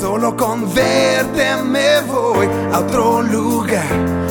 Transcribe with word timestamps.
Solo 0.00 0.34
con 0.38 0.74
verte 0.74 1.56
me 1.64 2.00
voy 2.00 2.48
a 2.72 2.78
otro 2.78 3.20
lugar, 3.20 3.84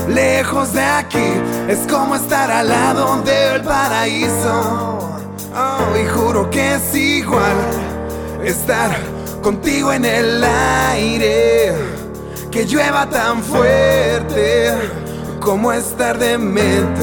lejos 0.09 0.73
de 0.73 0.81
aquí. 0.81 1.20
Es 1.68 1.86
como 1.88 2.15
estar 2.15 2.50
al 2.50 2.68
lado 2.68 3.21
del 3.21 3.61
paraíso. 3.61 5.20
Oh, 5.55 5.95
y 5.95 6.07
juro 6.07 6.50
que 6.50 6.73
es 6.75 6.95
igual 6.95 7.57
estar 8.43 8.89
contigo 9.43 9.93
en 9.93 10.05
el 10.05 10.43
aire 10.43 12.02
que 12.54 12.65
llueva 12.65 13.09
tan 13.09 13.41
fuerte 13.41 14.71
como 15.39 15.73
estar 15.73 16.19
demente. 16.19 17.01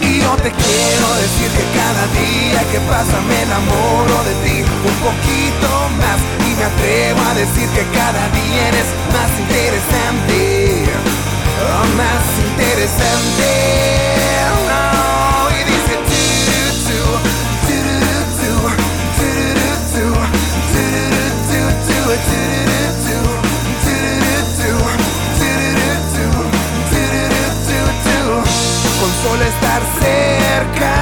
Y 0.00 0.18
no 0.22 0.34
te 0.36 0.50
quiero 0.50 1.06
decir 1.20 1.50
que 1.52 1.64
cada 1.76 2.06
día 2.16 2.60
que 2.72 2.80
pasa 2.88 3.20
me 3.28 3.42
enamoro 3.42 4.24
de 4.24 4.34
ti 4.44 4.62
un 4.62 4.96
poquito 5.04 5.68
más 6.00 6.18
y 6.40 6.50
me 6.56 6.64
atrevo 6.64 7.20
a 7.20 7.34
decir 7.34 7.68
que 7.68 7.84
cada 7.92 8.28
día 8.30 8.68
eres 8.68 8.88
más 9.12 9.30
interesante, 9.38 10.86
más 11.98 12.24
interesante. 12.48 13.48
Y 15.50 15.64
dice 15.70 15.94
tu, 16.08 16.96
tu, 17.68 17.82
tu, 22.32 22.63
solo 29.24 29.42
estar 29.42 29.82
cerca. 30.00 30.94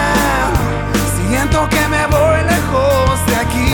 Siento 1.28 1.68
que 1.68 1.82
me 1.88 2.06
voy 2.06 2.38
lejos 2.54 3.26
de 3.26 3.36
aquí. 3.44 3.72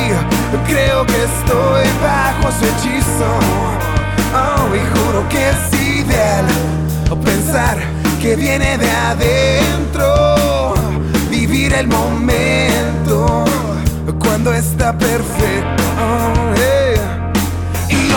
Creo 0.66 1.04
que 1.04 1.18
estoy 1.32 1.86
bajo 2.02 2.46
su 2.56 2.64
hechizo. 2.70 3.30
Oh, 4.34 4.74
y 4.74 4.82
juro 4.94 5.28
que 5.28 5.50
es 5.50 5.60
ideal 5.80 6.46
pensar 7.24 7.78
que 8.22 8.36
viene 8.36 8.78
de 8.78 8.90
adentro. 8.90 10.74
Vivir 11.30 11.74
el 11.74 11.88
momento 11.88 13.44
cuando 14.18 14.54
está 14.54 14.96
perfecto. 14.96 15.82
Oh, 16.00 16.54
eh. 16.56 16.87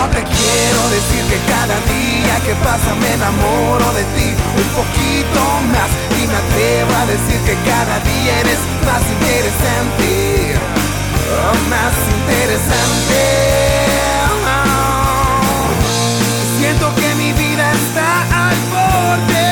Yo 0.02 0.08
te 0.08 0.24
quiero 0.24 0.90
decir 0.90 1.24
que 1.30 1.38
cada 1.46 1.78
día 1.86 2.34
que 2.44 2.56
pasa 2.66 2.96
me 2.96 3.14
enamoro 3.14 3.86
de 3.94 4.04
ti 4.18 4.34
un 4.58 4.70
poquito 4.74 5.42
más 5.70 5.90
y 6.18 6.26
me 6.26 6.36
atrevo 6.42 6.92
a 6.98 7.06
decir 7.06 7.40
que 7.46 7.54
cada 7.70 8.00
día 8.00 8.40
eres 8.40 8.58
más 8.82 9.04
interesante, 9.14 10.58
más 11.70 11.94
interesante. 12.18 13.22
Siento 16.58 16.96
que 16.96 17.16
mi 17.22 17.32
vida 17.34 17.72
está 17.72 18.10
al 18.48 18.58
borde 18.74 19.50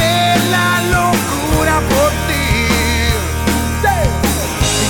de 0.00 0.50
la 0.50 0.82
locura 0.98 1.78
por 1.92 2.10
ti. 2.26 2.58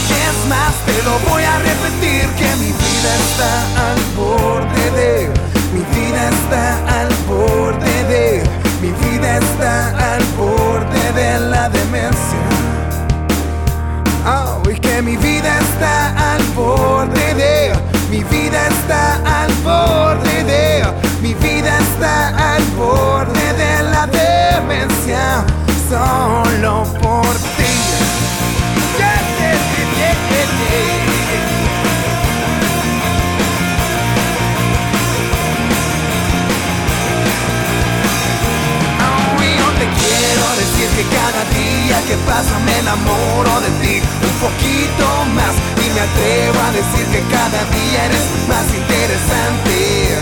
Y 0.09 0.12
es 0.25 0.39
más, 0.49 0.73
te 0.87 1.03
lo 1.03 1.19
voy 1.28 1.43
a 1.43 1.59
repetir 1.59 2.31
que 2.31 2.56
mi 2.56 2.73
vida 2.73 3.11
está 3.28 3.53
al 3.77 3.84
borde 4.25 4.91
de, 4.97 5.44
pasa 42.27 42.59
me 42.61 42.79
enamoro 42.79 43.61
de 43.61 43.71
ti 43.83 44.01
un 44.01 44.37
poquito 44.41 45.07
más 45.35 45.55
y 45.81 45.87
me 45.95 46.01
atrevo 46.01 46.59
a 46.67 46.71
decir 46.73 47.07
que 47.12 47.21
cada 47.29 47.61
día 47.71 48.05
eres 48.07 48.27
más 48.49 48.67
interesante. 48.73 50.19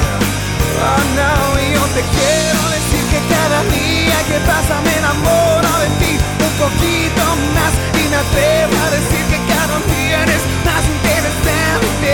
Oh 0.82 1.02
no, 1.18 1.32
y 1.60 1.74
yo 1.74 1.84
te 1.94 2.02
quiero 2.02 2.60
decir 2.76 3.02
que 3.12 3.20
cada 3.30 3.62
día 3.70 4.18
que 4.28 4.38
pasa 4.46 4.80
me 4.82 4.94
enamoro 4.98 5.70
de 5.82 5.88
ti 6.00 6.12
un 6.18 6.54
poquito 6.58 7.22
más 7.54 7.72
y 7.98 8.02
me 8.10 8.16
atrevo 8.16 8.74
a 8.84 8.88
decir 8.90 9.22
que 9.30 9.38
cada 9.52 9.76
día 9.92 10.22
eres 10.26 10.42
más 10.66 10.82
interesante. 10.96 12.12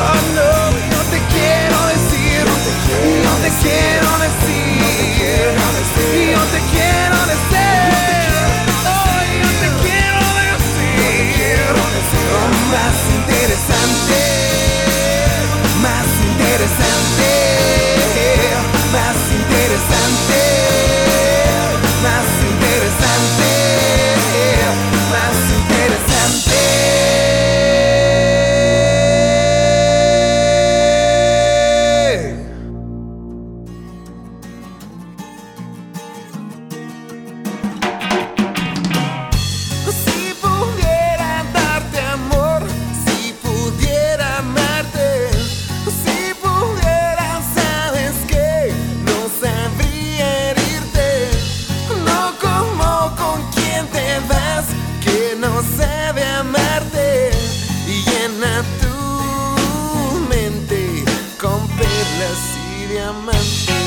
Oh 0.00 0.20
no, 0.36 0.52
yo 0.92 1.00
te 1.12 1.20
quiero 1.32 1.78
decir, 1.92 2.44
yo 2.48 3.34
te 3.44 3.50
quiero 3.62 4.10
decir, 4.24 4.89
más 12.70 12.96
interesante, 13.18 14.18
más 15.82 16.06
interesante, 16.30 17.30
más 18.92 19.16
interesante, 19.40 20.39
woman. 63.20 63.79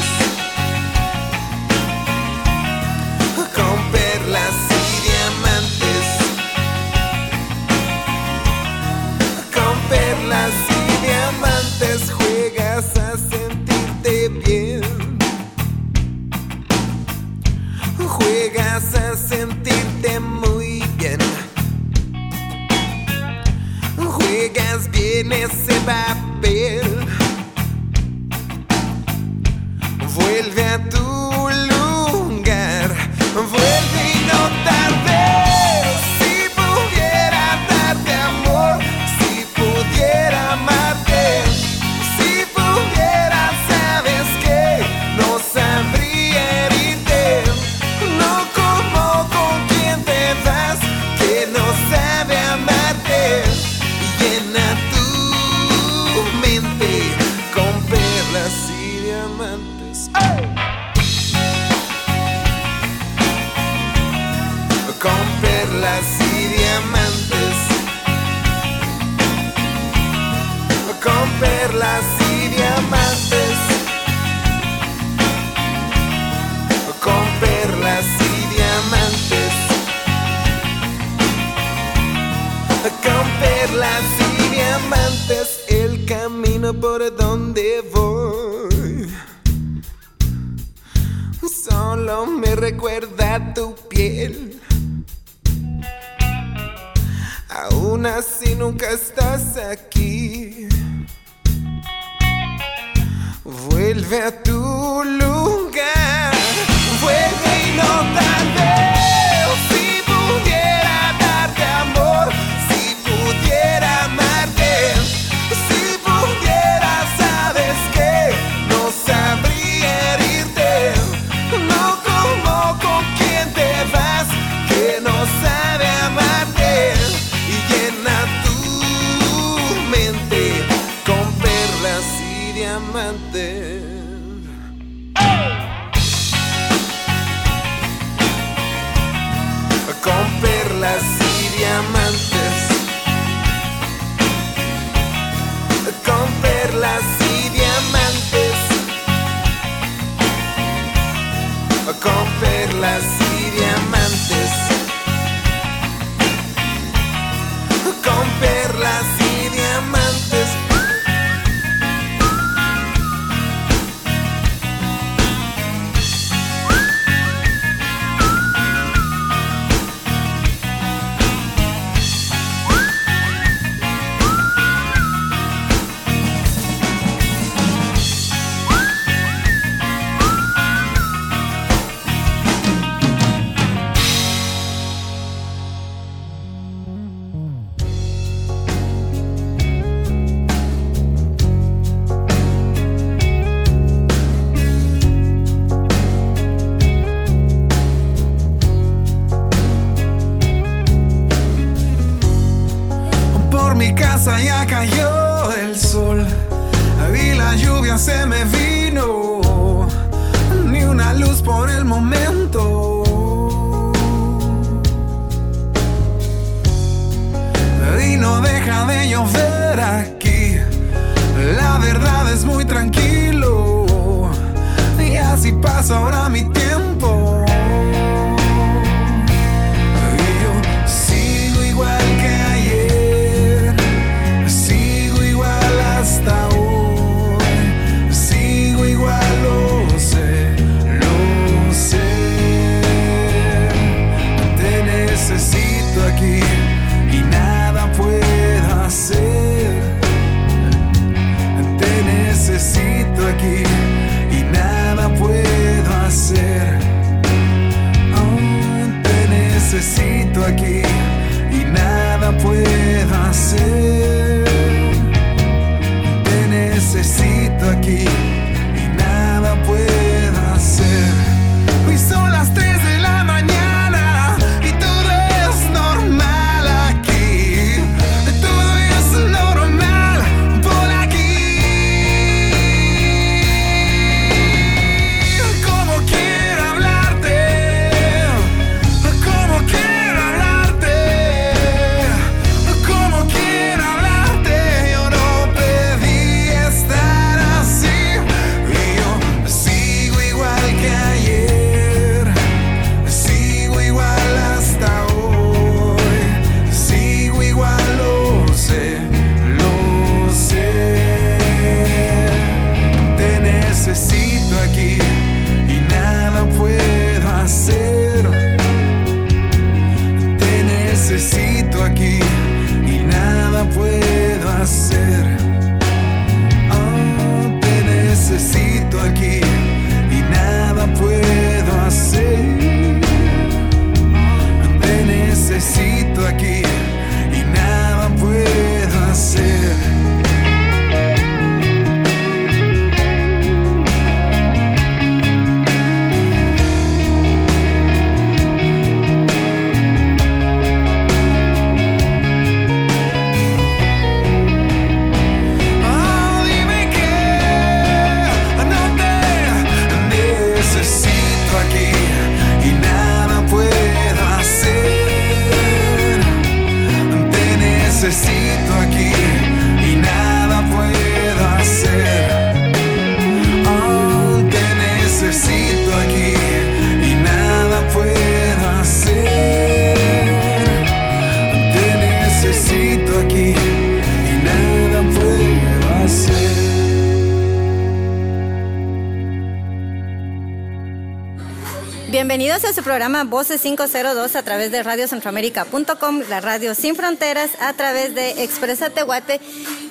Bienvenidos 392.64 392.80
a 392.80 392.82
su 392.82 392.86
programa 392.86 393.24
Voces 393.26 393.62
502 393.62 394.38
a 394.38 394.44
través 394.44 394.72
de 394.72 394.84
radiocentroamérica.com, 394.84 396.22
la 396.30 396.40
radio 396.40 396.74
sin 396.74 396.96
fronteras, 396.96 397.52
a 397.60 397.74
través 397.74 398.16
de 398.16 398.42
Expresa 398.42 398.90
Tehuate 398.90 399.42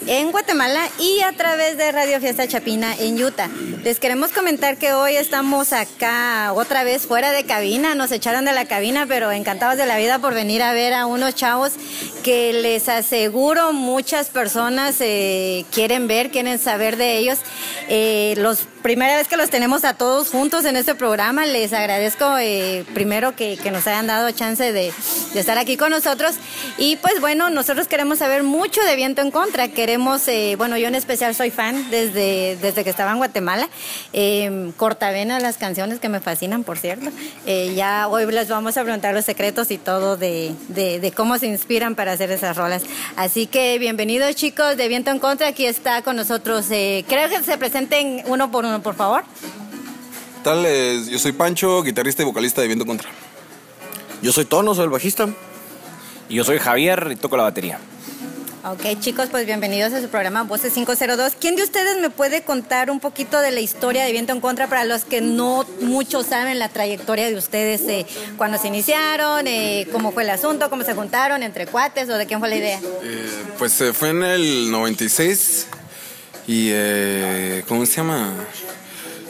en 0.07 0.33
Guatemala 0.33 0.88
y 0.99 1.21
a 1.21 1.33
través 1.33 1.76
de 1.76 1.93
Radio 1.93 2.19
Fiesta 2.19 2.49
Chapina 2.49 2.97
en 2.99 3.23
Utah. 3.23 3.50
Les 3.85 4.00
queremos 4.00 4.33
comentar 4.33 4.79
que 4.79 4.95
hoy 4.95 5.17
estamos 5.17 5.75
acá 5.75 6.55
otra 6.55 6.83
vez 6.83 7.02
fuera 7.07 7.33
de 7.33 7.45
cabina, 7.45 7.95
nos 7.95 8.11
echaron 8.11 8.47
de 8.47 8.55
la 8.55 8.64
cabina, 8.64 9.05
pero 9.07 9.31
encantados 9.33 9.76
de 9.76 9.85
la 9.85 9.99
vida 9.99 10.19
por 10.19 10.33
venir 10.33 10.62
a 10.62 10.73
ver 10.73 10.95
a 10.95 11.05
unos 11.05 11.35
chavos 11.35 11.73
que 12.25 12.55
les 12.55 12.88
aseguro 12.88 13.75
muchas 13.75 14.31
personas 14.31 14.97
eh, 15.00 15.67
quieren 15.73 16.07
ver, 16.07 16.31
quieren 16.31 16.59
saber 16.59 16.97
de 16.97 17.19
ellos. 17.19 17.38
Eh, 17.88 18.33
los 18.38 18.67
primera 18.83 19.17
vez 19.17 19.29
que 19.29 19.37
los 19.37 19.51
tenemos 19.51 19.85
a 19.85 19.95
todos 19.95 20.31
juntos 20.31 20.65
en 20.65 20.77
este 20.77 20.95
programa, 20.95 21.47
les 21.47 21.73
agradezco 21.73 22.37
eh, 22.39 22.85
primero 22.95 23.35
que, 23.37 23.59
nos 23.73 23.87
hayan 23.87 24.07
dado 24.07 24.31
chance 24.33 24.73
de, 24.73 24.93
estar 25.35 25.57
aquí 25.57 25.77
con 25.77 25.91
nosotros. 25.91 26.35
Y 26.77 26.97
pues 26.97 27.21
bueno, 27.21 27.49
nosotros 27.49 27.89
queremos 27.89 28.19
saber 28.19 28.43
mucho 28.43 28.83
de 28.83 28.97
Viento 28.97 29.23
en 29.23 29.31
Contra. 29.31 29.69
Queremos, 29.69 30.27
bueno, 30.59 30.77
yo 30.77 30.89
en 30.89 30.95
especial 30.95 31.35
soy 31.35 31.51
fan 31.51 31.91
desde, 31.91 32.59
desde 32.61 32.85
que 32.85 32.91
estaba 32.91 33.12
en 33.12 33.19
Guatemala. 33.19 33.69
cortavena 34.77 35.41
las 35.41 35.57
canciones 35.57 36.01
que 36.01 36.09
me 36.09 36.21
fascinan, 36.21 36.65
por 36.65 36.79
cierto. 36.79 37.11
ya 37.75 38.09
hoy 38.09 38.27
les 38.27 38.49
vamos 38.49 38.77
a 38.77 38.83
preguntar 38.83 39.15
los 39.15 39.25
secretos 39.25 39.71
y 39.71 39.79
todo 39.79 40.17
de, 40.17 40.55
de 40.69 41.12
cómo 41.17 41.39
se 41.39 41.47
inspiran 41.47 41.95
para 41.95 42.12
hacer 42.12 42.31
esas 42.31 42.57
rolas. 42.57 42.83
Así 43.17 43.47
que 43.47 43.79
bienvenidos 43.79 44.35
chicos 44.35 44.77
de 44.77 44.89
Viento 44.89 45.11
en 45.11 45.19
Contra, 45.19 45.49
aquí 45.49 45.67
está 45.67 46.03
con 46.03 46.17
nosotros. 46.17 46.67
Eh, 46.71 47.05
creo 47.09 47.29
que 47.29 47.43
se 47.43 47.57
presenten 47.59 48.23
uno 48.27 48.51
por 48.51 48.65
uno, 48.65 48.72
por 48.81 48.95
favor. 48.95 49.25
tal? 50.43 50.64
yo 51.09 51.19
soy 51.19 51.33
Pancho, 51.33 51.83
guitarrista 51.83 52.23
y 52.23 52.25
vocalista 52.25 52.61
de 52.61 52.69
Viento 52.69 52.85
en 52.85 52.88
Contra. 52.88 53.11
Yo 54.23 54.33
soy 54.33 54.45
Tono, 54.45 54.75
soy 54.75 54.85
el 54.85 54.91
bajista. 54.91 55.29
Y 56.29 56.37
yo 56.37 56.45
soy 56.45 56.59
Javier 56.59 57.09
y 57.11 57.17
toco 57.17 57.37
la 57.37 57.43
batería. 57.43 57.79
Ok, 58.64 59.00
chicos, 59.00 59.26
pues 59.29 59.45
bienvenidos 59.45 59.93
a 59.93 60.00
su 60.00 60.09
programa 60.09 60.45
Voces 60.45 60.73
502. 60.73 61.33
¿Quién 61.41 61.57
de 61.57 61.64
ustedes 61.64 61.99
me 62.00 62.11
puede 62.11 62.43
contar 62.43 62.93
un 62.93 63.00
poquito 63.00 63.41
de 63.41 63.50
la 63.50 63.59
historia 63.59 64.05
de 64.05 64.12
Viento 64.12 64.33
en 64.33 64.41
Contra 64.41 64.69
para 64.69 64.85
los 64.85 65.05
que 65.05 65.21
no 65.21 65.67
muchos 65.81 66.26
saben 66.26 66.61
la 66.61 66.69
trayectoria 66.69 67.29
de 67.29 67.35
ustedes, 67.35 67.81
eh, 67.88 68.07
cuando 68.37 68.59
se 68.59 68.69
iniciaron, 68.69 69.49
eh, 69.49 69.88
cómo 69.91 70.12
fue 70.12 70.23
el 70.23 70.31
asunto, 70.31 70.71
cómo 70.71 70.85
se 70.85 70.95
juntaron, 70.95 71.43
entre 71.43 71.67
cuates 71.67 72.09
o 72.09 72.17
de 72.17 72.26
quién 72.26 72.38
fue 72.38 72.50
la 72.50 72.57
idea? 72.57 72.81
Eh, 73.02 73.31
pues 73.59 73.83
fue 73.95 74.11
en 74.11 74.23
el 74.23 74.71
96 74.71 75.67
y, 76.47 76.73
¿cómo 77.69 77.87
se 77.87 77.97
llama? 77.97 78.33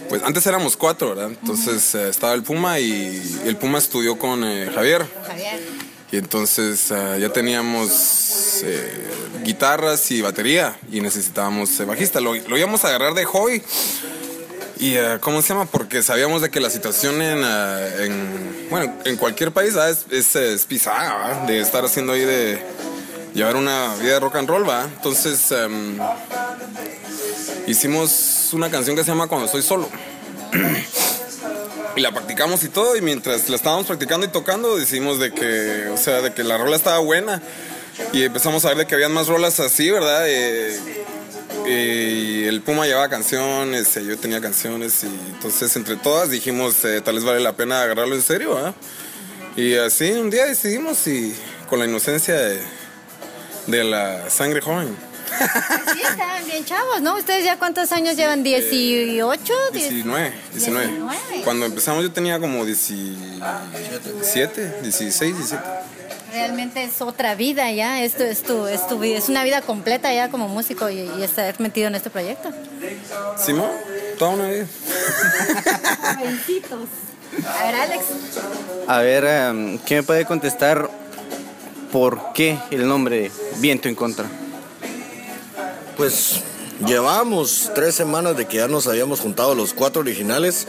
Pues 0.08 0.22
antes 0.22 0.46
éramos 0.46 0.76
cuatro, 0.76 1.10
¿verdad? 1.10 1.30
Entonces 1.30 1.94
estaba 1.94 2.34
el 2.34 2.42
Puma 2.42 2.78
y 2.78 3.40
el 3.46 3.56
Puma 3.56 3.78
estudió 3.78 4.18
con 4.18 4.42
Javier. 4.42 5.06
Javier. 5.26 5.60
Y 6.10 6.18
entonces 6.18 6.88
ya 6.88 7.28
teníamos 7.30 8.62
guitarras 9.42 10.10
y 10.10 10.22
batería 10.22 10.76
y 10.90 11.00
necesitábamos 11.00 11.78
eh, 11.80 11.84
bajista. 11.84 12.20
Lo, 12.20 12.34
íbamos 12.36 12.84
a 12.84 12.88
agarrar 12.88 13.14
de 13.14 13.24
hobby. 13.24 13.62
¿Y 14.78 14.96
eh, 14.96 15.18
cómo 15.20 15.42
se 15.42 15.50
llama? 15.50 15.66
Porque 15.66 16.02
sabíamos 16.02 16.42
de 16.42 16.50
que 16.50 16.60
la 16.60 16.70
situación 16.70 17.22
en, 17.22 17.42
eh, 17.44 18.04
en 18.04 18.68
bueno, 18.70 18.94
en 19.04 19.16
cualquier 19.16 19.52
país 19.52 19.74
es, 20.10 20.34
es, 20.34 20.64
pisada, 20.64 21.46
de 21.46 21.60
estar 21.60 21.84
haciendo 21.84 22.12
ahí 22.12 22.24
de 22.24 22.60
llevar 23.34 23.56
una 23.56 23.94
vida 23.96 24.14
de 24.14 24.20
rock 24.20 24.36
and 24.36 24.48
roll, 24.48 24.68
¿va? 24.68 24.84
Entonces 24.84 25.52
em, 25.52 25.98
hicimos 27.66 28.50
una 28.52 28.70
canción 28.70 28.96
que 28.96 29.04
se 29.04 29.10
llama 29.10 29.26
Cuando 29.26 29.46
estoy 29.46 29.62
solo. 29.62 29.88
y 31.96 32.00
la 32.00 32.12
practicamos 32.12 32.62
y 32.64 32.68
todo, 32.68 32.96
y 32.96 33.00
mientras 33.00 33.48
la 33.48 33.56
estábamos 33.56 33.86
practicando 33.86 34.26
y 34.26 34.30
tocando, 34.30 34.76
decidimos 34.76 35.18
de 35.18 35.32
que, 35.32 35.88
o 35.88 35.96
sea, 35.96 36.20
de 36.22 36.32
que 36.32 36.44
la 36.44 36.58
rola 36.58 36.76
estaba 36.76 36.98
buena 36.98 37.42
y 38.12 38.22
empezamos 38.22 38.64
a 38.64 38.68
ver 38.68 38.78
de 38.78 38.86
que 38.86 38.94
habían 38.94 39.12
más 39.12 39.28
rolas 39.28 39.60
así, 39.60 39.90
¿verdad? 39.90 40.24
Eh, 40.26 40.78
y 41.66 42.44
el 42.44 42.60
Puma 42.62 42.86
llevaba 42.86 43.08
canciones, 43.08 43.94
yo 43.94 44.18
tenía 44.18 44.40
canciones 44.40 45.04
y 45.04 45.06
entonces 45.06 45.74
entre 45.76 45.96
todas 45.96 46.30
dijimos 46.30 46.84
eh, 46.84 47.00
tal 47.00 47.16
vez 47.16 47.24
vale 47.24 47.40
la 47.40 47.52
pena 47.52 47.82
agarrarlo 47.82 48.14
en 48.14 48.22
serio, 48.22 48.58
¿ah? 48.58 48.74
Y 49.56 49.74
así 49.74 50.10
un 50.12 50.30
día 50.30 50.46
decidimos 50.46 51.06
y 51.06 51.34
con 51.68 51.78
la 51.78 51.84
inocencia 51.84 52.34
de, 53.66 53.84
la 53.84 54.30
sangre 54.30 54.60
joven. 54.60 54.96
Sí, 55.92 56.02
estaban 56.02 56.44
bien 56.46 56.64
chavos, 56.64 57.00
¿no? 57.00 57.16
¿Ustedes 57.16 57.44
ya 57.44 57.58
cuántos 57.58 57.90
años 57.92 58.16
llevan? 58.16 58.44
¿18? 58.44 59.70
19, 59.72 60.32
19. 60.52 61.00
Cuando 61.44 61.66
empezamos 61.66 62.02
yo 62.02 62.12
tenía 62.12 62.38
como 62.38 62.64
17, 62.64 64.80
16, 64.82 65.36
17 65.36 65.62
realmente 66.32 66.82
es 66.82 67.00
otra 67.02 67.34
vida 67.34 67.70
ya, 67.70 68.02
esto 68.02 68.24
es 68.24 68.42
tu, 68.42 68.66
es 68.66 68.86
tu 68.88 69.02
es 69.02 69.28
una 69.28 69.44
vida 69.44 69.62
completa 69.62 70.12
ya 70.12 70.30
como 70.30 70.48
músico 70.48 70.90
y, 70.90 71.08
estar 71.22 71.58
metido 71.60 71.88
en 71.88 71.94
este 71.94 72.10
proyecto. 72.10 72.50
Simón, 73.36 73.70
toda 74.18 74.32
una 74.32 74.48
vida. 74.48 74.66
A 77.48 77.64
ver, 77.64 77.74
Alex. 77.74 78.04
A 78.86 78.98
ver, 78.98 79.24
em, 79.24 79.78
¿qué 79.78 79.96
me 79.96 80.02
puede 80.02 80.26
contestar 80.26 80.90
por 81.90 82.34
qué 82.34 82.58
el 82.70 82.86
nombre 82.86 83.30
Viento 83.58 83.88
en 83.88 83.94
Contra? 83.94 84.26
Pues 85.96 86.40
llevamos 86.86 87.70
tres 87.74 87.94
semanas 87.94 88.36
de 88.36 88.46
que 88.46 88.58
ya 88.58 88.68
nos 88.68 88.86
habíamos 88.86 89.20
juntado 89.20 89.54
los 89.54 89.72
cuatro 89.72 90.00
originales 90.00 90.66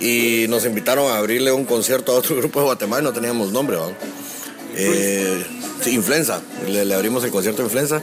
y 0.00 0.46
nos 0.48 0.64
invitaron 0.64 1.10
a 1.10 1.18
abrirle 1.18 1.52
un 1.52 1.64
concierto 1.64 2.12
a 2.12 2.16
otro 2.16 2.36
grupo 2.36 2.60
de 2.60 2.66
Guatemala 2.66 3.02
y 3.02 3.04
no 3.04 3.12
teníamos 3.12 3.52
nombre, 3.52 3.76
¿no? 3.76 3.92
Eh, 4.76 5.44
influenza, 5.86 6.40
le, 6.66 6.94
abrimos 6.94 7.24
el 7.24 7.30
concierto 7.30 7.62
de 7.62 7.66
Influenza. 7.66 8.02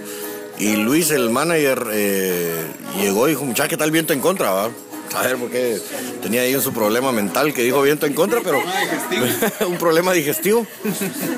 Y 0.58 0.78
Luis, 0.78 1.12
el 1.12 1.30
manager, 1.30 1.88
eh, 1.92 2.64
llegó 2.98 3.28
y 3.28 3.32
dijo, 3.32 3.44
muchacha, 3.44 3.68
¿qué 3.68 3.78
tal 3.78 3.92
viento 3.92 4.14
en 4.14 4.22
contra? 4.22 4.52
Va? 4.52 4.72
A 5.16 5.22
ver, 5.24 5.38
porque 5.38 5.80
tenía 6.22 6.42
ahí 6.42 6.60
su 6.60 6.74
problema 6.74 7.12
mental 7.12 7.54
que 7.54 7.64
dijo 7.64 7.82
viento 7.82 8.06
en 8.06 8.14
contra, 8.14 8.42
pero 8.42 8.62
un 9.68 9.78
problema 9.78 10.12
digestivo. 10.14 10.68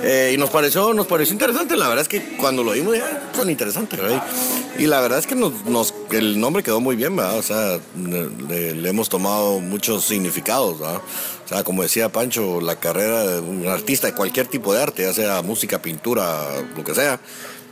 Eh, 0.03 0.31
y 0.33 0.37
nos 0.37 0.49
pareció, 0.49 0.93
nos 0.93 1.07
pareció 1.07 1.33
interesante. 1.33 1.75
La 1.75 1.87
verdad 1.87 2.01
es 2.01 2.07
que 2.07 2.37
cuando 2.37 2.63
lo 2.63 2.71
vimos, 2.71 2.97
ya, 2.97 3.29
son 3.35 3.49
interesantes. 3.49 3.99
Y 4.79 4.87
la 4.87 5.01
verdad 5.01 5.19
es 5.19 5.27
que 5.27 5.35
el 6.17 6.39
nombre 6.39 6.63
quedó 6.63 6.79
muy 6.79 6.95
bien, 6.95 7.15
¿verdad? 7.15 7.37
O 7.37 7.43
sea, 7.43 7.79
le, 7.95 8.89
hemos 8.89 9.09
tomado 9.09 9.59
muchos 9.59 10.05
significados, 10.05 10.79
¿verdad? 10.79 11.01
O 11.45 11.47
sea, 11.47 11.63
como 11.63 11.83
decía 11.83 12.09
Pancho, 12.09 12.59
la 12.61 12.77
carrera 12.77 13.25
de 13.25 13.39
un 13.39 13.67
artista 13.67 14.07
de 14.07 14.13
cualquier 14.13 14.47
tipo 14.47 14.73
de 14.73 14.83
arte, 14.83 15.03
ya 15.03 15.13
sea 15.13 15.41
música, 15.41 15.81
pintura, 15.81 16.47
lo 16.75 16.83
que 16.83 16.93
sea, 16.93 17.19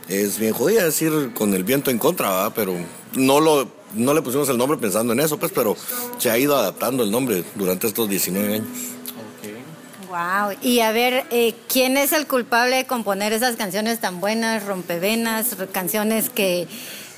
es 0.08 0.38
bien 0.38 0.52
jodida 0.52 0.84
decir 0.84 1.32
con 1.34 1.54
el 1.54 1.64
viento 1.64 1.90
en 1.90 1.98
contra, 1.98 2.30
¿verdad? 2.30 2.52
Pero 2.54 2.74
no 3.14 3.40
lo 3.40 3.76
no 3.94 4.14
le 4.14 4.22
pusimos 4.22 4.48
el 4.48 4.58
nombre 4.58 4.78
pensando 4.78 5.12
en 5.12 5.20
eso, 5.20 5.38
pues, 5.38 5.52
pero 5.52 5.76
se 6.18 6.30
ha 6.30 6.36
ido 6.36 6.56
adaptando 6.56 7.02
el 7.02 7.10
nombre 7.10 7.44
durante 7.54 7.86
estos 7.86 8.08
19 8.08 8.54
años. 8.54 8.66
Wow. 10.08 10.56
Y 10.62 10.80
a 10.80 10.92
ver, 10.92 11.24
eh, 11.30 11.54
¿quién 11.68 11.96
es 11.96 12.12
el 12.12 12.26
culpable 12.26 12.76
de 12.76 12.86
componer 12.86 13.32
esas 13.32 13.56
canciones 13.56 14.00
tan 14.00 14.20
buenas, 14.20 14.64
rompevenas, 14.64 15.56
canciones 15.72 16.30
que, 16.30 16.68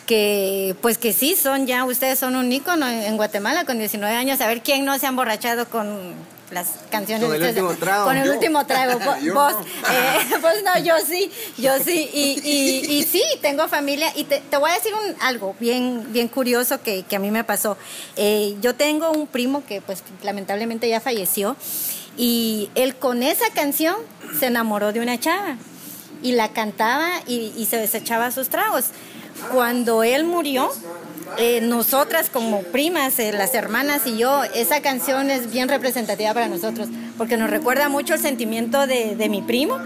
que, 0.07 0.75
pues 0.81 0.99
que 0.99 1.13
sí 1.13 1.37
son 1.37 1.67
ya, 1.67 1.85
ustedes 1.85 2.19
son 2.19 2.35
un 2.35 2.51
ícono 2.51 2.89
en 2.89 3.17
Guatemala 3.17 3.65
con 3.65 3.79
19 3.79 4.15
años. 4.15 4.41
A 4.41 4.47
ver, 4.47 4.63
¿quién 4.63 4.85
no 4.85 4.99
se 4.99 5.07
ha 5.07 5.11
emborrachado 5.11 5.69
con 5.69 6.15
las 6.51 6.69
canciones. 6.91 7.27
Con 7.27 7.35
el 7.35 7.49
último 7.49 7.75
trago. 7.75 8.05
Con 8.05 8.17
el 8.17 8.31
último 8.31 8.67
trago. 8.67 8.99
vos, 9.35 9.55
eh, 9.91 10.63
no, 10.65 10.83
yo 10.83 10.95
sí, 11.07 11.31
yo 11.57 11.79
sí. 11.79 12.09
Y, 12.13 12.99
y, 12.99 13.03
sí, 13.05 13.23
tengo 13.41 13.69
familia. 13.69 14.13
Y 14.17 14.25
te, 14.25 14.43
voy 14.57 14.71
a 14.71 14.75
decir 14.75 14.93
un, 14.95 15.15
algo 15.21 15.55
bien, 15.61 16.07
bien 16.13 16.29
curioso 16.29 16.81
que, 16.83 17.05
a 17.11 17.19
mí 17.19 17.31
me 17.31 17.45
pasó. 17.45 17.77
Eh, 18.17 18.57
yo 18.61 18.75
tengo 18.75 19.11
un 19.11 19.27
primo 19.27 19.65
que 19.67 19.81
pues 19.81 20.03
lamentablemente 20.23 20.89
ya 20.89 21.01
falleció. 21.01 21.57
Y 22.17 22.71
él 22.75 22.97
con 22.97 23.23
esa 23.23 23.51
canción 23.51 23.97
se 24.39 24.47
enamoró 24.47 24.93
de 24.93 25.01
una 25.01 25.19
chava. 25.21 25.57
Y 26.23 26.33
la 26.33 26.49
cantaba 26.49 27.09
y, 27.27 27.53
y 27.57 27.67
se 27.67 27.77
desechaba 27.77 28.31
sus 28.33 28.49
tragos. 28.49 28.87
Cuando 29.53 30.03
él 30.03 30.25
murió, 30.25 30.73
eh, 31.37 31.61
nosotras 31.61 32.31
como 32.31 32.63
primas, 32.63 33.19
eh, 33.19 33.33
las 33.33 33.55
hermanas 33.55 34.07
y 34.07 34.17
yo, 34.17 34.45
esa 34.55 34.81
canción 34.81 35.31
es 35.31 35.51
bien 35.51 35.69
representativa 35.69 36.33
para 36.35 36.49
nosotros, 36.49 36.89
porque 37.17 37.37
nos 37.37 37.51
recuerda 37.51 37.89
mucho 37.89 38.15
el 38.15 38.21
sentimiento 38.21 38.87
de, 38.87 39.17
de 39.17 39.29
mi 39.29 39.43
primo 39.43 39.79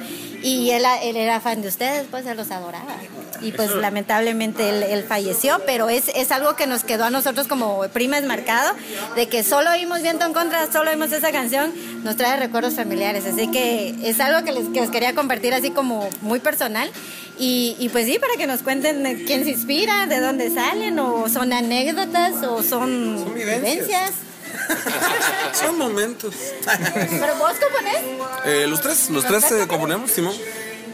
y 0.43 0.71
él, 0.71 0.85
él, 1.03 1.17
era 1.17 1.41
fan 1.41 1.63
de 1.63 1.69
ustedes, 1.69 2.07
pues 2.11 2.27
él 2.27 2.37
los 2.37 2.51
adoraba. 2.51 2.97
Y 3.41 3.53
pues 3.53 3.75
lamentablemente 3.75 4.69
él, 4.93 5.05
falleció, 5.05 5.61
pero 5.67 5.89
es, 5.89 6.09
es, 6.15 6.31
algo 6.31 6.55
que 6.55 6.67
nos 6.67 6.85
quedó 6.85 7.05
a 7.05 7.11
nosotros 7.11 7.49
como 7.49 7.83
primas 7.89 8.23
marcado, 8.25 8.75
de 9.17 9.29
que 9.29 9.43
solo 9.43 9.71
oímos 9.71 10.03
Viento 10.03 10.27
en 10.27 10.33
Contra, 10.33 10.71
solo 10.71 10.91
oímos 10.91 11.13
esa 11.13 11.33
canción, 11.33 11.73
nos 12.05 12.17
trae 12.17 12.37
recuerdos 12.39 12.75
familiares. 12.75 13.25
Así 13.27 13.49
que 13.49 13.95
es 14.03 14.21
algo 14.21 14.45
que 14.45 14.53
les, 14.53 14.69
que 14.69 14.81
les 14.81 14.91
quería 14.91 15.15
compartir 15.15 15.55
así 15.55 15.71
como 15.71 16.09
muy 16.21 16.41
personal. 16.41 16.91
Y, 17.39 17.89
pues 17.93 18.07
sí, 18.07 18.19
para 18.21 18.35
que 18.37 18.47
nos 18.47 18.63
cuenten 18.63 19.25
quién 19.27 19.43
se 19.45 19.51
inspira, 19.51 20.07
de 20.07 20.21
dónde 20.21 20.51
salen, 20.51 20.99
o 21.01 21.29
son 21.29 21.53
anécdotas, 21.53 22.43
o 22.45 22.63
son, 22.63 23.35
vivencias. 23.35 24.13
Son 25.53 25.79
momentos. 25.79 26.35
¿Pero 26.65 27.37
vos 27.37 27.53
componés? 27.53 28.03
Eh, 28.45 28.67
los 28.69 28.81
tres, 28.81 29.11
los 29.11 29.25
tres 29.25 29.51
eh, 29.53 29.67
componemos, 29.67 30.11
Simón. 30.11 30.35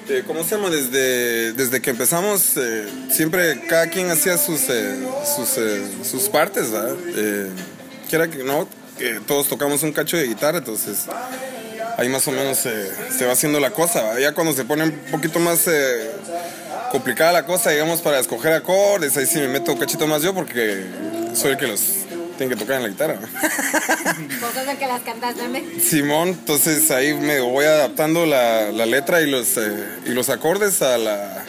Eh, 0.08 0.24
¿Cómo 0.26 0.42
se 0.42 0.56
llama? 0.56 0.70
Desde, 0.70 1.52
desde 1.52 1.82
que 1.82 1.90
empezamos, 1.90 2.56
eh, 2.56 2.88
siempre 3.10 3.66
cada 3.66 3.88
quien 3.90 4.10
hacía 4.10 4.38
sus, 4.38 4.62
eh, 4.70 4.96
sus, 5.36 6.08
sus 6.08 6.28
partes, 6.30 6.70
¿verdad? 6.70 6.96
Quiera 8.08 8.28
que 8.28 8.42
no, 8.42 8.66
todos 9.26 9.48
tocamos 9.48 9.82
un 9.82 9.92
cacho 9.92 10.16
de 10.16 10.26
guitarra, 10.26 10.58
entonces 10.58 11.04
ahí 11.98 12.08
más 12.08 12.26
o 12.26 12.32
menos 12.32 12.56
se 12.58 13.26
va 13.26 13.32
haciendo 13.32 13.60
la 13.60 13.70
cosa. 13.70 14.02
¿verdad? 14.02 14.18
Ya 14.18 14.32
cuando 14.32 14.54
se 14.54 14.64
pone 14.64 14.84
un 14.84 14.92
poquito 15.10 15.40
más 15.40 15.66
eh, 15.66 16.10
complicada 16.90 17.32
la 17.32 17.44
cosa, 17.44 17.70
digamos, 17.70 18.00
para 18.00 18.18
escoger 18.18 18.54
acordes, 18.54 19.14
ahí 19.18 19.26
sí 19.26 19.38
me 19.38 19.48
meto 19.48 19.72
un 19.72 19.78
cachito 19.78 20.06
más 20.06 20.22
yo 20.22 20.32
porque 20.32 20.84
soy 21.34 21.50
el 21.52 21.58
que 21.58 21.66
los 21.66 21.82
tiene 22.38 22.54
que 22.54 22.60
tocar 22.60 22.76
en 22.76 22.84
la 22.84 22.88
guitarra. 22.88 23.14
¿verdad? 23.14 24.16
Vos 24.40 24.54
sos 24.54 24.66
el 24.66 24.78
que 24.78 24.86
las 24.86 25.02
cantas, 25.02 25.36
dame. 25.36 25.64
Simón, 25.80 26.28
entonces 26.28 26.90
ahí 26.90 27.12
me 27.12 27.40
voy 27.40 27.66
adaptando 27.66 28.24
la, 28.24 28.70
la 28.72 28.86
letra 28.86 29.20
y 29.20 29.30
los, 29.30 29.56
eh, 29.58 29.84
y 30.06 30.10
los 30.10 30.30
acordes 30.30 30.80
a 30.80 30.96
la, 30.96 31.44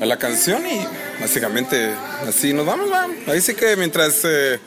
a 0.00 0.06
la 0.06 0.16
canción 0.16 0.64
y 0.66 0.86
básicamente 1.20 1.90
así 2.26 2.52
nos 2.52 2.64
vamos. 2.64 2.90
¿va? 2.90 3.06
Ahí 3.26 3.40
sí 3.40 3.54
que 3.54 3.76
mientras, 3.76 4.20
eh, 4.24 4.60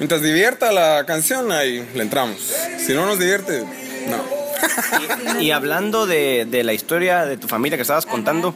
mientras 0.00 0.20
divierta 0.20 0.72
la 0.72 1.04
canción, 1.06 1.52
ahí 1.52 1.88
le 1.94 2.02
entramos. 2.02 2.38
Si 2.84 2.92
no 2.92 3.06
nos 3.06 3.18
divierte, 3.18 3.62
no. 4.08 5.40
Y 5.40 5.52
hablando 5.52 6.06
de, 6.06 6.46
de 6.48 6.64
la 6.64 6.72
historia 6.72 7.24
de 7.24 7.36
tu 7.36 7.48
familia 7.48 7.76
que 7.78 7.82
estabas 7.82 8.06
contando, 8.06 8.54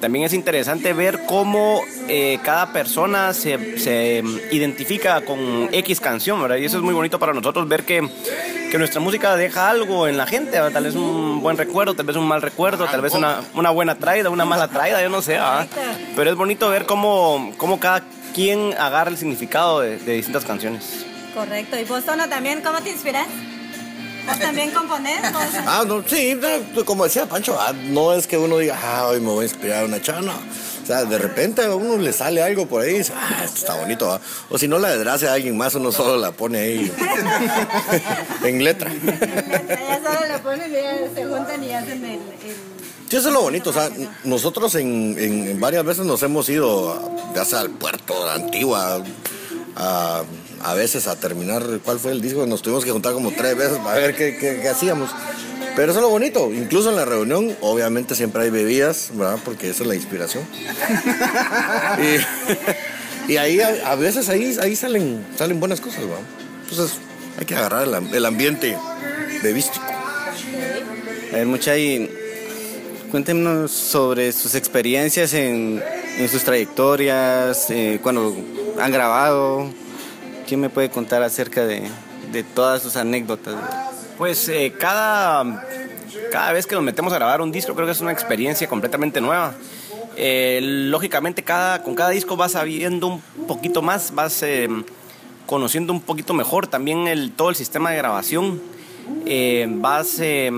también 0.00 0.24
es 0.24 0.32
interesante 0.32 0.92
ver 0.92 1.20
cómo 1.26 1.82
eh, 2.08 2.38
cada 2.42 2.72
persona 2.72 3.32
se, 3.34 3.78
se 3.78 4.22
identifica 4.50 5.20
con 5.20 5.68
X 5.72 6.00
canción, 6.00 6.40
¿verdad? 6.40 6.56
Y 6.56 6.64
eso 6.64 6.78
es 6.78 6.82
muy 6.82 6.94
bonito 6.94 7.18
para 7.18 7.32
nosotros 7.32 7.68
ver 7.68 7.84
que, 7.84 8.08
que 8.70 8.78
nuestra 8.78 9.00
música 9.00 9.36
deja 9.36 9.68
algo 9.70 10.08
en 10.08 10.16
la 10.16 10.26
gente, 10.26 10.52
¿verdad? 10.52 10.72
tal 10.72 10.84
vez 10.84 10.94
un 10.94 11.40
buen 11.40 11.56
recuerdo, 11.56 11.94
tal 11.94 12.06
vez 12.06 12.16
un 12.16 12.26
mal 12.26 12.42
recuerdo, 12.42 12.86
tal 12.86 13.00
vez 13.00 13.14
una, 13.14 13.42
una 13.54 13.70
buena 13.70 13.96
traída, 13.96 14.30
una 14.30 14.44
mala 14.44 14.68
traída, 14.68 15.02
yo 15.02 15.08
no 15.08 15.22
sé, 15.22 15.32
¿verdad? 15.32 15.68
Pero 16.16 16.30
es 16.30 16.36
bonito 16.36 16.68
ver 16.70 16.86
cómo, 16.86 17.52
cómo 17.56 17.78
cada 17.78 18.02
quien 18.34 18.74
agarra 18.78 19.10
el 19.10 19.18
significado 19.18 19.80
de, 19.80 19.98
de 19.98 20.12
distintas 20.14 20.44
canciones. 20.44 21.04
Correcto. 21.34 21.78
¿Y 21.78 21.84
vos, 21.84 22.04
Tono, 22.04 22.28
también 22.28 22.60
cómo 22.62 22.80
te 22.80 22.90
inspiras? 22.90 23.26
¿Vos 24.26 24.38
también 24.38 24.70
componés? 24.72 25.20
Ah, 25.66 25.84
no, 25.86 26.02
sí, 26.06 26.34
no, 26.74 26.84
como 26.84 27.04
decía 27.04 27.26
Pancho, 27.26 27.56
ah, 27.60 27.72
no 27.72 28.12
es 28.12 28.26
que 28.26 28.36
uno 28.38 28.58
diga, 28.58 28.78
ah, 28.82 29.06
hoy 29.08 29.20
me 29.20 29.28
voy 29.30 29.44
a 29.44 29.48
inspirar 29.48 29.82
a 29.82 29.86
una 29.86 30.00
chava, 30.00 30.20
no. 30.22 30.32
O 30.82 30.86
sea, 30.86 31.04
de 31.04 31.18
repente 31.18 31.62
a 31.62 31.74
uno 31.74 31.96
le 31.98 32.12
sale 32.12 32.42
algo 32.42 32.66
por 32.66 32.82
ahí 32.82 32.94
y 32.94 32.98
dice, 32.98 33.12
ah, 33.14 33.42
esto 33.44 33.58
está 33.58 33.74
bonito, 33.76 34.08
¿va? 34.08 34.20
O 34.48 34.58
si 34.58 34.66
no 34.66 34.78
la 34.78 34.88
desgracia 34.90 35.30
a 35.30 35.34
alguien 35.34 35.56
más, 35.56 35.74
uno 35.74 35.92
solo 35.92 36.16
la 36.16 36.32
pone 36.32 36.58
ahí 36.58 36.92
en 38.44 38.64
letra. 38.64 38.90
Ya 39.70 40.00
solo 40.02 40.26
le 40.26 40.38
ponen 40.40 40.70
y 40.70 40.74
ya 40.74 41.14
se 41.14 41.24
juntan 41.26 41.64
y 41.64 41.72
hacen 41.72 42.04
el... 42.04 42.10
el- 42.12 42.80
Sí, 43.08 43.16
eso 43.16 43.26
es 43.26 43.34
lo 43.34 43.42
bonito, 43.42 43.70
o 43.70 43.72
sea, 43.72 43.90
nosotros 44.22 44.72
en, 44.76 45.16
en- 45.18 45.48
en 45.48 45.60
varias 45.60 45.84
veces 45.84 46.06
nos 46.06 46.22
hemos 46.22 46.48
ido, 46.48 47.10
ya 47.34 47.44
sea 47.44 47.58
al 47.60 47.70
puerto, 47.70 48.28
a 48.28 48.34
Antigua, 48.34 49.02
a, 49.74 50.22
a 50.62 50.74
veces 50.74 51.06
a 51.06 51.16
terminar, 51.16 51.62
¿cuál 51.84 51.98
fue 51.98 52.12
el 52.12 52.20
disco? 52.20 52.44
Nos 52.46 52.62
tuvimos 52.62 52.84
que 52.84 52.90
juntar 52.90 53.12
como 53.14 53.30
tres 53.32 53.56
veces 53.56 53.78
para 53.78 53.98
ver 53.98 54.14
qué, 54.14 54.36
qué- 54.36 54.58
qué 54.60 54.68
hacíamos. 54.68 55.10
Pero 55.76 55.92
eso 55.92 56.00
es 56.00 56.02
lo 56.02 56.10
bonito, 56.10 56.52
incluso 56.52 56.90
en 56.90 56.96
la 56.96 57.04
reunión, 57.04 57.56
obviamente 57.60 58.14
siempre 58.14 58.42
hay 58.42 58.50
bebidas, 58.50 59.10
¿verdad? 59.14 59.38
Porque 59.44 59.70
esa 59.70 59.84
es 59.84 59.88
la 59.88 59.94
inspiración. 59.94 60.44
y, 63.28 63.32
y 63.32 63.36
ahí 63.36 63.60
a, 63.60 63.92
a 63.92 63.94
veces 63.94 64.28
ahí, 64.28 64.56
ahí 64.60 64.74
salen, 64.76 65.24
salen 65.36 65.60
buenas 65.60 65.80
cosas, 65.80 66.00
¿verdad? 66.00 66.18
Entonces 66.68 66.98
hay 67.38 67.46
que 67.46 67.54
agarrar 67.54 67.86
el, 67.86 67.94
am- 67.94 68.12
el 68.12 68.26
ambiente 68.26 68.76
bebístico. 69.42 69.84
A 71.32 71.36
ver, 71.36 71.46
mucha 71.46 71.78
y 71.78 72.10
cuéntenos 73.10 73.70
sobre 73.70 74.32
sus 74.32 74.54
experiencias 74.56 75.32
en, 75.34 75.82
en 76.18 76.28
sus 76.28 76.42
trayectorias, 76.42 77.66
eh, 77.70 78.00
cuando 78.02 78.36
han 78.80 78.90
grabado. 78.92 79.72
¿Quién 80.50 80.58
me 80.58 80.68
puede 80.68 80.90
contar 80.90 81.22
acerca 81.22 81.64
de, 81.64 81.88
de 82.32 82.42
todas 82.42 82.82
sus 82.82 82.96
anécdotas? 82.96 83.54
Pues 84.18 84.48
eh, 84.48 84.74
cada, 84.76 85.64
cada 86.32 86.52
vez 86.52 86.66
que 86.66 86.74
nos 86.74 86.82
metemos 86.82 87.12
a 87.12 87.16
grabar 87.18 87.40
un 87.40 87.52
disco 87.52 87.72
creo 87.76 87.86
que 87.86 87.92
es 87.92 88.00
una 88.00 88.10
experiencia 88.10 88.68
completamente 88.68 89.20
nueva. 89.20 89.54
Eh, 90.16 90.58
lógicamente 90.60 91.44
cada, 91.44 91.84
con 91.84 91.94
cada 91.94 92.10
disco 92.10 92.36
vas 92.36 92.50
sabiendo 92.50 93.06
un 93.06 93.20
poquito 93.46 93.80
más, 93.80 94.12
vas 94.12 94.42
eh, 94.42 94.68
conociendo 95.46 95.92
un 95.92 96.00
poquito 96.00 96.34
mejor 96.34 96.66
también 96.66 97.06
el, 97.06 97.30
todo 97.30 97.50
el 97.50 97.54
sistema 97.54 97.92
de 97.92 97.98
grabación. 97.98 98.60
Eh, 99.26 99.68
vas 99.70 100.18
eh, 100.18 100.50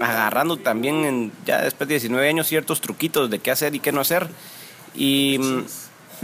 agarrando 0.00 0.56
también 0.56 1.04
en- 1.04 1.32
ya 1.46 1.62
después 1.62 1.86
de 1.86 1.94
19 1.94 2.28
años 2.28 2.48
ciertos 2.48 2.80
truquitos 2.80 3.30
de 3.30 3.38
qué 3.38 3.52
hacer 3.52 3.72
y 3.76 3.78
qué 3.78 3.92
no 3.92 4.00
hacer. 4.00 4.26
Y, 4.96 5.38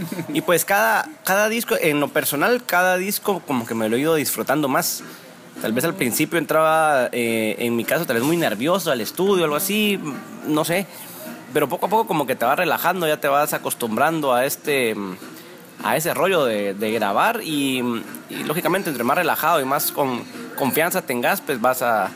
y 0.33 0.41
pues 0.41 0.65
cada, 0.65 1.09
cada 1.25 1.49
disco, 1.49 1.75
en 1.81 2.01
lo 2.01 2.09
personal, 2.09 2.63
cada 2.65 2.97
disco 2.97 3.41
como 3.47 3.67
que 3.67 3.75
me 3.75 3.89
lo 3.89 3.97
he 3.97 4.01
ido 4.01 4.15
disfrutando 4.15 4.69
más. 4.69 5.03
Tal 5.61 5.73
vez 5.73 5.85
al 5.85 5.95
principio 5.95 6.39
entraba, 6.39 7.09
eh, 7.11 7.57
en 7.59 7.75
mi 7.75 7.85
caso, 7.85 8.07
tal 8.07 8.17
vez 8.17 8.25
muy 8.25 8.37
nervioso 8.37 8.93
al 8.93 9.01
estudio, 9.01 9.45
algo 9.45 9.57
así, 9.57 9.99
no 10.47 10.65
sé. 10.65 10.87
Pero 11.53 11.69
poco 11.69 11.87
a 11.87 11.89
poco 11.89 12.07
como 12.07 12.27
que 12.27 12.37
te 12.37 12.45
vas 12.45 12.59
relajando, 12.59 13.09
ya 13.09 13.19
te 13.19 13.27
vas 13.27 13.53
acostumbrando 13.55 14.35
a 14.35 14.45
este 14.45 14.95
a 15.83 15.97
ese 15.97 16.13
rollo 16.13 16.45
de, 16.45 16.75
grabar 16.93 17.41
y, 17.43 17.83
lógicamente 18.45 18.91
entre 18.91 19.05
más 19.05 19.17
relajado 19.17 19.61
y 19.61 19.65
más 19.65 19.93
con 19.93 20.25
confianza 20.57 21.03
tengas, 21.03 21.41
pues 21.41 21.61
vas 21.61 21.83
a, 21.83 22.11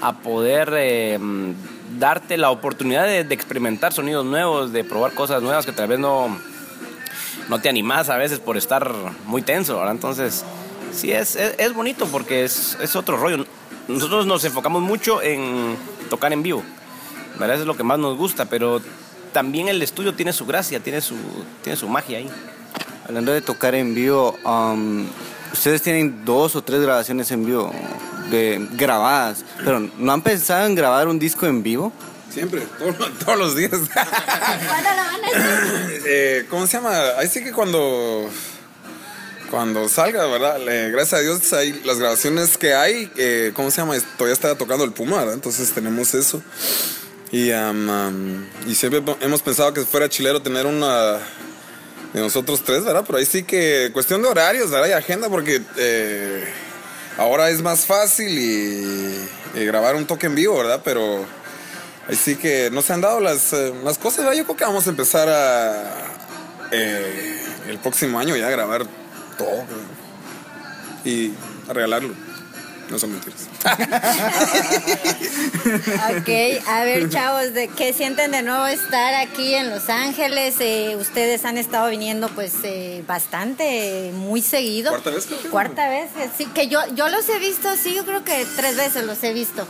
a 0.00 0.12
poder 0.18 0.72
eh, 0.76 1.18
darte 1.98 2.36
la 2.36 2.50
oportunidad 2.50 3.06
de 3.06 3.34
experimentar 3.34 3.92
sonidos 3.92 4.24
nuevos, 4.24 4.72
de 4.72 4.84
probar 4.84 5.12
cosas 5.12 5.42
nuevas 5.42 5.66
que 5.66 5.72
tal 5.72 5.88
vez 5.88 5.98
no, 5.98 6.38
no 7.48 7.60
te 7.60 7.68
animás 7.68 8.08
a 8.08 8.16
veces 8.16 8.38
por 8.38 8.56
estar 8.56 8.92
muy 9.26 9.42
tenso, 9.42 9.76
¿verdad? 9.78 9.94
Entonces, 9.94 10.44
sí, 10.92 11.12
es, 11.12 11.36
es, 11.36 11.54
es 11.58 11.74
bonito 11.74 12.06
porque 12.06 12.44
es, 12.44 12.76
es 12.80 12.96
otro 12.96 13.16
rollo. 13.16 13.44
Nosotros 13.88 14.26
nos 14.26 14.44
enfocamos 14.44 14.82
mucho 14.82 15.22
en 15.22 15.76
tocar 16.08 16.32
en 16.32 16.42
vivo, 16.42 16.62
¿verdad? 17.38 17.56
Eso 17.56 17.62
es 17.62 17.66
lo 17.66 17.76
que 17.76 17.82
más 17.82 17.98
nos 17.98 18.16
gusta, 18.16 18.46
pero 18.46 18.80
también 19.32 19.68
el 19.68 19.80
estudio 19.82 20.14
tiene 20.14 20.32
su 20.32 20.46
gracia, 20.46 20.80
tiene 20.80 21.00
su, 21.00 21.16
tiene 21.62 21.76
su 21.76 21.88
magia 21.88 22.18
ahí. 22.18 22.28
Hablando 23.06 23.32
de 23.32 23.40
tocar 23.40 23.74
en 23.74 23.94
vivo, 23.94 24.36
um, 24.44 25.06
ustedes 25.52 25.82
tienen 25.82 26.24
dos 26.24 26.54
o 26.54 26.62
tres 26.62 26.80
grabaciones 26.80 27.30
en 27.30 27.44
vivo 27.44 27.72
de, 28.30 28.68
grabadas, 28.72 29.44
pero 29.64 29.80
¿no 29.80 30.12
han 30.12 30.22
pensado 30.22 30.66
en 30.66 30.74
grabar 30.74 31.08
un 31.08 31.18
disco 31.18 31.46
en 31.46 31.62
vivo? 31.62 31.92
Siempre, 32.32 32.62
todos, 32.78 33.18
todos 33.18 33.38
los 33.38 33.56
días. 33.56 33.72
¿Cuándo 33.92 34.90
lo 34.90 34.96
van 34.96 35.24
a 35.24 35.28
hacer? 35.28 36.02
Eh, 36.06 36.46
¿Cómo 36.48 36.66
se 36.66 36.74
llama? 36.74 36.96
Ahí 37.18 37.28
sí 37.28 37.42
que 37.42 37.52
cuando 37.52 38.30
cuando 39.50 39.88
salga, 39.88 40.26
¿verdad? 40.26 40.60
Le- 40.64 40.90
gracias 40.92 41.14
a 41.20 41.22
Dios 41.22 41.52
hay 41.52 41.72
las 41.84 41.98
grabaciones 41.98 42.56
que 42.56 42.72
hay, 42.74 43.10
eh, 43.16 43.50
¿cómo 43.54 43.70
se 43.72 43.78
llama? 43.78 43.96
Todavía 44.16 44.32
está 44.34 44.56
tocando 44.56 44.84
el 44.84 44.92
Puma, 44.92 45.18
¿verdad? 45.18 45.34
Entonces 45.34 45.72
tenemos 45.72 46.14
eso. 46.14 46.40
Y, 47.32 47.50
am, 47.50 47.90
am, 47.90 48.46
y 48.68 48.74
siempre 48.76 49.02
hemos 49.20 49.42
pensado 49.42 49.72
que 49.74 49.82
fuera 49.82 50.08
chilero 50.08 50.40
tener 50.40 50.66
una 50.66 51.14
de 52.12 52.20
nosotros 52.20 52.62
tres, 52.64 52.84
¿verdad? 52.84 53.02
Pero 53.04 53.18
ahí 53.18 53.26
sí 53.26 53.42
que 53.42 53.90
cuestión 53.92 54.22
de 54.22 54.28
horarios, 54.28 54.70
¿verdad? 54.70 54.88
Y 54.88 54.92
agenda, 54.92 55.28
porque 55.28 55.60
eh, 55.78 56.44
ahora 57.18 57.50
es 57.50 57.60
más 57.60 57.86
fácil 57.86 58.28
y, 58.38 59.28
y 59.60 59.64
grabar 59.64 59.96
un 59.96 60.06
toque 60.06 60.26
en 60.26 60.36
vivo, 60.36 60.58
¿verdad? 60.58 60.80
Pero 60.84 61.24
ahí 62.10 62.16
sí 62.16 62.36
que 62.36 62.70
no 62.70 62.82
se 62.82 62.92
han 62.92 63.00
dado 63.00 63.20
las, 63.20 63.52
eh, 63.52 63.72
las 63.84 63.98
cosas. 63.98 64.24
Yo 64.36 64.44
creo 64.44 64.56
que 64.56 64.64
vamos 64.64 64.86
a 64.86 64.90
empezar 64.90 65.28
a 65.28 65.84
eh, 66.72 67.40
el 67.68 67.78
próximo 67.78 68.18
año 68.18 68.36
ya 68.36 68.48
a 68.48 68.50
grabar 68.50 68.84
todo 69.38 69.64
y 71.04 71.32
a 71.68 71.72
regalarlo. 71.72 72.14
No 72.90 72.98
son 72.98 73.12
mentiras. 73.12 73.46
Ok, 76.10 76.66
a 76.66 76.84
ver, 76.84 77.08
chavos, 77.08 77.54
¿de 77.54 77.68
qué 77.68 77.92
sienten 77.92 78.32
de 78.32 78.42
nuevo 78.42 78.66
estar 78.66 79.14
aquí 79.14 79.54
en 79.54 79.70
Los 79.70 79.88
Ángeles? 79.88 80.56
Eh, 80.58 80.96
ustedes 80.98 81.44
han 81.44 81.56
estado 81.56 81.88
viniendo, 81.88 82.28
pues, 82.30 82.54
eh, 82.64 83.04
bastante, 83.06 84.10
muy 84.14 84.42
seguido. 84.42 84.90
¿Cuarta 84.90 85.10
vez, 85.10 85.26
creo 85.26 85.40
que? 85.40 85.48
Cuarta 85.48 85.88
vez, 85.88 86.10
eh, 86.18 86.30
sí, 86.36 86.46
que 86.46 86.66
yo, 86.66 86.80
yo 86.94 87.08
los 87.08 87.28
he 87.28 87.38
visto, 87.38 87.68
sí, 87.76 87.94
yo 87.94 88.04
creo 88.04 88.24
que 88.24 88.44
tres 88.56 88.76
veces 88.76 89.04
los 89.04 89.22
he 89.22 89.32
visto. 89.32 89.66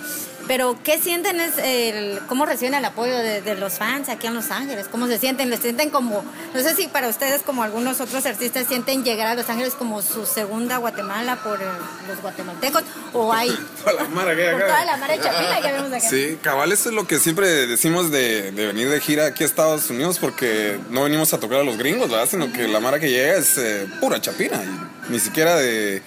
Pero, 0.46 0.76
¿qué 0.83 0.98
sienten? 0.98 1.38
Es 1.38 1.59
el, 1.59 2.18
¿Cómo 2.26 2.44
reciben 2.44 2.74
el 2.74 2.85
apoyo 2.85 3.16
de, 3.16 3.40
de 3.40 3.54
los 3.54 3.74
fans 3.74 4.09
aquí 4.09 4.26
en 4.26 4.35
Los 4.35 4.50
Ángeles? 4.50 4.88
¿Cómo 4.90 5.06
se 5.06 5.16
sienten? 5.16 5.48
¿Les 5.48 5.61
sienten 5.61 5.90
como, 5.90 6.24
no 6.54 6.61
sé 6.61 6.74
si 6.74 6.88
para 6.88 7.09
ustedes, 7.09 7.42
como 7.42 7.62
algunos 7.62 8.00
otros 8.00 8.26
artistas, 8.26 8.66
sienten 8.66 9.04
llegar 9.04 9.28
a 9.28 9.37
Los 9.37 9.48
Ángeles 9.48 9.74
como 9.74 10.02
su 10.02 10.26
segunda 10.26 10.78
Guatemala 10.78 11.37
por 11.44 11.62
eh, 11.62 11.66
los 12.09 12.20
guatemaltecos? 12.20 12.83
O 13.12 13.32
hay? 13.32 13.48
Toda 13.84 13.92
la 13.94 14.04
mara 14.08 14.34
que 14.36 14.42
hay 14.48 14.52
Por 14.52 14.62
acá. 14.62 14.72
toda 14.72 14.84
la 14.84 14.96
mara 14.98 15.16
de 15.16 15.22
Chapina 15.22 15.60
que 15.62 15.72
vemos 15.72 15.92
acá. 15.92 16.00
Sí, 16.08 16.38
cabal, 16.42 16.72
eso 16.72 16.88
es 16.90 16.94
lo 16.94 17.06
que 17.06 17.18
siempre 17.18 17.48
decimos 17.66 18.10
de, 18.10 18.52
de 18.52 18.66
venir 18.66 18.88
de 18.90 19.00
gira 19.00 19.26
aquí 19.26 19.42
a 19.42 19.46
Estados 19.46 19.88
Unidos 19.90 20.18
porque 20.18 20.78
no 20.90 21.04
venimos 21.04 21.32
a 21.34 21.40
tocar 21.40 21.60
a 21.60 21.64
los 21.64 21.76
gringos, 21.78 22.10
¿verdad? 22.10 22.28
Sino 22.30 22.52
que 22.52 22.68
la 22.68 22.80
mara 22.80 22.98
que 23.00 23.08
llega 23.10 23.36
es 23.36 23.56
eh, 23.58 23.86
pura 24.00 24.20
chapina, 24.20 24.62
y 25.08 25.12
ni 25.12 25.18
siquiera 25.18 25.56
de, 25.56 26.02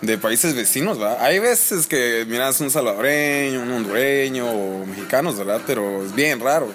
de 0.00 0.18
países 0.18 0.54
vecinos, 0.54 0.98
¿verdad? 0.98 1.18
Hay 1.20 1.38
veces 1.38 1.86
que 1.86 2.24
miras 2.28 2.60
un 2.60 2.70
salvadoreño, 2.70 3.62
un 3.62 3.70
hondureño 3.72 4.46
o 4.48 4.86
mexicanos, 4.86 5.36
¿verdad? 5.36 5.60
Pero 5.66 6.04
es 6.04 6.14
bien 6.14 6.40
raro. 6.40 6.68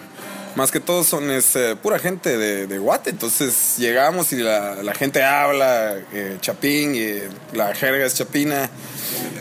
Más 0.57 0.71
que 0.71 0.79
todo 0.79 1.03
son 1.03 1.29
es, 1.29 1.55
eh, 1.55 1.75
pura 1.79 1.99
gente 1.99 2.35
de, 2.35 2.79
Guate, 2.79 3.11
entonces 3.11 3.75
llegamos 3.77 4.33
y 4.33 4.37
la, 4.37 4.91
gente 4.97 5.23
habla 5.23 5.97
eh, 6.11 6.39
chapín 6.41 6.95
y 6.95 7.19
la 7.55 7.75
jerga 7.75 8.03
es 8.07 8.15
chapina 8.15 8.67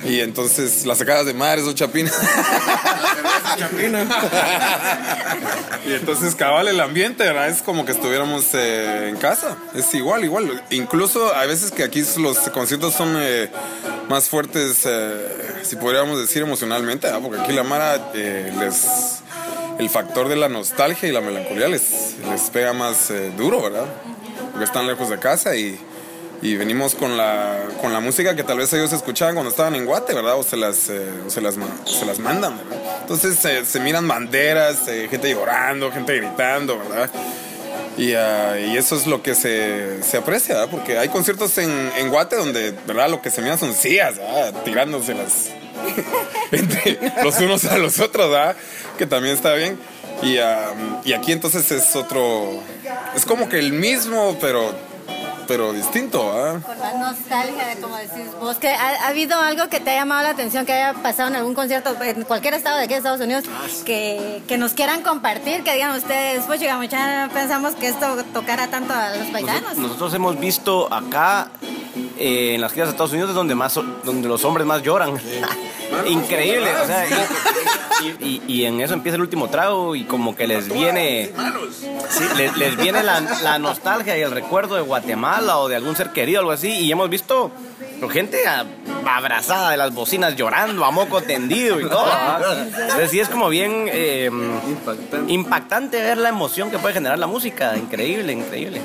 y 0.04 0.20
entonces 0.20 0.84
las 0.84 0.98
sacadas 0.98 1.24
de 1.24 1.32
madre 1.32 1.62
son 1.62 1.74
chapinas. 1.74 2.12
y 5.86 5.92
entonces 5.94 6.34
cabal 6.34 6.68
el 6.68 6.80
ambiente, 6.80 7.24
¿verdad? 7.24 7.48
Es 7.48 7.62
como 7.62 7.86
que 7.86 7.92
estuviéramos 7.92 8.52
eh, 8.52 9.08
en 9.08 9.16
casa. 9.16 9.56
Es 9.74 9.94
igual, 9.94 10.22
igual. 10.22 10.64
Incluso 10.68 11.34
hay 11.34 11.48
veces 11.48 11.70
que 11.70 11.82
aquí 11.82 12.04
los 12.18 12.36
conciertos 12.50 12.92
son 12.92 13.16
más 14.10 14.28
fuertes, 14.28 14.86
si 15.62 15.76
podríamos 15.76 16.20
decir 16.20 16.42
emocionalmente, 16.42 17.06
¿verdad? 17.06 17.22
Porque 17.22 17.40
aquí 17.40 17.54
la 17.54 17.62
Mara 17.62 18.12
les... 18.12 19.22
El 19.78 19.90
factor 19.90 20.28
de 20.28 20.36
la 20.36 20.48
nostalgia 20.48 21.08
y 21.08 21.12
la 21.12 21.20
melancolía 21.20 21.68
les, 21.68 22.16
les 22.30 22.50
pega 22.50 22.72
más 22.72 23.10
eh, 23.10 23.30
duro, 23.36 23.62
¿verdad? 23.62 23.86
Porque 24.50 24.64
están 24.64 24.86
lejos 24.86 25.10
de 25.10 25.18
casa 25.18 25.54
y, 25.54 25.78
y 26.40 26.56
venimos 26.56 26.94
con 26.94 27.16
la, 27.16 27.58
con 27.82 27.92
la 27.92 28.00
música 28.00 28.34
que 28.34 28.42
tal 28.42 28.58
vez 28.58 28.72
ellos 28.72 28.92
escuchaban 28.92 29.34
cuando 29.34 29.50
estaban 29.50 29.74
en 29.74 29.84
Guate, 29.84 30.14
¿verdad? 30.14 30.38
O 30.38 30.42
se 30.42 30.56
las, 30.56 30.88
eh, 30.88 31.06
se 31.28 31.40
las, 31.40 31.56
se 31.84 32.06
las 32.06 32.18
mandan, 32.18 32.56
¿verdad? 32.56 33.00
Entonces 33.02 33.44
eh, 33.44 33.64
se 33.66 33.80
miran 33.80 34.08
banderas, 34.08 34.86
gente 34.86 35.30
llorando, 35.30 35.92
gente 35.92 36.16
gritando, 36.16 36.78
¿verdad? 36.78 37.10
Y, 37.98 38.12
ah, 38.12 38.58
y 38.58 38.76
eso 38.76 38.96
es 38.96 39.06
lo 39.06 39.22
que 39.22 39.34
se, 39.34 40.02
se 40.02 40.18
aprecia, 40.18 40.54
¿verdad? 40.54 40.70
Porque 40.70 40.98
hay 40.98 41.08
conciertos 41.08 41.56
en, 41.58 41.70
en 41.96 42.10
Guate 42.10 42.36
donde, 42.36 42.72
¿verdad? 42.86 43.08
Lo 43.08 43.22
que 43.22 43.30
se 43.30 43.40
miran 43.40 43.58
son 43.58 43.74
sillas, 43.74 44.18
¿verdad? 44.18 44.54
Tirándoselas 44.64 45.50
entre 46.50 46.98
los 47.22 47.38
unos 47.40 47.64
a 47.64 47.78
los 47.78 47.98
otros, 48.00 48.30
¿verdad? 48.30 48.56
Que 48.98 49.06
también 49.06 49.34
está 49.34 49.54
bien. 49.54 49.78
Y, 50.22 50.38
ah, 50.38 50.72
y 51.04 51.12
aquí 51.12 51.32
entonces 51.32 51.70
es 51.70 51.94
otro... 51.94 52.62
Es 53.14 53.24
como 53.26 53.48
que 53.48 53.58
el 53.58 53.72
mismo, 53.72 54.36
pero, 54.40 54.74
pero 55.46 55.72
distinto, 55.72 56.32
¿verdad? 56.32 56.62
Con 56.62 56.78
la 56.78 56.92
nostalgia 56.94 57.66
de 57.68 57.76
como 57.80 57.96
decís 57.96 58.26
vos, 58.40 58.56
que 58.56 58.68
ha, 58.68 59.04
ha 59.04 59.08
habido 59.08 59.40
algo 59.40 59.68
que 59.68 59.80
te 59.80 59.90
ha 59.90 59.94
llamado 59.94 60.22
la 60.22 60.30
atención, 60.30 60.66
que 60.66 60.72
haya 60.72 60.94
pasado 60.94 61.28
en 61.28 61.36
algún 61.36 61.54
concierto 61.54 61.96
en 62.02 62.22
cualquier 62.22 62.54
estado 62.54 62.78
de 62.78 62.84
aquí 62.84 62.92
de 62.92 62.98
Estados 62.98 63.20
Unidos, 63.20 63.44
que, 63.84 64.42
que 64.48 64.58
nos 64.58 64.72
quieran 64.72 65.02
compartir, 65.02 65.62
que 65.62 65.74
digan 65.74 65.96
ustedes, 65.96 66.44
pues 66.44 66.60
llegamos, 66.60 66.88
ya 66.88 67.30
pensamos 67.32 67.74
que 67.74 67.88
esto 67.88 68.22
tocara 68.32 68.68
tanto 68.68 68.92
a 68.94 69.16
los 69.16 69.28
paisanos. 69.28 69.76
Nosotros 69.76 70.12
hemos 70.14 70.38
visto 70.38 70.92
acá 70.92 71.48
eh, 72.18 72.54
en 72.54 72.60
las 72.60 72.72
giras 72.72 72.88
de 72.88 72.92
Estados 72.92 73.12
Unidos 73.12 73.30
es 73.30 73.36
donde 73.36 73.54
más 73.54 73.74
donde 73.74 74.28
los 74.28 74.44
hombres 74.44 74.66
más 74.66 74.82
lloran. 74.82 75.14
Increíble, 76.06 76.68
o 76.82 76.86
sea, 76.86 77.06
y, 78.02 78.06
y- 78.26 78.42
y 78.46 78.64
en 78.64 78.80
eso 78.80 78.92
empieza 78.94 79.14
el 79.16 79.22
último 79.22 79.48
trago 79.48 79.94
y 79.94 80.04
como 80.04 80.34
que 80.36 80.46
les 80.46 80.68
viene 80.72 81.30
sí, 82.10 82.24
les, 82.36 82.56
les 82.56 82.76
viene 82.76 83.02
la, 83.02 83.20
la 83.42 83.58
nostalgia 83.58 84.18
y 84.18 84.20
el 84.22 84.30
recuerdo 84.32 84.74
de 84.74 84.82
Guatemala 84.82 85.58
o 85.58 85.68
de 85.68 85.76
algún 85.76 85.94
ser 85.96 86.10
querido 86.10 86.40
algo 86.40 86.50
así 86.52 86.68
y 86.70 86.90
hemos 86.92 87.08
visto 87.08 87.50
gente 88.10 88.46
a- 88.46 88.66
abrazada 89.06 89.70
de 89.70 89.76
las 89.76 89.94
bocinas 89.94 90.34
llorando 90.36 90.84
a 90.84 90.90
moco 90.90 91.22
tendido 91.22 91.80
y 91.80 91.88
todo. 91.88 92.04
¿verdad? 92.04 92.66
Entonces 92.66 93.10
sí 93.10 93.20
es 93.20 93.28
como 93.28 93.48
bien 93.48 93.86
eh, 93.90 94.28
impactante 95.28 96.02
ver 96.02 96.18
la 96.18 96.28
emoción 96.28 96.70
que 96.70 96.78
puede 96.78 96.94
generar 96.94 97.18
la 97.18 97.26
música, 97.28 97.76
increíble, 97.76 98.32
increíble. 98.32 98.80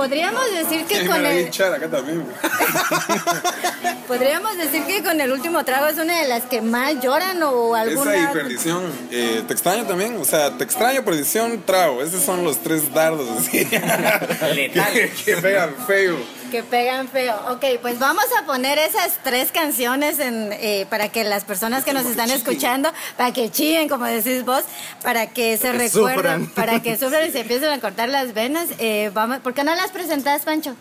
Podríamos 0.00 0.42
decir 0.50 0.86
que 0.86 1.06
con 1.06 1.26
el, 1.26 1.48
echar 1.48 1.74
acá 1.74 1.86
también, 1.86 2.24
güey. 2.24 2.34
podríamos 4.08 4.56
decir 4.56 4.82
que 4.84 5.02
con 5.02 5.20
el 5.20 5.30
último 5.30 5.62
trago 5.62 5.88
es 5.88 5.98
una 5.98 6.22
de 6.22 6.26
las 6.26 6.44
que 6.44 6.62
más 6.62 7.02
lloran 7.02 7.42
o 7.42 7.74
alguna 7.74 8.14
Esa 8.14 8.30
y 8.30 8.32
perdición. 8.32 8.82
Eh, 9.10 9.42
te 9.46 9.52
extraño 9.52 9.84
también. 9.84 10.16
O 10.16 10.24
sea, 10.24 10.56
te 10.56 10.64
extraño, 10.64 11.04
perdición, 11.04 11.62
trago. 11.66 12.02
Esos 12.02 12.22
son 12.22 12.44
los 12.44 12.62
tres 12.62 12.94
dardos 12.94 13.28
así. 13.28 13.66
que, 13.66 15.12
que 15.22 15.36
pegan 15.36 15.74
feo. 15.86 16.16
Que 16.50 16.62
pegan 16.62 17.08
feo. 17.08 17.34
Ok, 17.50 17.64
pues 17.80 17.98
vamos 17.98 18.24
a 18.40 18.44
poner 18.44 18.78
esas 18.78 19.18
tres 19.22 19.52
canciones 19.52 20.18
en, 20.18 20.52
eh, 20.52 20.86
para 20.90 21.08
que 21.08 21.24
las 21.24 21.44
personas 21.44 21.84
que 21.84 21.92
nos 21.92 22.04
están 22.04 22.30
escuchando, 22.30 22.90
para 23.16 23.32
que 23.32 23.50
chillen, 23.50 23.88
como 23.88 24.04
decís 24.04 24.44
vos, 24.44 24.64
para 25.02 25.28
que 25.28 25.56
se 25.56 25.72
recuerden, 25.72 26.48
para 26.50 26.82
que 26.82 26.96
sufran 26.98 27.28
y 27.28 27.32
se 27.32 27.40
empiecen 27.40 27.70
a 27.70 27.80
cortar 27.80 28.08
las 28.08 28.34
venas. 28.34 28.68
Eh, 28.78 29.10
vamos, 29.14 29.38
¿Por 29.38 29.54
qué 29.54 29.64
no 29.64 29.74
las 29.74 29.90
presentás, 29.90 30.42
Pancho? 30.42 30.74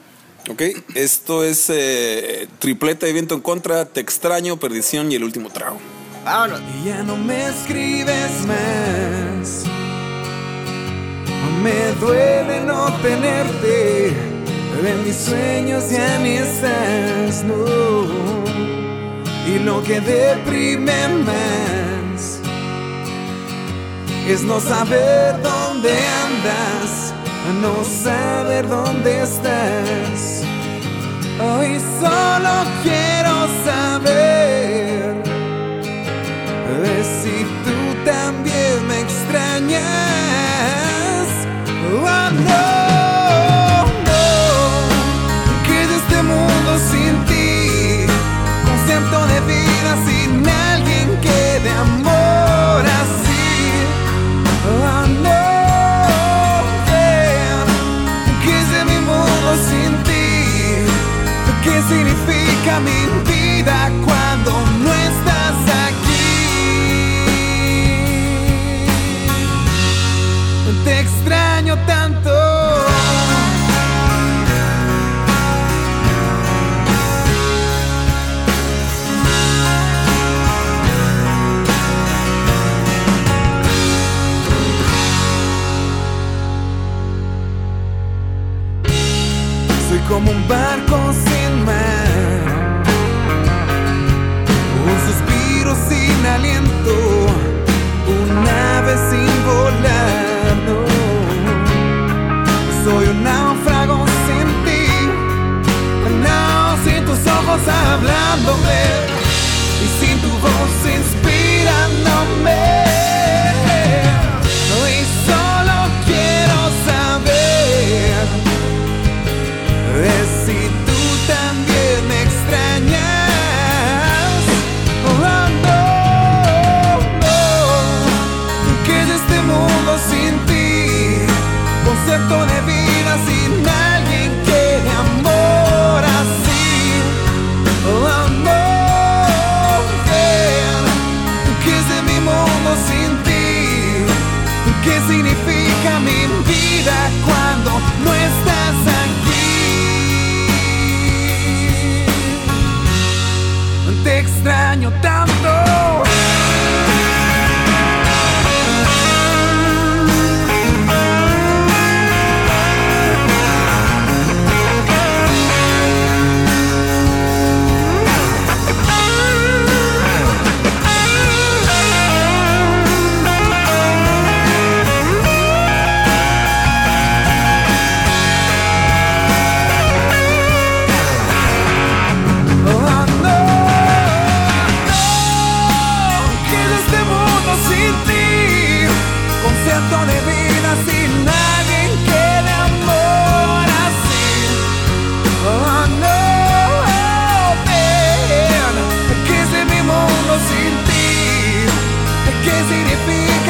Ok, 0.49 0.63
esto 0.95 1.43
es 1.43 1.69
eh, 1.69 2.47
tripleta 2.59 3.05
de 3.05 3.13
viento 3.13 3.35
en 3.35 3.41
contra, 3.41 3.85
te 3.85 3.99
extraño, 3.99 4.57
perdición 4.57 5.11
y 5.11 5.15
el 5.15 5.23
último 5.23 5.49
trago. 5.49 5.79
Vámonos. 6.25 6.61
Y 6.81 6.87
ya 6.87 7.03
no 7.03 7.15
me 7.15 7.47
escribes 7.47 8.31
más. 8.45 9.63
Me 11.61 11.91
duele 11.99 12.61
no 12.61 12.91
tenerte. 13.01 14.38
En 14.85 15.03
mis 15.03 15.15
sueños 15.15 15.89
ya 15.91 16.17
ni 16.19 16.37
estás, 16.37 17.43
no. 17.43 17.65
Y 19.45 19.59
lo 19.59 19.83
que 19.83 19.99
deprime 19.99 21.07
más 21.25 22.39
es 24.27 24.43
no 24.43 24.59
saber 24.59 25.41
dónde 25.41 25.91
andas, 26.25 27.13
no 27.61 27.83
saber 27.83 28.67
dónde 28.67 29.23
estás. 29.23 30.43
Hoy 31.41 31.79
solo 31.99 32.65
quiero 32.83 33.47
saber 33.65 35.23
si 37.21 37.43
tú 37.65 37.77
también 38.05 38.87
me 38.87 39.01
extrañas. 39.01 39.83
Oh, 42.01 42.29
no, 42.31 42.78
me 62.81 63.08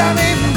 Johnny. 0.09 0.48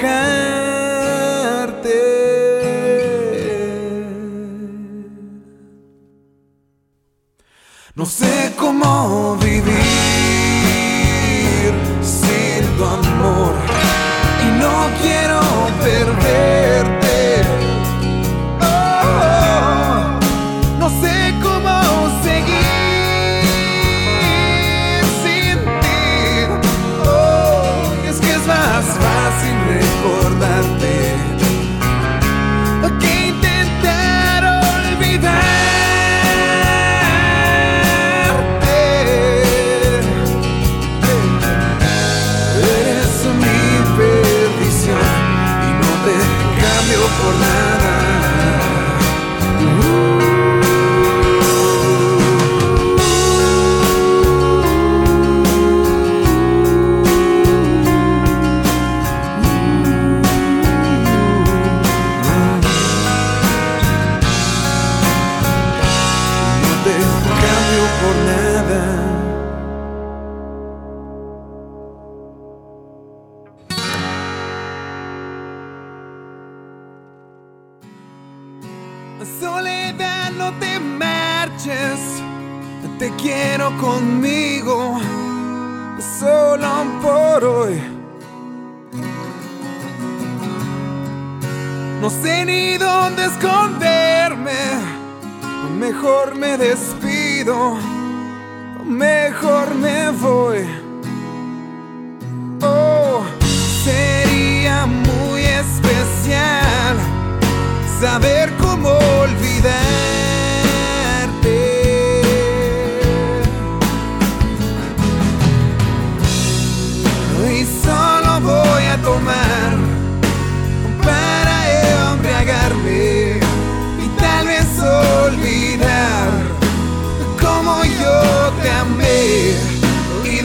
看 0.00 0.37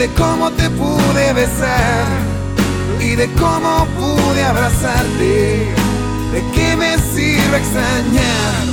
de 0.03 0.09
cómo 0.15 0.51
te 0.51 0.69
pude 0.69 1.31
besar 1.31 2.05
y 2.99 3.15
de 3.15 3.31
cómo 3.35 3.87
pude 3.97 4.43
abrazarte. 4.43 5.73
¿De 6.33 6.43
qué 6.53 6.75
me 6.75 6.97
sirve 6.97 7.57
extrañar? 7.57 8.63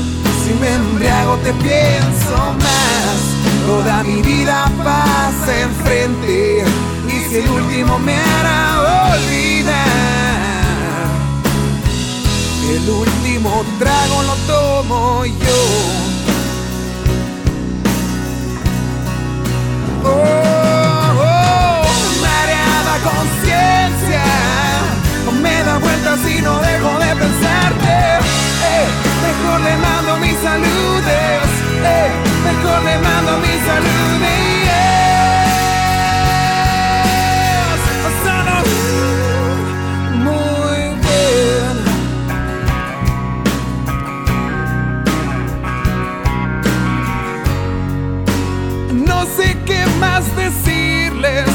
Si 0.42 0.52
me 0.60 0.74
embriago 0.74 1.36
te 1.44 1.52
pienso 1.52 2.36
más. 2.58 3.18
Toda 3.64 4.02
mi 4.02 4.22
vida 4.22 4.68
pasa 4.82 5.60
enfrente 5.60 6.64
y 7.06 7.28
si 7.28 7.36
el 7.36 7.48
último 7.48 8.00
me 8.00 8.16
hará 8.16 9.12
olvidar. 9.14 9.76
El 12.74 12.90
último 12.90 13.64
trago 13.78 14.22
lo 14.24 14.34
tomo 14.52 15.24
yo. 15.24 15.60
Oh, 20.02 20.49
conciencia 23.40 24.22
me 25.40 25.62
da 25.64 25.78
vueltas 25.78 26.20
y 26.28 26.42
no 26.42 26.58
dejo 26.58 26.98
de 26.98 27.16
pensarte. 27.16 28.18
Eh, 28.62 28.86
mejor 29.22 29.60
le 29.60 29.76
mando 29.76 30.16
mis 30.18 30.36
saludes, 30.38 31.44
eh, 31.84 32.10
mejor 32.44 32.82
le 32.84 32.98
mando 32.98 33.38
mis 33.38 33.60
saludes. 33.70 34.00
Pasando 38.04 38.56
muy 40.24 40.80
bien. 41.06 41.74
No 49.06 49.18
sé 49.36 49.56
qué 49.64 49.86
más 49.98 50.24
decirles, 50.36 51.46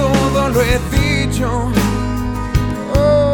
todo 0.00 0.48
lo 0.48 0.62
he 0.62 0.78
dicho. 0.90 1.70
Oh. 2.94 3.30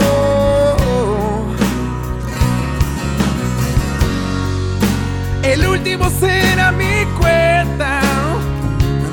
El 5.43 5.67
último 5.67 6.11
será 6.11 6.73
mi 6.73 7.05
cuenta. 7.21 8.01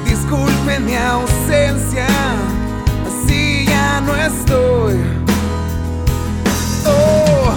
Disculpen 0.06 0.86
mi 0.86 0.96
ausencia, 0.96 2.08
así 3.08 3.66
ya 3.68 4.02
no 4.02 4.16
estoy. 4.16 4.96
Oh, 6.86 7.54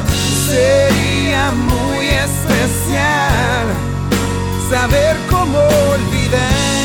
sería 0.50 1.50
muy 1.52 2.06
especial 2.06 3.64
saber 4.70 5.16
cómo 5.30 5.58
olvidarte. 5.58 6.75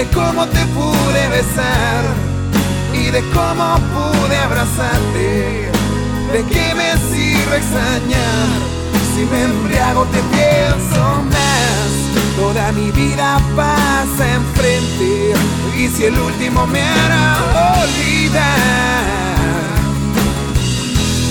De 0.00 0.06
cómo 0.14 0.46
te 0.46 0.64
pude 0.66 1.28
besar 1.28 2.02
y 2.94 3.10
de 3.10 3.22
cómo 3.34 3.78
pude 3.94 4.36
abrazarte. 4.38 5.70
¿De 6.32 6.44
qué 6.50 6.74
me 6.74 6.92
sirve 7.10 7.56
extrañar 7.58 8.48
si 9.12 9.26
me 9.30 9.42
embriago 9.42 10.04
te 10.06 10.20
pienso 10.34 11.00
más? 11.34 11.88
Toda 12.36 12.72
mi 12.72 12.90
vida 12.92 13.38
pasa 13.54 14.24
enfrente 14.40 15.34
y 15.76 15.88
si 15.88 16.04
el 16.04 16.18
último 16.18 16.66
me 16.66 16.82
hará 16.82 17.36
olvidar. 17.82 19.04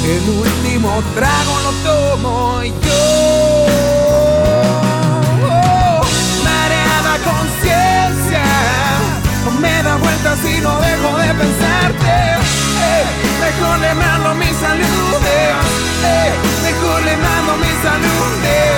El 0.05 0.29
último 0.29 1.01
trago 1.15 1.59
lo 1.65 1.71
tomo 1.89 2.61
yo. 2.63 3.03
Oh, 5.49 6.01
mareada 6.43 7.13
conciencia, 7.31 8.18
me 9.59 9.83
da 9.83 9.95
vueltas 9.95 10.39
y 10.45 10.61
no 10.61 10.79
dejo 10.79 11.17
de 11.17 11.27
pensarte. 11.33 12.13
Eh, 12.81 13.03
mejor 13.41 13.79
le 13.79 13.93
mando 13.95 14.35
mis 14.35 14.55
saludes, 14.55 15.55
eh, 16.03 16.31
mejor 16.63 17.01
le 17.03 17.17
mando 17.17 17.57
mis 17.57 17.77
saludes. 17.83 18.69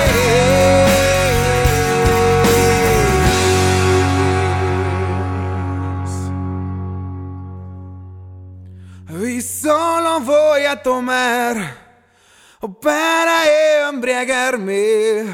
Y 9.24 9.40
solo 9.40 10.20
voy 10.20 10.64
a 10.64 10.82
tomar 10.82 11.82
para 12.80 13.88
embriagarme 13.88 15.24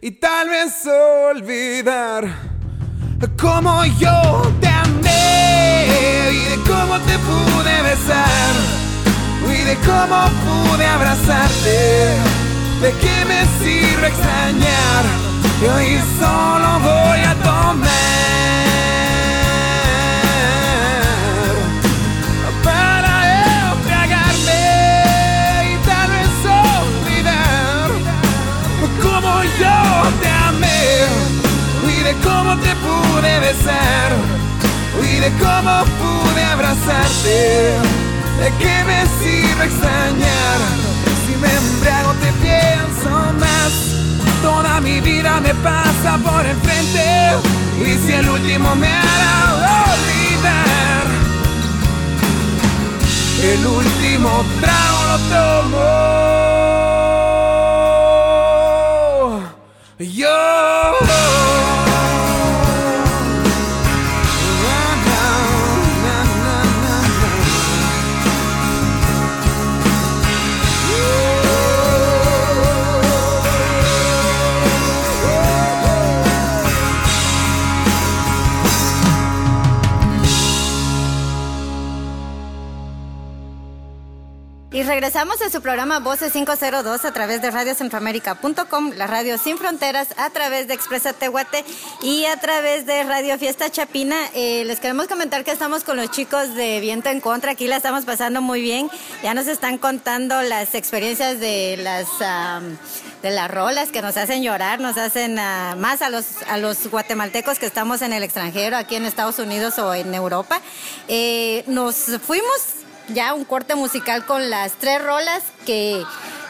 y 0.00 0.10
tal 0.12 0.48
vez 0.48 0.86
olvidar 0.86 2.24
cómo 3.38 3.84
yo 3.98 4.52
te 4.60 4.69
cómo 6.70 6.98
te 7.00 7.18
pude 7.18 7.82
besar 7.82 8.54
y 9.44 9.62
de 9.64 9.76
cómo 9.78 10.18
pude 10.44 10.86
abrazarte. 10.86 11.78
¿De 12.80 12.92
qué 13.02 13.24
me 13.30 13.40
sirve 13.58 14.06
extrañar? 14.08 15.04
Y 15.60 15.64
hoy 15.66 16.00
solo 16.18 16.68
voy 16.80 17.20
a 17.20 17.34
tomar 17.42 17.90
para 22.64 23.12
embriagarme 23.72 24.62
y 25.72 25.74
tal 25.90 26.08
vez 26.14 26.34
olvidar 26.68 27.88
cómo 29.02 29.32
yo 29.60 29.78
te 30.22 30.28
amé 30.48 30.82
y 31.92 32.02
de 32.08 32.14
cómo 32.24 32.56
te 32.56 32.72
pude 32.76 33.40
besar 33.40 34.49
y 35.02 35.20
de 35.20 35.30
cómo 35.38 35.84
pude 36.00 36.44
abrazarte. 36.44 37.76
¿De 38.40 38.52
qué 38.58 38.84
me 38.84 39.06
sirve 39.20 39.64
extrañar? 39.64 40.58
Si 41.26 41.36
me 41.36 41.48
embriago 41.48 42.12
te 42.14 42.32
pienso 42.44 43.10
más. 43.38 43.72
Toda 44.42 44.80
mi 44.80 45.00
vida 45.00 45.40
me 45.40 45.54
pasa 45.56 46.18
por 46.24 46.46
enfrente 46.46 47.32
y 47.84 47.98
si 48.06 48.12
el 48.12 48.28
último 48.28 48.74
me 48.76 48.88
hará 48.88 49.90
olvidar. 49.92 51.06
El 53.42 53.66
último 53.66 54.44
trago 54.60 55.00
lo 55.08 55.18
tomo 55.34 57.19
regresamos 85.00 85.40
a 85.40 85.48
su 85.48 85.62
programa 85.62 85.98
Voces 85.98 86.34
502 86.34 87.06
a 87.06 87.12
través 87.14 87.40
de 87.40 87.50
radiocentroamérica.com, 87.50 88.92
la 88.98 89.06
radio 89.06 89.38
sin 89.38 89.56
fronteras, 89.56 90.08
a 90.18 90.28
través 90.28 90.68
de 90.68 90.74
Expresa 90.74 91.14
Tehuate 91.14 91.64
y 92.02 92.26
a 92.26 92.36
través 92.36 92.84
de 92.84 93.02
Radio 93.04 93.38
Fiesta 93.38 93.70
Chapina. 93.70 94.18
Eh, 94.34 94.62
les 94.66 94.78
queremos 94.78 95.06
comentar 95.06 95.42
que 95.42 95.52
estamos 95.52 95.84
con 95.84 95.96
los 95.96 96.10
chicos 96.10 96.54
de 96.54 96.80
Viento 96.80 97.08
en 97.08 97.22
Contra, 97.22 97.52
aquí 97.52 97.66
la 97.66 97.76
estamos 97.76 98.04
pasando 98.04 98.42
muy 98.42 98.60
bien. 98.60 98.90
Ya 99.22 99.32
nos 99.32 99.46
están 99.46 99.78
contando 99.78 100.42
las 100.42 100.74
experiencias 100.74 101.40
de 101.40 101.78
las 101.78 102.06
am, 102.20 102.76
de 103.22 103.30
las 103.30 103.50
rolas 103.50 103.88
que 103.88 104.02
nos 104.02 104.18
hacen 104.18 104.42
llorar, 104.42 104.80
nos 104.80 104.98
hacen 104.98 105.38
ah, 105.38 105.76
más 105.78 106.02
a 106.02 106.10
los 106.10 106.42
a 106.46 106.58
los 106.58 106.88
guatemaltecos 106.88 107.58
que 107.58 107.64
estamos 107.64 108.02
en 108.02 108.12
el 108.12 108.22
extranjero, 108.22 108.76
aquí 108.76 108.96
en 108.96 109.06
Estados 109.06 109.38
Unidos 109.38 109.78
o 109.78 109.94
en 109.94 110.14
Europa. 110.14 110.60
Eh, 111.08 111.64
nos 111.68 111.96
fuimos 112.20 112.79
ya 113.12 113.34
un 113.34 113.44
corte 113.44 113.74
musical 113.74 114.24
con 114.24 114.50
las 114.50 114.72
tres 114.72 115.02
rolas 115.02 115.42
que, 115.66 116.04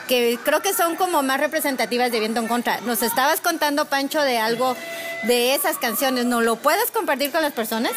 que 0.09 0.39
creo 0.45 0.61
que 0.63 0.73
son 0.75 0.97
como 0.97 1.23
más 1.23 1.41
representativas 1.41 2.13
de 2.13 2.21
Viento 2.21 2.41
en 2.41 2.49
Contra. 2.49 2.81
Nos 2.83 3.03
estabas 3.03 3.41
contando, 3.41 3.87
Pancho, 3.87 4.21
de 4.23 4.39
algo 4.39 4.77
de 5.25 5.55
esas 5.55 5.79
canciones. 5.79 6.25
¿No 6.25 6.41
lo 6.41 6.57
puedes 6.57 6.91
compartir 6.91 7.31
con 7.31 7.43
las 7.43 7.53
personas? 7.53 7.93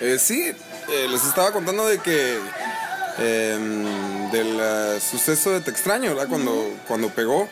Eh, 0.00 0.18
sí, 0.18 0.52
eh, 0.88 1.06
les 1.08 1.24
estaba 1.24 1.52
contando 1.52 1.86
de 1.86 1.98
que 1.98 2.38
em, 3.18 4.30
del 4.30 4.58
eh, 4.60 5.00
suceso 5.00 5.50
de 5.50 5.60
Te 5.60 5.70
extraño, 5.70 6.14
¿verdad? 6.14 6.28
Cuando, 6.28 6.72
cuando 6.86 7.08
pegó 7.10 7.48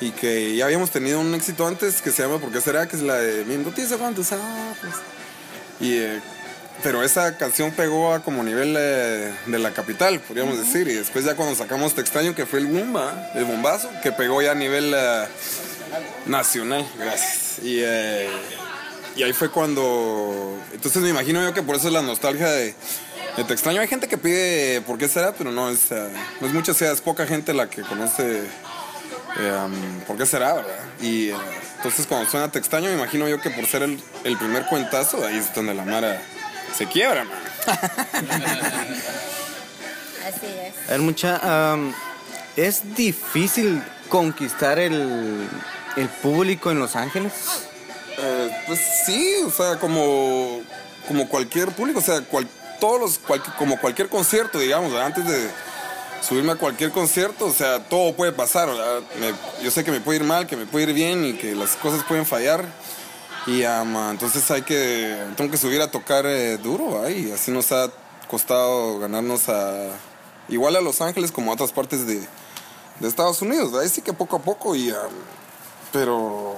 y 0.00 0.10
que 0.10 0.54
ya 0.54 0.66
habíamos 0.66 0.90
tenido 0.90 1.20
un 1.20 1.34
éxito 1.34 1.66
antes 1.66 2.02
que 2.02 2.10
se 2.10 2.22
llama 2.22 2.38
¿Por 2.38 2.52
qué 2.52 2.60
será? 2.60 2.86
Que 2.86 2.96
es 2.96 3.02
la 3.02 3.14
de 3.14 3.44
Mi 3.44 3.56
noticia 3.56 3.96
con 3.96 4.14
tus 4.14 4.32
ojos. 4.32 4.42
Y, 5.80 5.94
eh, 5.98 6.20
pero 6.82 7.02
esa 7.02 7.36
canción 7.36 7.72
pegó 7.72 8.12
a 8.12 8.22
como 8.22 8.42
nivel 8.42 8.74
eh, 8.78 9.32
de 9.46 9.58
la 9.58 9.72
capital, 9.72 10.20
podríamos 10.20 10.58
decir. 10.58 10.88
Y 10.88 10.94
después 10.94 11.24
ya 11.24 11.34
cuando 11.34 11.54
sacamos 11.54 11.94
Te 11.94 12.00
extraño, 12.00 12.34
que 12.34 12.46
fue 12.46 12.60
el 12.60 12.66
bomba, 12.66 13.30
el 13.34 13.44
bombazo, 13.44 13.90
que 14.02 14.12
pegó 14.12 14.42
ya 14.42 14.52
a 14.52 14.54
nivel 14.54 14.92
eh, 14.94 15.24
nacional. 16.26 16.86
Gracias. 16.98 17.58
Y, 17.62 17.80
eh, 17.80 18.28
y 19.16 19.22
ahí 19.22 19.32
fue 19.32 19.50
cuando... 19.50 20.58
Entonces 20.72 21.02
me 21.02 21.08
imagino 21.08 21.42
yo 21.42 21.54
que 21.54 21.62
por 21.62 21.76
eso 21.76 21.88
es 21.88 21.92
la 21.92 22.02
nostalgia 22.02 22.48
de, 22.48 22.74
Te 23.36 23.52
extraño. 23.52 23.80
Hay 23.80 23.88
gente 23.88 24.08
que 24.08 24.18
pide 24.18 24.82
¿Por 24.82 24.98
qué 24.98 25.08
será? 25.08 25.32
Pero 25.32 25.50
no 25.50 25.70
es, 25.70 25.90
eh, 25.90 26.08
no 26.40 26.46
es 26.46 26.52
mucha, 26.52 26.74
sea, 26.74 26.92
es 26.92 27.00
poca 27.00 27.26
gente 27.26 27.54
la 27.54 27.68
que 27.68 27.82
conoce 27.82 28.42
um, 29.38 30.00
¿Por 30.06 30.16
qué 30.16 30.26
será, 30.26 30.54
verdad? 30.54 30.78
Y 31.00 31.30
entonces 31.76 32.06
cuando 32.06 32.30
suena 32.30 32.50
Te 32.50 32.58
extraño, 32.58 32.88
me 32.88 32.94
imagino 32.94 33.28
yo 33.28 33.40
que 33.40 33.50
por 33.50 33.66
ser 33.66 33.82
el, 33.82 34.00
el 34.24 34.36
primer 34.36 34.66
cuentazo, 34.66 35.24
ahí 35.26 35.38
es 35.38 35.54
donde 35.54 35.74
la 35.74 35.84
Mara 35.84 36.20
se 36.76 36.86
quiebra, 36.86 37.24
man. 37.24 37.38
Así 40.26 40.46
es. 40.46 40.88
A 40.88 40.92
ver, 40.92 41.00
mucha, 41.00 41.72
am, 41.72 41.94
es 42.56 42.94
difícil 42.96 43.82
conquistar 44.08 44.78
el, 44.78 45.48
el 45.96 46.08
público 46.08 46.70
en 46.70 46.78
Los 46.78 46.96
Ángeles. 46.96 47.32
Eh, 48.18 48.50
pues 48.66 48.80
sí, 49.04 49.34
o 49.46 49.50
sea, 49.50 49.76
como, 49.78 50.60
como 51.06 51.28
cualquier 51.28 51.68
público, 51.72 51.98
o 51.98 52.02
sea, 52.02 52.20
cual- 52.22 52.48
todos 52.80 53.00
los, 53.00 53.18
cual- 53.18 53.42
como 53.58 53.78
cualquier 53.78 54.08
concierto, 54.08 54.58
digamos, 54.58 54.92
antes 54.94 55.26
de 55.26 55.48
subirme 56.26 56.52
a 56.52 56.56
cualquier 56.56 56.90
concierto, 56.90 57.46
o 57.46 57.52
sea, 57.52 57.80
todo 57.84 58.14
puede 58.14 58.32
pasar. 58.32 58.68
Me- 59.20 59.34
yo 59.64 59.70
sé 59.70 59.84
que 59.84 59.90
me 59.92 60.00
puede 60.00 60.18
ir 60.18 60.24
mal, 60.24 60.46
que 60.46 60.56
me 60.56 60.66
puede 60.66 60.86
ir 60.88 60.94
bien 60.94 61.24
y 61.24 61.34
que 61.34 61.54
las 61.54 61.70
cosas 61.76 62.02
pueden 62.04 62.26
fallar. 62.26 62.64
Y 63.46 63.62
ama, 63.62 64.10
entonces 64.10 64.50
hay 64.50 64.62
que, 64.62 65.16
tengo 65.36 65.50
que 65.50 65.56
subir 65.56 65.80
a 65.80 65.90
tocar 65.90 66.26
eh, 66.26 66.58
duro, 66.58 67.08
y 67.08 67.30
así 67.30 67.52
nos 67.52 67.70
ha 67.70 67.90
costado 68.28 68.98
ganarnos 68.98 69.48
a, 69.48 69.90
igual 70.48 70.74
a 70.74 70.80
Los 70.80 71.00
Ángeles 71.00 71.30
como 71.30 71.52
a 71.52 71.54
otras 71.54 71.70
partes 71.70 72.08
de, 72.08 72.20
de 72.98 73.08
Estados 73.08 73.40
Unidos. 73.42 73.72
Ahí 73.74 73.88
sí 73.88 74.02
que 74.02 74.12
poco 74.12 74.36
a 74.36 74.38
poco, 74.40 74.74
y, 74.74 74.90
am, 74.90 74.96
pero 75.92 76.56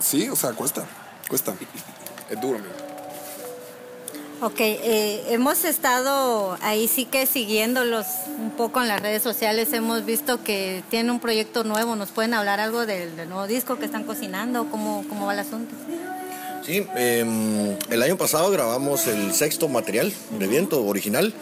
sí, 0.00 0.28
o 0.28 0.34
sea, 0.34 0.52
cuesta, 0.52 0.84
cuesta. 1.28 1.54
Es 2.28 2.40
duro, 2.40 2.58
amigo. 2.58 2.74
Ok, 4.42 4.60
eh, 4.60 5.24
hemos 5.28 5.64
estado 5.64 6.58
ahí 6.60 6.88
sí 6.88 7.06
que 7.06 7.24
siguiéndolos 7.24 8.06
un 8.38 8.50
poco 8.50 8.82
en 8.82 8.88
las 8.88 9.00
redes 9.00 9.22
sociales. 9.22 9.72
Hemos 9.72 10.04
visto 10.04 10.44
que 10.44 10.84
tienen 10.90 11.10
un 11.10 11.20
proyecto 11.20 11.64
nuevo. 11.64 11.96
¿Nos 11.96 12.10
pueden 12.10 12.34
hablar 12.34 12.60
algo 12.60 12.84
del, 12.84 13.16
del 13.16 13.30
nuevo 13.30 13.46
disco 13.46 13.78
que 13.78 13.86
están 13.86 14.04
cocinando? 14.04 14.68
¿Cómo, 14.70 15.06
cómo 15.08 15.24
va 15.24 15.32
el 15.32 15.38
asunto? 15.38 15.74
Sí, 16.66 16.84
em, 16.96 17.76
el 17.90 18.02
año 18.02 18.16
pasado 18.16 18.50
grabamos 18.50 19.06
el 19.06 19.32
sexto 19.32 19.68
material 19.68 20.12
de 20.36 20.48
viento 20.48 20.84
original. 20.84 21.32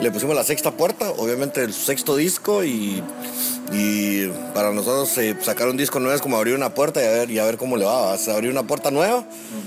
Le 0.00 0.10
pusimos 0.10 0.34
la 0.34 0.42
sexta 0.42 0.70
puerta, 0.70 1.10
obviamente 1.10 1.62
el 1.62 1.74
sexto 1.74 2.16
disco 2.16 2.64
y, 2.64 3.02
para 4.54 4.72
nosotros 4.72 5.16
eh, 5.18 5.36
sacar 5.42 5.68
un 5.68 5.76
disco 5.76 6.00
nuevo 6.00 6.14
es 6.14 6.22
como 6.22 6.38
abrir 6.38 6.54
una 6.54 6.74
puerta 6.74 7.02
y 7.02 7.06
a 7.06 7.10
ver, 7.10 7.30
y 7.30 7.38
a 7.38 7.44
ver 7.44 7.58
cómo 7.58 7.76
le 7.76 7.84
va. 7.84 8.06
Vas 8.06 8.26
a 8.28 8.34
abrir 8.36 8.50
una 8.50 8.66
puerta 8.66 8.90
nueva, 8.90 9.26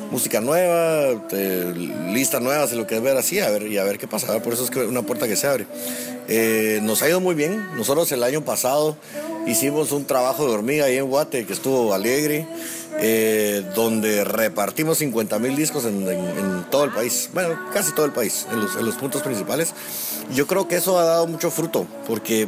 música 0.09 0.41
nueva, 0.41 1.21
eh, 1.31 1.73
lista 2.11 2.39
nueva, 2.39 2.65
si 2.65 2.75
lo 2.75 2.87
quieres 2.87 3.03
ver 3.03 3.15
así, 3.15 3.39
a 3.39 3.51
ver, 3.51 3.67
y 3.67 3.77
a 3.77 3.83
ver 3.83 3.99
qué 3.99 4.07
pasa. 4.07 4.41
Por 4.41 4.53
eso 4.53 4.63
es 4.63 4.71
que 4.71 4.79
una 4.79 5.03
puerta 5.03 5.27
que 5.27 5.35
se 5.35 5.45
abre. 5.45 5.67
Eh, 6.27 6.79
nos 6.81 7.03
ha 7.03 7.09
ido 7.09 7.19
muy 7.19 7.35
bien. 7.35 7.63
Nosotros 7.75 8.11
el 8.11 8.23
año 8.23 8.43
pasado 8.43 8.97
hicimos 9.45 9.91
un 9.91 10.05
trabajo 10.05 10.47
de 10.47 10.53
hormiga 10.53 10.85
ahí 10.85 10.97
en 10.97 11.07
Guate 11.07 11.45
que 11.45 11.53
estuvo 11.53 11.93
alegre, 11.93 12.47
eh, 12.99 13.63
donde 13.75 14.23
repartimos 14.23 14.97
50 14.99 15.39
mil 15.39 15.55
discos 15.55 15.85
en, 15.85 16.07
en- 16.07 16.37
en 16.37 16.63
todo 16.69 16.83
el 16.85 16.91
país, 16.91 17.29
bueno, 17.33 17.59
casi 17.73 17.91
todo 17.93 18.05
el 18.05 18.11
país, 18.11 18.45
en 18.51 18.61
los, 18.61 18.75
en 18.75 18.85
los 18.85 18.95
puntos 18.95 19.21
principales. 19.21 19.73
Yo 20.33 20.47
creo 20.47 20.67
que 20.67 20.75
eso 20.77 20.97
ha 20.99 21.03
dado 21.05 21.27
mucho 21.27 21.51
fruto, 21.51 21.85
porque 22.07 22.47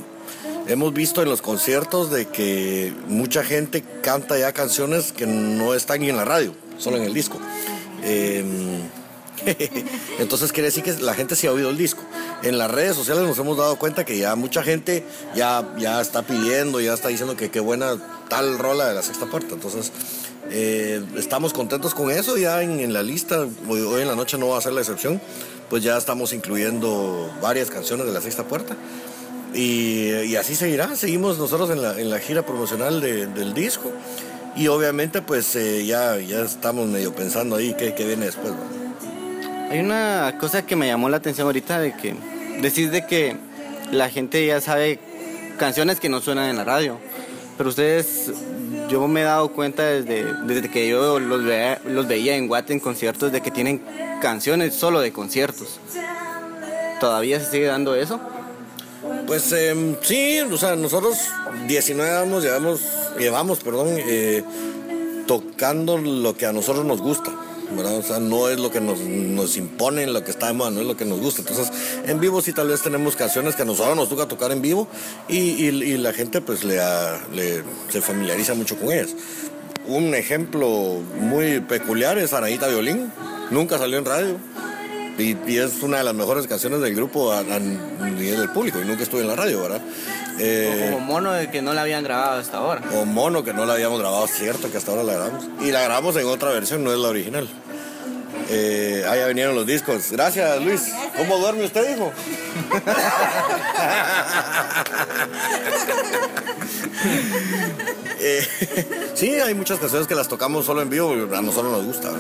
hemos 0.68 0.94
visto 0.94 1.22
en 1.22 1.30
los 1.30 1.42
conciertos 1.42 2.10
de 2.12 2.28
que 2.28 2.94
mucha 3.08 3.44
gente 3.44 3.84
canta 4.02 4.38
ya 4.38 4.52
canciones 4.54 5.12
que 5.12 5.26
no 5.28 5.74
están 5.74 6.02
ni 6.02 6.10
en 6.10 6.18
la 6.18 6.26
radio, 6.26 6.54
solo 6.78 6.98
en 6.98 7.04
el 7.04 7.14
disco. 7.14 7.38
Em, 8.04 8.82
entonces 10.20 10.52
quiere 10.52 10.68
decir 10.68 10.84
que 10.84 10.94
la 10.94 11.14
gente 11.14 11.36
sí 11.36 11.48
ha 11.48 11.52
oído 11.52 11.70
el 11.70 11.78
disco. 11.78 12.02
En 12.44 12.58
las 12.58 12.70
redes 12.72 12.96
sociales 12.96 13.24
nos 13.24 13.38
hemos 13.40 13.58
dado 13.58 13.78
cuenta 13.78 14.06
que 14.06 14.18
ya 14.18 14.36
mucha 14.36 14.64
gente 14.64 15.04
ya, 15.36 15.74
ya 15.78 16.00
está 16.02 16.22
pidiendo, 16.24 16.80
ya 16.80 16.94
está 16.94 17.10
diciendo 17.10 17.36
que 17.36 17.50
qué 17.50 17.60
buena 17.60 17.98
tal 18.30 18.58
rola 18.58 18.88
de 18.88 18.94
la 18.94 19.02
sexta 19.02 19.26
puerta. 19.26 19.54
Entonces 19.56 19.92
eh, 20.52 21.04
estamos 21.18 21.54
contentos 21.54 21.94
con 21.94 22.12
eso. 22.12 22.38
Ya 22.38 22.62
en, 22.62 22.94
la 22.94 23.04
lista, 23.04 23.46
hoy, 23.68 24.02
en 24.02 24.08
la 24.08 24.16
noche 24.16 24.38
no 24.38 24.50
va 24.50 24.58
a 24.58 24.62
ser 24.62 24.74
la 24.74 24.82
excepción, 24.82 25.22
pues 25.70 25.84
ya 25.84 25.98
estamos 25.98 26.34
incluyendo 26.34 27.32
varias 27.42 27.70
canciones 27.70 28.06
de 28.06 28.14
la 28.14 28.22
sexta 28.22 28.44
puerta. 28.44 28.76
Y, 29.54 30.36
así 30.36 30.56
seguirá. 30.56 30.96
Seguimos 30.96 31.38
nosotros 31.38 31.70
en 31.70 31.82
la, 31.82 32.00
en 32.00 32.12
gira 32.22 32.46
promocional 32.46 33.00
de- 33.02 33.28
del 33.28 33.54
disco. 33.54 33.92
Y 34.56 34.68
obviamente 34.68 35.22
pues 35.22 35.56
eh, 35.56 35.86
ya, 35.86 36.18
ya 36.18 36.42
estamos 36.42 36.88
medio 36.88 37.14
pensando 37.14 37.58
ahí 37.58 37.76
qué, 37.78 37.94
qué 37.94 38.06
viene 38.06 38.26
después. 38.26 38.54
Hay 39.70 39.80
una 39.80 40.38
cosa 40.40 40.66
que 40.66 40.76
me 40.76 40.88
llamó 40.88 41.10
la 41.10 41.18
atención 41.18 41.48
ahorita 41.48 41.80
de 41.80 41.94
que 41.96 42.16
decís 42.62 42.92
de 42.92 43.06
que 43.06 43.36
la 43.92 44.10
gente 44.10 44.46
ya 44.46 44.62
sabe 44.62 45.00
canciones 45.58 46.00
que 46.00 46.08
no 46.08 46.22
suenan 46.22 46.50
en 46.50 46.58
la 46.58 46.64
radio. 46.64 46.98
Pero 47.58 47.70
ustedes, 47.70 48.32
yo 48.90 49.08
me 49.08 49.22
he 49.22 49.24
dado 49.24 49.50
cuenta 49.50 49.84
desde, 49.84 50.24
desde 50.46 50.70
que 50.70 50.88
yo 50.88 51.20
los, 51.20 51.44
ve- 51.44 51.80
los 51.86 52.08
veía 52.08 52.36
en 52.36 52.48
Guate 52.48 52.74
en 52.74 52.80
conciertos 52.80 53.32
de 53.32 53.42
que 53.42 53.52
tienen 53.52 53.82
canciones 54.22 54.74
solo 54.76 55.00
de 55.02 55.12
conciertos. 55.12 55.80
¿Todavía 57.00 57.40
se 57.40 57.52
sigue 57.52 57.66
dando 57.66 57.96
eso? 57.96 58.20
Pues 59.28 59.52
em, 59.52 59.96
sí, 60.02 60.40
o 60.42 60.58
sea, 60.58 60.76
nosotros 60.76 61.18
19 61.68 62.18
años 62.18 62.44
llevamos, 62.44 62.82
llevamos, 63.18 63.60
perdón, 63.60 63.88
eh, 63.98 64.44
tocando 65.28 65.98
lo 65.98 66.36
que 66.36 66.46
a 66.46 66.54
nosotros 66.54 66.86
nos 66.86 67.02
gusta. 67.02 67.32
¿Verdad? 67.76 67.98
O 67.98 68.02
sea, 68.04 68.20
no 68.20 68.50
es 68.50 68.60
lo 68.60 68.72
que 68.72 68.82
nos, 68.82 69.00
nos 69.00 69.58
imponen, 69.58 70.14
lo 70.14 70.24
que 70.24 70.32
está 70.32 70.48
de 70.48 70.54
moda, 70.54 70.72
no 70.72 70.82
es 70.82 70.88
lo 70.88 70.96
que 70.98 71.06
nos 71.06 71.20
gusta. 71.20 71.42
Entonces, 71.42 71.72
en 72.06 72.20
vivo 72.20 72.42
sí 72.42 72.54
tal 72.54 72.68
vez 72.70 72.82
tenemos 72.82 73.16
canciones 73.16 73.56
que 73.56 73.62
a 73.62 73.66
nosotros 73.66 73.96
nos 73.96 74.10
toca 74.10 74.28
tocar 74.28 74.52
en 74.52 74.62
vivo 74.62 74.88
y, 75.28 75.38
y- 75.38 75.68
y 75.84 75.98
la 75.98 76.14
gente 76.14 76.42
pues 76.42 76.64
le, 76.64 76.80
ha- 76.82 77.20
le- 77.34 77.64
se 77.90 78.02
familiariza 78.02 78.54
mucho 78.54 78.78
con 78.78 78.92
ellas. 78.92 79.10
Un 79.88 80.16
ejemplo 80.16 80.68
muy 81.20 81.60
peculiar 81.60 82.18
es 82.18 82.34
Anaíta 82.34 82.68
Violín, 82.68 83.12
nunca 83.52 83.78
salió 83.78 83.98
en 84.00 84.06
radio. 84.06 84.38
Y, 85.18 85.38
y 85.48 85.60
es 85.60 85.82
una 85.82 86.00
de 86.00 86.04
las 86.04 86.14
mejores 86.14 86.46
canciones 86.46 86.82
del 86.82 86.94
grupo 86.94 87.32
a, 87.32 87.40
a 87.40 87.60
nivel 87.60 88.38
del 88.38 88.50
público 88.50 88.82
y 88.82 88.86
nunca 88.86 89.04
estuve 89.04 89.22
en 89.22 89.28
la 89.30 89.36
radio, 89.38 89.62
¿verdad? 89.62 89.80
Eh, 90.40 90.90
Como 90.92 91.00
mono 91.06 91.32
de 91.32 91.50
que 91.50 91.62
no 91.62 91.74
la 91.74 91.84
habían 91.84 92.04
grabado 92.04 92.42
hasta 92.42 92.58
ahora. 92.58 92.82
o 92.94 93.06
Mono, 93.06 93.42
que 93.46 93.54
no 93.54 93.66
la 93.66 93.76
habíamos 93.76 93.98
grabado, 94.00 94.28
cierto 94.28 94.70
que 94.70 94.76
hasta 94.78 94.92
ahora 94.92 95.04
la 95.04 95.14
grabamos. 95.14 95.46
Y 95.62 95.72
la 95.72 95.82
grabamos 95.84 96.18
en 96.18 96.26
otra 96.26 96.50
versión, 96.50 96.84
no 96.84 96.92
es 96.92 97.00
la 97.00 97.08
original. 97.08 97.48
Eh, 98.50 99.04
ah, 99.08 99.16
ya 99.16 99.28
vinieron 99.28 99.56
los 99.56 99.66
discos. 99.66 100.12
Gracias, 100.12 100.62
Luis. 100.62 100.92
¿Cómo 101.18 101.38
duerme 101.38 101.66
usted, 101.66 101.96
hijo? 101.96 102.12
Eh, 108.28 108.44
sí, 109.14 109.36
hay 109.36 109.54
muchas 109.54 109.78
canciones 109.78 110.08
que 110.08 110.16
las 110.16 110.28
tocamos 110.28 110.66
solo 110.66 110.82
en 110.82 110.90
vivo, 110.90 111.12
a 111.12 111.42
nosotros 111.44 111.72
nos 111.72 111.86
gusta. 111.86 112.12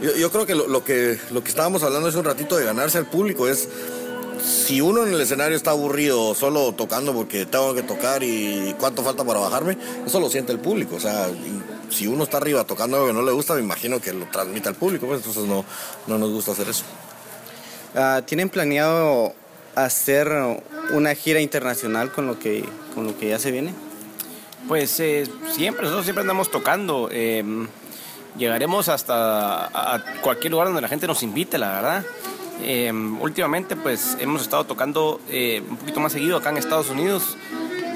Yo, 0.00 0.16
yo 0.16 0.30
creo 0.30 0.46
que 0.46 0.54
lo, 0.54 0.66
lo 0.66 0.82
que 0.82 1.18
lo 1.30 1.42
que 1.44 1.50
estábamos 1.50 1.82
hablando 1.82 2.08
hace 2.08 2.16
un 2.16 2.24
ratito 2.24 2.56
de 2.56 2.64
ganarse 2.64 2.96
al 2.96 3.04
público 3.04 3.46
es 3.46 3.68
si 4.42 4.80
uno 4.80 5.06
en 5.06 5.12
el 5.12 5.20
escenario 5.20 5.56
está 5.56 5.70
aburrido 5.70 6.34
solo 6.34 6.72
tocando 6.72 7.12
porque 7.12 7.46
tengo 7.46 7.74
que 7.74 7.82
tocar 7.82 8.22
y 8.22 8.74
cuánto 8.78 9.02
falta 9.02 9.24
para 9.24 9.40
bajarme, 9.40 9.76
eso 10.06 10.20
lo 10.20 10.30
siente 10.30 10.52
el 10.52 10.58
público. 10.58 10.96
O 10.96 11.00
sea, 11.00 11.28
si 11.90 12.06
uno 12.06 12.24
está 12.24 12.38
arriba 12.38 12.64
tocando 12.64 12.96
algo 12.96 13.08
que 13.08 13.14
no 13.14 13.22
le 13.22 13.32
gusta, 13.32 13.54
me 13.54 13.60
imagino 13.60 14.00
que 14.00 14.12
lo 14.12 14.26
transmite 14.26 14.68
al 14.68 14.74
público, 14.74 15.06
pues 15.06 15.18
entonces 15.18 15.44
no, 15.44 15.64
no 16.06 16.18
nos 16.18 16.30
gusta 16.30 16.52
hacer 16.52 16.68
eso. 16.68 16.84
Ah, 17.94 18.22
¿Tienen 18.24 18.48
planeado 18.48 19.34
hacer 19.74 20.30
una 20.92 21.14
gira 21.14 21.40
internacional 21.40 22.12
con 22.12 22.26
lo 22.26 22.38
que, 22.38 22.64
con 22.94 23.06
lo 23.06 23.18
que 23.18 23.28
ya 23.28 23.38
se 23.38 23.50
viene? 23.50 23.74
Pues 24.68 25.00
eh, 25.00 25.26
siempre, 25.52 25.82
nosotros 25.82 26.04
siempre 26.04 26.22
andamos 26.22 26.50
tocando. 26.50 27.08
eh, 27.12 27.42
llegaremos 28.36 28.88
hasta 28.88 29.66
a 29.66 30.02
cualquier 30.22 30.52
lugar 30.52 30.68
donde 30.68 30.82
la 30.82 30.88
gente 30.88 31.06
nos 31.06 31.22
invite, 31.22 31.58
la 31.58 31.72
verdad. 31.72 32.04
Eh, 32.62 32.92
últimamente, 33.20 33.76
pues 33.76 34.16
hemos 34.20 34.42
estado 34.42 34.64
tocando 34.64 35.20
eh, 35.28 35.62
un 35.68 35.76
poquito 35.76 36.00
más 36.00 36.12
seguido 36.12 36.36
acá 36.36 36.50
en 36.50 36.58
Estados 36.58 36.90
Unidos, 36.90 37.36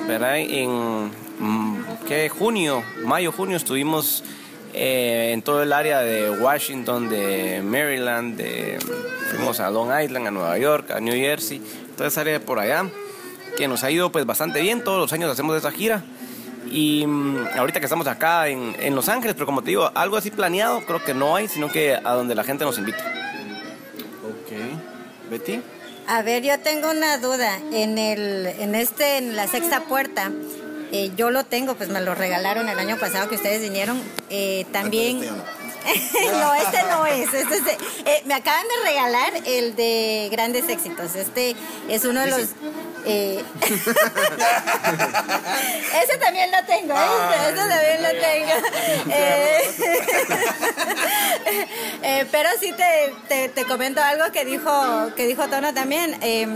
¿verdad? 0.09 0.39
En 0.39 1.11
mm, 1.45 2.07
¿qué? 2.07 2.29
junio, 2.29 2.83
mayo, 3.05 3.33
junio 3.33 3.57
estuvimos 3.57 4.25
eh, 4.73 5.31
en 5.33 5.43
todo 5.43 5.63
el 5.63 5.73
área 5.73 6.01
de 6.01 6.31
Washington, 6.31 7.09
de 7.09 7.63
Maryland, 7.63 8.37
de, 8.37 8.79
fuimos 9.31 9.61
a 9.61 9.71
Long 9.71 9.91
Island, 10.03 10.27
a 10.27 10.31
Nueva 10.33 10.59
York, 10.59 10.91
a 10.91 11.01
New 11.01 11.15
Jersey, 11.15 11.63
toda 11.97 12.09
esa 12.09 12.23
área 12.23 12.35
de 12.35 12.41
por 12.41 12.59
allá, 12.59 12.89
que 13.57 13.69
nos 13.69 13.85
ha 13.85 13.91
ido 13.91 14.11
pues 14.11 14.27
bastante 14.27 14.61
bien. 14.61 14.83
Todos 14.83 14.99
los 14.99 15.13
años 15.13 15.31
hacemos 15.31 15.57
esa 15.57 15.71
gira. 15.71 16.03
Y 16.71 17.07
mm, 17.07 17.47
ahorita 17.57 17.79
que 17.79 17.87
estamos 17.87 18.07
acá 18.09 18.49
en, 18.49 18.75
en 18.81 18.97
Los 18.97 19.09
Ángeles, 19.09 19.35
pero 19.35 19.47
como 19.47 19.63
te 19.63 19.71
digo, 19.71 19.91
algo 19.95 20.17
así 20.17 20.31
planeado 20.31 20.85
creo 20.85 21.05
que 21.05 21.15
no 21.15 21.37
hay, 21.37 21.47
sino 21.47 21.71
que 21.71 21.95
a 21.95 22.13
donde 22.15 22.35
la 22.35 22.43
gente 22.43 22.65
nos 22.65 22.79
invite. 22.79 22.99
Ok. 24.25 25.31
¿Betty? 25.31 25.63
A 26.07 26.23
ver, 26.23 26.43
yo 26.43 26.59
tengo 26.61 26.91
una 26.91 27.19
duda. 27.19 27.59
En 27.73 27.97
el, 27.97 28.47
en 28.47 28.75
este, 28.75 29.19
en 29.19 29.37
la 29.37 29.47
sexta 29.47 29.83
puerta, 29.83 30.33
eh, 30.97 31.11
yo 31.17 31.31
lo 31.31 31.45
tengo, 31.45 31.75
pues 31.75 31.89
me 31.89 32.01
lo 32.01 32.15
regalaron 32.15 32.69
el 32.69 32.79
año 32.79 32.97
pasado 32.99 33.29
que 33.29 33.35
ustedes 33.35 33.61
vinieron. 33.61 34.01
Eh, 34.31 34.65
también. 34.73 35.21
no, 36.41 36.55
este 36.55 36.83
no 36.85 37.05
es. 37.07 37.35
Este 37.35 37.57
es 37.57 37.65
de- 37.65 37.79
eh, 38.07 38.23
me 38.27 38.35
acaban 38.35 38.65
de 38.69 38.89
regalar 38.89 39.33
el 39.45 39.77
de 39.77 40.29
grandes 40.31 40.69
éxitos. 40.69 41.15
Este 41.17 41.55
es 41.89 42.05
uno 42.05 42.21
de 42.21 42.29
los. 42.31 42.41
Eh, 43.07 43.45
ese 46.03 46.19
también 46.19 46.51
lo 46.51 46.65
tengo, 46.65 46.95
¿eh? 46.95 47.07
ese 47.49 47.57
también 47.57 48.03
lo 48.03 48.09
tengo. 48.09 48.53
Eh, 49.11 49.61
eh, 52.03 52.27
pero 52.31 52.49
sí 52.61 52.73
te, 52.73 53.15
te, 53.29 53.49
te 53.49 53.65
comento 53.65 54.03
algo 54.03 54.31
que 54.33 54.45
dijo, 54.45 54.71
que 55.17 55.27
dijo 55.27 55.49
Tono 55.49 55.75
también. 55.75 56.17
Eh, 56.23 56.47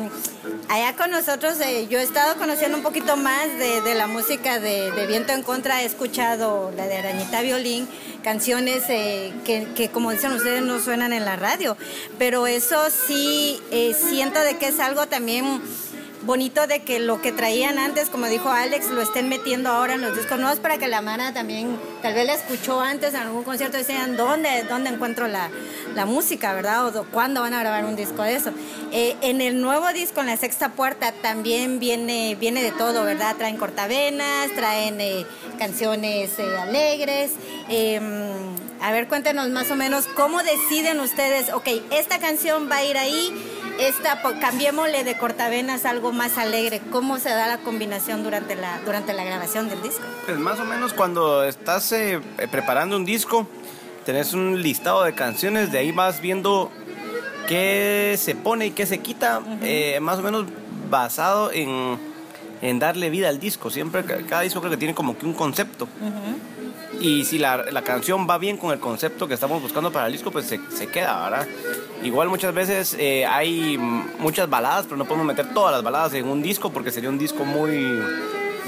allá 0.69 0.97
con 0.97 1.11
nosotros, 1.11 1.61
eh, 1.61 1.87
yo 1.89 1.99
he 1.99 2.03
estado 2.03 2.37
conociendo 2.37 2.77
un 2.77 2.83
poquito 2.83 3.17
más 3.17 3.47
de, 3.59 3.81
de 3.81 3.95
la 3.95 4.07
música 4.07 4.59
de, 4.61 4.91
de 4.91 5.07
Viento 5.07 5.33
en 5.33 5.43
Contra. 5.43 5.83
He 5.83 5.87
escuchado 5.87 6.73
la 6.77 6.87
de 6.87 6.97
Arañita 6.97 7.43
Violín, 7.43 7.89
canciones 8.23 8.85
eh, 8.89 9.33
que, 9.45 9.69
que, 9.75 9.91
como 9.91 10.11
dicen 10.11 10.33
ustedes, 10.33 10.63
no 10.63 10.79
suenan 10.79 11.13
en 11.13 11.25
la 11.25 11.37
radio. 11.37 11.77
Pero 12.19 12.47
eso 12.47 12.79
sí, 12.91 13.61
eh, 13.71 13.95
siento 13.95 14.41
de 14.41 14.57
que 14.59 14.69
es 14.69 14.81
algo 14.81 15.07
también 15.07 15.63
bonito 16.23 16.67
de 16.67 16.83
que 16.83 16.99
lo 16.99 17.21
que 17.23 17.33
traían 17.33 17.79
antes, 17.79 18.09
como 18.11 18.27
dijo 18.27 18.49
Alex, 18.51 18.91
lo 18.91 19.03
estén 19.03 19.29
metiendo 19.29 19.71
ahora 19.71 19.95
en 19.95 20.01
los 20.03 20.17
discos 20.17 20.39
nuevos 20.39 20.59
para 20.59 20.77
que 20.79 20.89
la 20.89 21.01
mana 21.01 21.33
también, 21.33 21.79
tal 22.03 22.15
vez 22.15 22.27
la 22.27 22.35
escuchó 22.35 22.81
antes 22.81 23.15
en 23.15 23.21
algún 23.21 23.45
concierto 23.45 23.77
decían, 23.77 24.17
¿dónde, 24.17 24.65
dónde 24.69 24.91
encuentro 24.91 25.29
la, 25.29 25.49
la 25.95 26.07
música, 26.07 26.53
verdad? 26.55 26.87
O 26.87 26.91
do- 26.91 27.05
cuándo 27.11 27.41
van 27.41 27.55
a 27.55 27.61
grabar 27.61 27.85
un 27.85 27.97
disco 27.97 28.23
de 28.23 28.35
eso. 28.37 28.51
Eh, 28.93 29.17
en 29.21 29.41
el 29.41 29.61
nuevo 29.61 29.89
disco, 29.93 30.21
en 30.21 30.27
la 30.27 30.37
sexta 30.37 30.71
puerta, 30.71 31.13
también 31.23 31.79
viene, 31.79 32.37
viene 32.39 32.63
de 32.63 32.73
todo, 32.73 33.05
¿verdad? 33.05 33.37
Traen 33.37 33.57
cortavenas, 33.57 34.51
traen 34.57 35.01
eh, 35.01 35.25
canciones 35.59 36.39
eh, 36.39 36.57
alegres. 36.59 37.33
Eh, 37.69 38.01
a 38.81 38.93
ver, 38.93 39.09
cuéntenos 39.09 39.49
más 39.51 39.71
o 39.71 39.77
menos 39.77 40.07
cómo 40.07 40.43
deciden 40.43 41.01
ustedes, 41.01 41.53
ok, 41.53 41.67
esta 41.91 42.19
canción 42.21 42.69
va 42.71 42.77
a 42.77 42.85
ir 42.85 42.97
ahí, 42.97 43.33
esta, 43.81 44.21
cambiémosle 44.41 45.03
de 45.05 45.17
cortavenas 45.19 45.85
a 45.85 45.91
algo 46.09 46.19
más 46.19 46.39
alegre. 46.39 46.81
¿Cómo 46.91 47.19
se 47.19 47.29
da 47.29 47.47
la 47.47 47.59
combinación 47.59 48.23
durante 48.25 48.57
la, 48.57 48.81
durante 48.85 49.13
la 49.13 49.25
grabación 49.25 49.69
del 49.69 49.83
disco? 49.83 50.03
Pues 50.25 50.39
más 50.39 50.59
o 50.59 50.65
menos 50.65 50.93
cuando 50.95 51.45
estás 51.45 51.93
eh, 51.93 52.21
preparando 52.51 52.97
un 52.97 53.05
disco, 53.05 53.47
tenés 54.07 54.33
un 54.33 54.63
listado 54.63 55.05
de 55.05 55.15
canciones, 55.15 55.71
de 55.71 55.79
ahí 55.79 55.93
vas 55.93 56.21
viendo 56.21 56.71
qué 57.47 58.17
se 58.19 58.35
pone 58.35 58.67
y 58.67 58.71
qué 58.71 58.87
se 58.87 58.99
quita, 58.99 59.43
eh, 59.63 59.99
más 60.01 60.19
o 60.19 60.23
menos 60.23 60.47
basado 60.91 61.53
en, 61.53 61.99
en 62.63 62.79
darle 62.79 63.11
vida 63.11 63.29
al 63.29 63.39
disco. 63.39 63.71
Siempre, 63.71 64.05
ca- 64.05 64.19
cada 64.29 64.43
disco 64.43 64.61
creo 64.61 64.71
que 64.71 64.79
tiene 64.79 64.95
como 64.95 65.17
que 65.19 65.27
un 65.27 65.35
concepto. 65.35 65.89
Y 67.01 67.25
si 67.27 67.39
la, 67.39 67.59
la 67.71 67.83
canción 67.83 68.27
va 68.29 68.39
bien 68.39 68.57
con 68.57 68.73
el 68.73 68.81
concepto 68.81 69.29
que 69.29 69.35
estamos 69.35 69.63
buscando 69.63 69.93
para 69.93 70.07
el 70.07 70.13
disco, 70.13 70.31
pues 70.33 70.47
se, 70.47 70.59
se 70.75 70.89
queda, 70.89 71.23
¿verdad? 71.31 71.47
Igual 72.03 72.29
muchas 72.29 72.55
veces 72.55 72.97
eh, 72.99 73.27
hay 73.27 73.77
muchas 73.77 74.49
baladas, 74.49 74.85
pero 74.85 74.97
no 74.97 75.05
podemos 75.05 75.27
meter 75.27 75.53
todas 75.53 75.73
las 75.73 75.83
baladas 75.83 76.15
en 76.15 76.27
un 76.29 76.43
disco 76.43 76.71
porque 76.71 76.91
sería 76.91 77.11
un 77.11 77.19
disco 77.19 77.45
muy... 77.45 78.01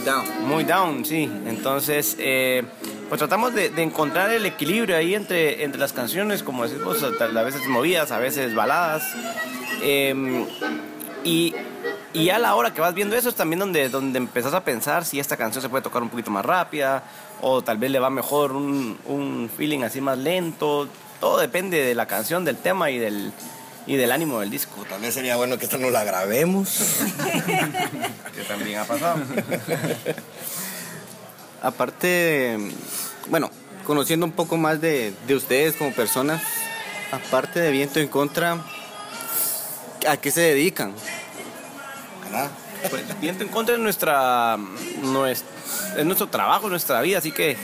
Down. 0.04 0.48
Muy 0.48 0.64
down, 0.64 1.04
sí. 1.04 1.30
Entonces, 1.46 2.16
eh, 2.18 2.64
pues 3.08 3.18
tratamos 3.18 3.54
de, 3.54 3.68
de 3.68 3.82
encontrar 3.82 4.30
el 4.30 4.46
equilibrio 4.46 4.96
ahí 4.96 5.14
entre, 5.14 5.62
entre 5.62 5.78
las 5.78 5.92
canciones, 5.92 6.42
como 6.42 6.66
decimos, 6.66 7.02
a 7.02 7.42
veces 7.42 7.66
movidas, 7.68 8.10
a 8.10 8.18
veces 8.18 8.54
baladas. 8.54 9.02
Eh, 9.82 10.46
y, 11.22 11.54
y 12.14 12.30
a 12.30 12.38
la 12.38 12.54
hora 12.54 12.72
que 12.72 12.80
vas 12.80 12.94
viendo 12.94 13.14
eso 13.14 13.28
es 13.28 13.34
también 13.34 13.60
donde, 13.60 13.88
donde 13.88 14.18
empezás 14.18 14.54
a 14.54 14.64
pensar 14.64 15.04
si 15.04 15.20
esta 15.20 15.36
canción 15.36 15.60
se 15.60 15.68
puede 15.68 15.82
tocar 15.82 16.02
un 16.02 16.08
poquito 16.08 16.30
más 16.30 16.44
rápida 16.44 17.04
o 17.42 17.62
tal 17.62 17.78
vez 17.78 17.90
le 17.90 17.98
va 17.98 18.10
mejor 18.10 18.52
un, 18.52 18.98
un 19.06 19.50
feeling 19.54 19.82
así 19.82 20.00
más 20.00 20.18
lento. 20.18 20.88
Todo 21.20 21.38
depende 21.38 21.82
de 21.84 21.94
la 21.94 22.06
canción, 22.06 22.44
del 22.44 22.56
tema 22.56 22.90
y 22.90 22.98
del, 22.98 23.32
y 23.86 23.96
del 23.96 24.10
ánimo 24.10 24.40
del 24.40 24.50
disco. 24.50 24.84
Tal 24.88 25.00
vez 25.02 25.14
sería 25.14 25.36
bueno 25.36 25.58
que 25.58 25.66
esta 25.66 25.78
no 25.78 25.90
la 25.90 26.02
grabemos. 26.04 26.78
Que 28.34 28.42
también 28.44 28.78
ha 28.78 28.84
pasado. 28.84 29.20
Aparte, 31.62 32.06
de- 32.06 32.72
bueno, 33.28 33.50
conociendo 33.86 34.24
un 34.24 34.32
poco 34.32 34.56
más 34.56 34.80
de, 34.80 35.12
de 35.26 35.34
ustedes 35.34 35.76
como 35.76 35.92
personas, 35.92 36.40
aparte 37.12 37.60
de 37.60 37.70
Viento 37.70 38.00
en 38.00 38.08
Contra, 38.08 38.56
¿a 40.08 40.16
qué 40.16 40.30
se 40.30 40.40
dedican? 40.40 40.92
Pues 42.88 43.20
viento 43.20 43.42
en 43.44 43.50
contra 43.50 43.76
de 43.76 43.82
nuestra, 43.82 44.56
nues- 45.02 45.42
es 45.98 46.04
nuestro 46.06 46.28
trabajo, 46.28 46.70
nuestra 46.70 47.02
vida, 47.02 47.18
así 47.18 47.30
que 47.32 47.58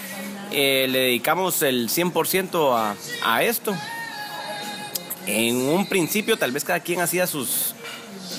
eh, 0.53 0.87
le 0.89 0.99
dedicamos 0.99 1.63
el 1.63 1.89
100% 1.89 2.77
a, 2.77 2.95
a 3.25 3.43
esto. 3.43 3.75
En 5.27 5.57
un 5.57 5.89
principio 5.89 6.37
tal 6.37 6.53
vez 6.53 6.65
cada 6.65 6.81
quien 6.81 7.01
hacía 7.01 7.27
sus, 7.27 7.75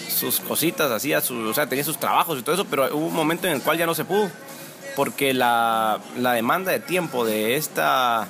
sus 0.10 0.40
cositas, 0.40 0.92
hacía 0.92 1.22
sus, 1.22 1.50
o 1.50 1.54
sea, 1.54 1.68
tenía 1.68 1.84
sus 1.84 1.98
trabajos 1.98 2.40
y 2.40 2.42
todo 2.44 2.56
eso, 2.56 2.66
pero 2.66 2.86
hubo 2.96 3.08
un 3.08 3.14
momento 3.14 3.48
en 3.48 3.54
el 3.54 3.62
cual 3.62 3.78
ya 3.78 3.86
no 3.86 3.94
se 3.94 4.06
pudo, 4.06 4.32
porque 4.96 5.34
la, 5.34 6.00
la 6.18 6.34
demanda 6.34 6.72
de 6.72 6.80
tiempo 6.80 7.26
de 7.26 7.56
esta 7.56 8.28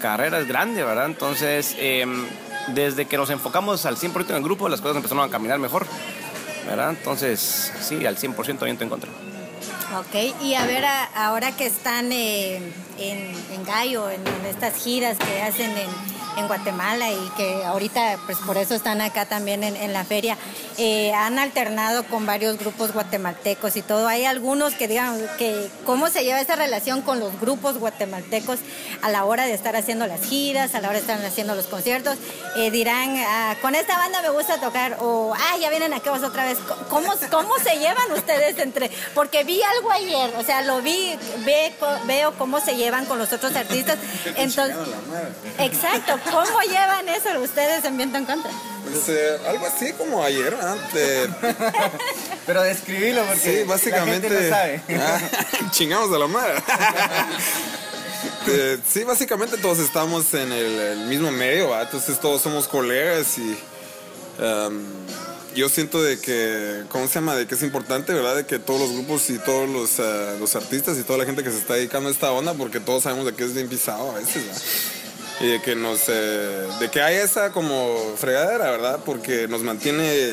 carrera 0.00 0.38
es 0.38 0.46
grande, 0.46 0.84
¿verdad? 0.84 1.06
Entonces, 1.06 1.74
em, 1.78 2.24
desde 2.68 3.06
que 3.06 3.16
nos 3.16 3.30
enfocamos 3.30 3.84
al 3.84 3.96
100% 3.96 4.30
en 4.30 4.36
el 4.36 4.42
grupo, 4.42 4.68
las 4.68 4.80
cosas 4.80 4.96
empezaron 4.96 5.24
a 5.24 5.30
caminar 5.30 5.58
mejor. 5.58 5.86
¿verdad? 6.68 6.90
Entonces, 6.90 7.72
sí, 7.80 8.04
al 8.04 8.16
100% 8.16 8.64
viento 8.64 8.84
en 8.84 8.90
contra. 8.90 9.10
Ok, 9.96 10.42
y 10.42 10.54
a 10.54 10.66
ver, 10.66 10.84
a- 10.84 11.04
ahora 11.26 11.56
que 11.56 11.64
están 11.66 12.12
eh, 12.12 12.56
en, 12.98 13.64
Gallo, 13.64 14.10
en, 14.10 14.20
en 14.26 14.46
estas 14.46 14.74
giras 14.76 15.16
que 15.16 15.40
hacen 15.42 15.70
en, 15.70 15.88
en 16.38 16.46
Guatemala 16.46 17.10
y 17.10 17.30
que 17.36 17.64
ahorita, 17.64 18.18
pues 18.26 18.38
por 18.38 18.56
eso 18.56 18.74
están 18.74 19.00
acá 19.00 19.26
también 19.26 19.64
en, 19.64 19.76
en 19.76 19.92
la 19.92 20.04
feria, 20.04 20.36
eh, 20.78 21.12
han 21.12 21.38
alternado 21.38 22.04
con 22.04 22.26
varios 22.26 22.58
grupos 22.58 22.92
guatemaltecos 22.92 23.76
y 23.76 23.82
todo. 23.82 24.06
Hay 24.06 24.24
algunos 24.24 24.74
que 24.74 24.88
digan 24.88 25.20
que 25.38 25.70
cómo 25.84 26.08
se 26.08 26.24
lleva 26.24 26.40
esa 26.40 26.56
relación 26.56 27.02
con 27.02 27.20
los 27.20 27.38
grupos 27.40 27.78
guatemaltecos 27.78 28.60
a 29.02 29.10
la 29.10 29.24
hora 29.24 29.44
de 29.44 29.54
estar 29.54 29.74
haciendo 29.76 30.06
las 30.06 30.22
giras, 30.22 30.74
a 30.74 30.80
la 30.80 30.88
hora 30.88 30.98
de 30.98 31.00
estar 31.00 31.24
haciendo 31.24 31.54
los 31.54 31.66
conciertos. 31.66 32.16
Eh, 32.56 32.70
dirán, 32.70 33.16
ah, 33.26 33.56
con 33.60 33.74
esta 33.74 33.98
banda 33.98 34.22
me 34.22 34.30
gusta 34.30 34.60
tocar, 34.60 34.98
o, 35.00 35.34
ah, 35.34 35.56
ya 35.60 35.70
vienen 35.70 35.92
aquí 35.92 36.08
vos 36.08 36.22
otra 36.22 36.44
vez. 36.44 36.58
¿Cómo, 36.88 37.12
¿Cómo 37.30 37.58
se 37.58 37.78
llevan 37.78 38.12
ustedes 38.12 38.58
entre...? 38.58 38.90
Porque 39.14 39.44
vi 39.44 39.60
algo 39.62 39.90
ayer, 39.90 40.32
o 40.38 40.44
sea, 40.44 40.62
lo 40.62 40.80
vi, 40.80 41.18
ve, 41.44 41.72
veo 42.04 42.32
cómo 42.38 42.60
se 42.60 42.76
llevan 42.76 43.04
con 43.06 43.18
los 43.18 43.32
otros 43.32 43.54
artistas. 43.56 43.98
Entonces, 44.36 44.76
exacto, 45.58 46.18
¿cómo 46.30 46.60
llevan 46.62 47.08
eso 47.08 47.40
ustedes 47.40 47.84
en 47.84 47.96
Viento 47.96 48.18
en 48.18 48.24
Contra? 48.26 48.50
Pues, 48.84 49.08
eh, 49.08 49.38
algo 49.48 49.66
así 49.66 49.92
como 49.92 50.22
ayer. 50.24 50.56
De- 50.92 51.28
Pero 52.46 52.62
describilo 52.62 53.22
porque 53.24 53.60
sí, 53.60 53.64
básicamente. 53.68 54.28
la 54.30 54.36
gente 54.36 54.50
no 54.50 54.56
sabe. 54.56 54.82
Ah, 55.00 55.20
chingamos 55.70 56.14
a 56.14 56.18
la 56.18 56.26
madre. 56.26 56.54
Eh, 58.46 58.78
sí, 58.88 59.04
básicamente 59.04 59.58
todos 59.58 59.78
estamos 59.78 60.32
en 60.34 60.50
el, 60.52 60.78
el 60.78 60.98
mismo 61.06 61.30
medio, 61.30 61.68
¿verdad? 61.68 61.82
entonces 61.84 62.18
todos 62.18 62.40
somos 62.40 62.66
colegas 62.66 63.36
y. 63.38 63.58
em, 64.40 64.82
yo 65.54 65.68
siento 65.68 66.00
de 66.02 66.20
que, 66.20 66.84
¿cómo 66.88 67.08
se 67.08 67.14
llama? 67.14 67.34
De 67.34 67.46
que 67.46 67.56
es 67.56 67.62
importante, 67.62 68.12
¿verdad? 68.12 68.36
De 68.36 68.46
que 68.46 68.58
todos 68.60 68.80
los 68.80 68.92
grupos 68.92 69.28
y 69.28 69.38
todos 69.38 69.68
los, 69.68 69.98
eh, 69.98 70.36
los 70.38 70.54
artistas 70.54 70.96
y 70.98 71.02
toda 71.02 71.18
la 71.18 71.24
gente 71.24 71.42
que 71.42 71.50
se 71.50 71.58
está 71.58 71.74
dedicando 71.74 72.08
a 72.08 72.12
esta 72.12 72.30
onda, 72.30 72.54
porque 72.54 72.78
todos 72.80 73.02
sabemos 73.02 73.26
de 73.26 73.34
que 73.34 73.44
es 73.44 73.54
bien 73.54 73.68
pisado 73.68 74.12
a 74.12 74.14
veces, 74.20 74.46
¿verdad? 74.46 74.62
Y 75.40 75.46
de 75.46 75.62
que 75.62 75.76
nos, 75.76 76.08
eh, 76.08 76.66
de 76.80 76.90
que 76.90 77.00
hay 77.00 77.16
esa 77.16 77.52
como 77.52 77.96
fregadera, 78.16 78.70
¿verdad? 78.70 79.00
Porque 79.04 79.46
nos 79.46 79.62
mantiene, 79.62 80.32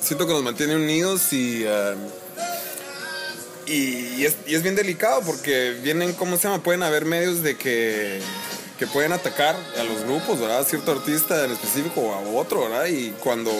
siento 0.00 0.26
que 0.26 0.32
nos 0.32 0.42
mantiene 0.42 0.76
unidos 0.76 1.32
y... 1.32 1.64
eh, 1.66 1.94
y, 3.66 4.16
y 4.16 4.24
es, 4.26 4.36
y 4.46 4.56
es 4.56 4.62
bien 4.62 4.74
delicado 4.74 5.20
porque 5.20 5.76
vienen, 5.82 6.12
¿cómo 6.14 6.36
se 6.36 6.48
llama? 6.48 6.60
Pueden 6.60 6.82
haber 6.82 7.04
medios 7.04 7.42
de 7.42 7.56
que, 7.56 8.20
que 8.78 8.86
pueden 8.88 9.12
atacar 9.12 9.54
a 9.78 9.82
los 9.84 10.02
grupos, 10.02 10.40
¿verdad? 10.40 10.60
A 10.60 10.64
cierto 10.64 10.90
artista 10.90 11.44
en 11.44 11.52
específico 11.52 12.00
o 12.00 12.12
a 12.12 12.20
otro, 12.40 12.62
¿verdad? 12.68 12.86
Y 12.86 13.10
cuando... 13.20 13.52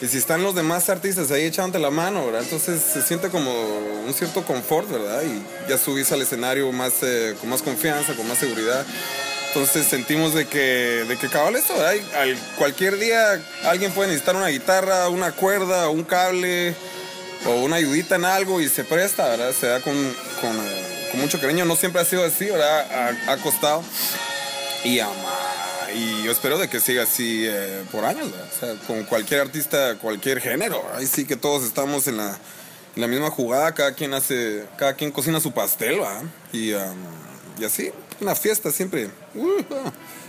Y 0.00 0.06
si 0.06 0.18
están 0.18 0.42
los 0.42 0.54
demás 0.54 0.88
artistas 0.90 1.30
ahí 1.30 1.44
echándote 1.44 1.78
la 1.78 1.90
mano, 1.90 2.24
¿verdad? 2.26 2.42
Entonces 2.42 2.80
se 2.80 3.02
siente 3.02 3.28
como 3.28 3.50
un 4.06 4.14
cierto 4.14 4.44
confort, 4.44 4.90
¿verdad? 4.90 5.22
Y 5.22 5.70
ya 5.70 5.76
subís 5.78 6.10
al 6.12 6.22
escenario 6.22 6.70
más, 6.72 6.94
eh, 7.02 7.34
con 7.40 7.50
más 7.50 7.62
confianza, 7.62 8.14
con 8.14 8.28
más 8.28 8.38
seguridad. 8.38 8.84
Entonces 9.56 9.86
sentimos 9.86 10.34
de 10.34 10.44
que, 10.46 10.58
de 11.08 11.16
que 11.16 11.30
cabal 11.30 11.56
esto, 11.56 11.72
¿verdad? 11.72 11.94
Al- 12.20 12.36
cualquier 12.58 12.98
día 12.98 13.40
alguien 13.64 13.90
puede 13.90 14.08
necesitar 14.08 14.36
una 14.36 14.48
guitarra, 14.48 15.08
una 15.08 15.32
cuerda, 15.32 15.88
un 15.88 16.04
cable 16.04 16.74
o 17.46 17.62
una 17.62 17.76
ayudita 17.76 18.16
en 18.16 18.26
algo 18.26 18.60
y 18.60 18.68
se 18.68 18.84
presta, 18.84 19.26
¿verdad? 19.26 19.54
Se 19.58 19.66
da 19.68 19.80
con, 19.80 19.94
con, 20.42 20.54
eh, 20.62 21.10
mucho 21.14 21.40
cariño. 21.40 21.64
No 21.64 21.74
siempre 21.74 22.02
ha 22.02 22.04
sido 22.04 22.22
así, 22.22 22.44
¿verdad? 22.44 23.16
Ha, 23.28 23.36
costado. 23.38 23.82
Y, 24.84 25.00
ama- 25.00 25.14
y 25.94 26.24
yo 26.24 26.32
espero 26.32 26.58
de 26.58 26.68
que 26.68 26.78
siga 26.78 27.04
así 27.04 27.46
eh, 27.48 27.82
por 27.90 28.04
años. 28.04 28.26
O 28.26 28.60
sea, 28.60 28.74
con 28.86 29.04
cualquier 29.04 29.40
artista, 29.40 29.94
cualquier 29.94 30.42
género. 30.42 30.84
Ahí 30.94 31.06
sí 31.06 31.24
que 31.24 31.36
todos 31.36 31.64
estamos 31.64 32.06
en 32.08 32.18
la, 32.18 32.38
misma 32.94 33.30
jugada, 33.30 33.72
cada 33.72 33.94
quien 33.94 34.12
hace, 34.12 34.64
cada 34.76 34.92
quien 34.92 35.10
cocina 35.12 35.40
su 35.40 35.52
pastel, 35.52 36.00
¿verdad? 36.00 36.24
Y, 36.52 36.74
am, 36.74 36.94
y 37.58 37.64
así, 37.64 37.90
una 38.20 38.34
fiesta 38.34 38.70
siempre. 38.70 39.10
Uh. 39.34 39.62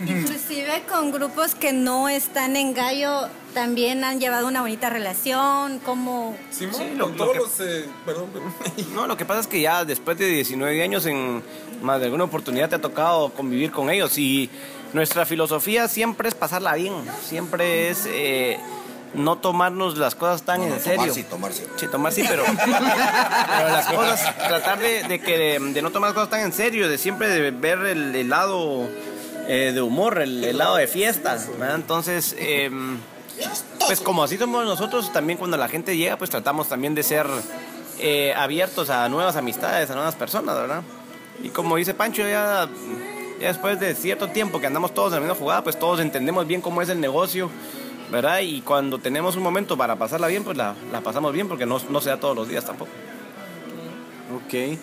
Inclusive 0.06 0.82
con 0.88 1.10
grupos 1.10 1.54
que 1.54 1.72
no 1.72 2.08
están 2.08 2.56
en 2.56 2.72
Gallo 2.74 3.28
también 3.54 4.04
han 4.04 4.20
llevado 4.20 4.46
una 4.46 4.60
bonita 4.60 4.90
relación, 4.90 5.80
como 5.80 6.36
Simón, 6.50 6.74
Sí, 6.76 6.84
lo- 6.94 7.04
con 7.08 7.16
lo 7.16 7.24
todos 7.24 7.32
que- 7.32 7.38
los, 7.38 7.60
eh, 7.60 7.84
perdón, 8.06 8.30
perdón. 8.32 8.54
No, 8.94 9.06
lo 9.06 9.16
que 9.16 9.24
pasa 9.24 9.40
es 9.40 9.46
que 9.48 9.60
ya 9.60 9.84
después 9.84 10.16
de 10.18 10.26
19 10.26 10.82
años 10.82 11.06
en 11.06 11.42
más 11.82 11.98
de 11.98 12.06
alguna 12.06 12.24
oportunidad 12.24 12.68
te 12.68 12.76
ha 12.76 12.80
tocado 12.80 13.30
convivir 13.30 13.70
con 13.72 13.90
ellos 13.90 14.16
y 14.18 14.48
nuestra 14.92 15.26
filosofía 15.26 15.88
siempre 15.88 16.28
es 16.28 16.34
pasarla 16.34 16.74
bien, 16.74 16.94
siempre 17.26 17.90
es 17.90 18.06
eh, 18.06 18.58
no 19.14 19.38
tomarnos 19.38 19.98
las 19.98 20.14
cosas 20.14 20.42
tan 20.42 20.62
en 20.62 20.80
serio. 20.80 20.98
Tomar 20.98 21.14
sí, 21.14 21.22
tomar 21.24 21.52
sí. 21.52 21.62
Sí, 21.76 21.86
tomar 21.88 22.12
sí, 22.12 22.24
pero, 22.28 22.44
pero 22.64 23.68
las 23.68 23.86
cosas, 23.86 24.36
tratar 24.38 24.78
de, 24.78 25.04
de 25.04 25.20
que 25.20 25.58
de, 25.58 25.82
no 25.82 25.90
tomar 25.90 26.10
las 26.10 26.14
cosas 26.14 26.30
tan 26.30 26.40
en 26.40 26.52
serio, 26.52 26.88
de 26.88 26.98
siempre 26.98 27.28
de 27.28 27.50
ver 27.50 27.78
el, 27.80 28.14
el 28.14 28.28
lado 28.28 28.88
eh, 29.46 29.72
de 29.72 29.80
humor, 29.80 30.20
el, 30.20 30.44
el 30.44 30.58
lado 30.58 30.76
de 30.76 30.86
fiestas, 30.86 31.48
¿verdad? 31.58 31.76
Entonces, 31.76 32.36
em, 32.38 32.98
pues 33.86 34.00
como 34.00 34.22
así 34.22 34.36
somos 34.36 34.64
nosotros, 34.64 35.12
también 35.12 35.38
cuando 35.38 35.56
la 35.56 35.68
gente 35.68 35.96
llega, 35.96 36.16
pues 36.16 36.30
tratamos 36.30 36.68
también 36.68 36.94
de 36.94 37.02
ser 37.02 37.26
eh, 37.98 38.34
abiertos 38.36 38.90
a 38.90 39.08
nuevas 39.08 39.36
amistades, 39.36 39.90
a 39.90 39.94
nuevas 39.94 40.14
personas, 40.14 40.54
¿verdad? 40.54 40.82
Y 41.42 41.48
como 41.48 41.76
dice 41.76 41.94
Pancho, 41.94 42.22
ya, 42.22 42.68
ya 43.40 43.48
después 43.48 43.80
de 43.80 43.94
cierto 43.94 44.28
tiempo 44.28 44.60
que 44.60 44.66
andamos 44.66 44.92
todos 44.92 45.12
en 45.12 45.14
la 45.14 45.20
misma 45.20 45.34
jugada, 45.36 45.64
pues 45.64 45.78
todos 45.78 46.00
entendemos 46.00 46.46
bien 46.46 46.60
cómo 46.60 46.82
es 46.82 46.88
el 46.88 47.00
negocio, 47.00 47.50
¿verdad? 48.10 48.40
Y 48.40 48.60
cuando 48.62 48.98
tenemos 48.98 49.36
un 49.36 49.42
momento 49.42 49.76
para 49.76 49.96
pasarla 49.96 50.26
bien, 50.28 50.44
pues 50.44 50.56
la, 50.56 50.74
la 50.92 51.00
pasamos 51.00 51.32
bien, 51.32 51.48
porque 51.48 51.66
no, 51.66 51.78
no 51.90 52.00
se 52.00 52.10
da 52.10 52.18
todos 52.18 52.36
los 52.36 52.48
días 52.48 52.64
tampoco. 52.64 52.90
Ok. 54.34 54.78